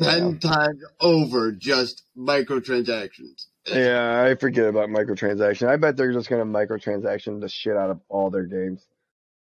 Ten 0.00 0.38
times 0.38 0.82
over 1.00 1.52
just 1.52 2.02
microtransactions. 2.16 3.46
Yeah, 3.66 4.22
I 4.22 4.34
forget 4.34 4.66
about 4.66 4.88
microtransactions. 4.88 5.68
I 5.68 5.76
bet 5.76 5.96
they're 5.96 6.12
just 6.12 6.28
gonna 6.28 6.44
microtransaction 6.44 7.40
the 7.40 7.48
shit 7.48 7.76
out 7.76 7.90
of 7.90 8.00
all 8.08 8.30
their 8.30 8.44
games 8.44 8.86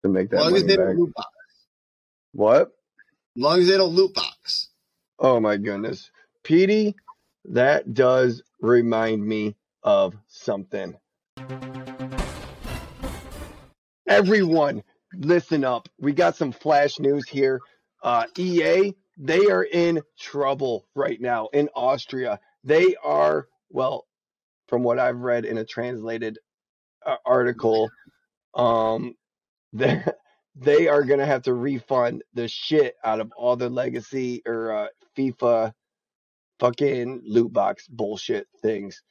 to 0.03 0.09
make 0.09 0.27
As 0.27 0.31
that 0.31 0.41
long 0.41 0.55
as 0.57 0.65
they 0.65 0.77
back. 0.77 0.87
don't 0.87 0.99
loot 0.99 1.15
box. 1.15 1.29
What? 2.33 2.63
As 3.37 3.43
long 3.43 3.59
as 3.61 3.67
they 3.69 3.77
don't 3.77 3.95
loot 3.95 4.15
box. 4.15 4.69
Oh 5.19 5.41
my 5.41 5.57
goodness, 5.57 6.11
Petey, 6.43 6.95
that 7.47 7.95
does 7.95 8.43
remind 8.61 9.27
me 9.27 9.57
of 9.83 10.15
something. 10.29 10.95
Everyone, 14.09 14.83
listen 15.15 15.65
up. 15.65 15.89
We 15.99 16.13
got 16.13 16.37
some 16.37 16.53
flash 16.53 16.99
news 16.99 17.29
here. 17.29 17.61
Uh, 18.03 18.27
EA, 18.37 18.95
they 19.23 19.47
are 19.47 19.63
in 19.63 20.03
trouble 20.19 20.85
right 20.97 21.21
now 21.21 21.49
in 21.53 21.69
Austria. 21.77 22.41
They 22.65 22.97
are, 22.97 23.47
well, 23.71 24.07
from 24.67 24.83
what 24.83 24.99
I've 24.99 25.21
read 25.21 25.45
in 25.45 25.59
a 25.59 25.65
translated 25.65 26.39
uh, 27.07 27.17
article, 27.25 27.89
um, 28.55 29.15
they 29.73 30.03
they 30.57 30.89
are 30.89 31.05
gonna 31.05 31.25
have 31.25 31.43
to 31.43 31.55
refund 31.55 32.25
the 32.35 32.49
shit 32.49 32.97
out 33.05 33.21
of 33.21 33.33
all 33.37 33.57
the 33.57 33.71
legacy 33.71 34.43
or 34.45 34.73
uh, 34.73 34.89
FIFA 35.17 35.73
fucking 36.59 37.23
loot 37.25 37.53
box 37.53 37.87
bullshit 37.87 38.49
things. 38.61 39.03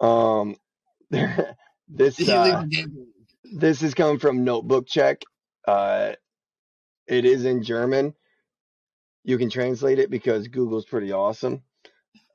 Um, 0.00 0.56
this 1.10 2.28
uh, 2.28 2.64
this 3.52 3.82
is 3.82 3.94
coming 3.94 4.20
from 4.20 4.46
Notebookcheck. 4.46 5.22
Uh, 5.66 6.12
it 7.08 7.24
is 7.24 7.44
in 7.44 7.64
German. 7.64 8.14
You 9.24 9.38
can 9.38 9.50
translate 9.50 9.98
it 9.98 10.10
because 10.10 10.48
Google's 10.48 10.84
pretty 10.84 11.12
awesome. 11.12 11.62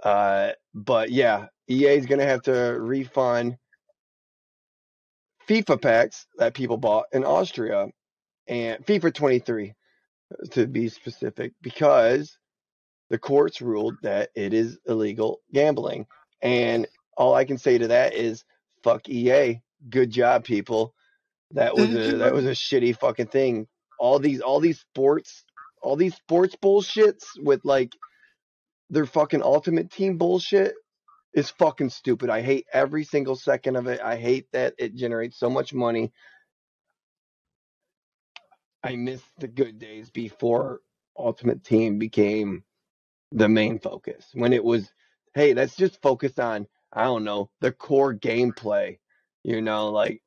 Uh, 0.04 0.52
but 0.74 1.12
yeah, 1.12 1.48
EA 1.70 1.98
is 1.98 2.06
going 2.06 2.20
to 2.20 2.26
have 2.26 2.44
to 2.44 2.78
refund 2.80 3.58
FIFA 5.48 5.82
packs 5.82 6.28
that 6.38 6.54
people 6.54 6.78
bought 6.78 7.06
in 7.12 7.24
Austria 7.24 7.88
and 8.48 8.86
FIFA 8.86 9.14
23 9.14 9.74
to 10.52 10.68
be 10.68 10.90
specific 10.90 11.54
because 11.62 12.38
the 13.10 13.18
courts 13.18 13.62
ruled 13.62 13.96
that 14.04 14.30
it 14.36 14.54
is 14.54 14.78
illegal 14.88 15.42
gambling. 15.54 16.06
And 16.42 16.88
all 17.18 17.34
I 17.34 17.46
can 17.46 17.58
say 17.58 17.78
to 17.78 17.88
that 17.88 18.14
is 18.14 18.44
fuck 18.84 19.08
EA. 19.10 19.62
Good 19.90 20.12
job, 20.12 20.44
people. 20.44 20.94
That 21.52 21.76
was 21.76 21.90
a 21.96 22.18
that 22.18 22.34
was 22.34 22.46
a 22.46 22.52
shitty 22.52 22.98
fucking 23.00 23.28
thing. 23.28 23.68
All 24.00 24.20
these 24.20 24.42
all 24.42 24.60
these 24.60 24.80
sports 24.80 25.46
all 25.82 25.96
these 25.96 26.16
sports 26.16 26.56
bullshits 26.62 27.24
with 27.38 27.62
like 27.64 27.92
their 28.90 29.06
fucking 29.06 29.42
ultimate 29.42 29.92
team 29.92 30.18
bullshit 30.18 30.74
is 31.34 31.50
fucking 31.52 31.90
stupid. 31.90 32.30
I 32.30 32.42
hate 32.42 32.66
every 32.74 33.04
single 33.04 33.36
second 33.36 33.76
of 33.76 33.88
it. 33.88 34.02
I 34.02 34.18
hate 34.18 34.48
that 34.54 34.74
it 34.78 34.96
generates 34.96 35.38
so 35.38 35.50
much 35.50 35.74
money. 35.74 36.12
I 38.84 38.96
miss 38.96 39.22
the 39.40 39.48
good 39.48 39.80
days 39.80 40.10
before 40.10 40.82
Ultimate 41.18 41.64
Team 41.64 42.00
became 42.00 42.64
the 43.32 43.50
main 43.50 43.80
focus. 43.80 44.26
When 44.34 44.54
it 44.54 44.64
was, 44.64 44.92
hey, 45.36 45.54
let's 45.54 45.76
just 45.76 46.02
focus 46.02 46.40
on, 46.40 46.68
I 46.94 47.04
don't 47.04 47.24
know, 47.24 47.50
the 47.60 47.72
core 47.72 48.16
gameplay. 48.16 49.00
You 49.44 49.62
know, 49.62 49.90
like 49.90 50.22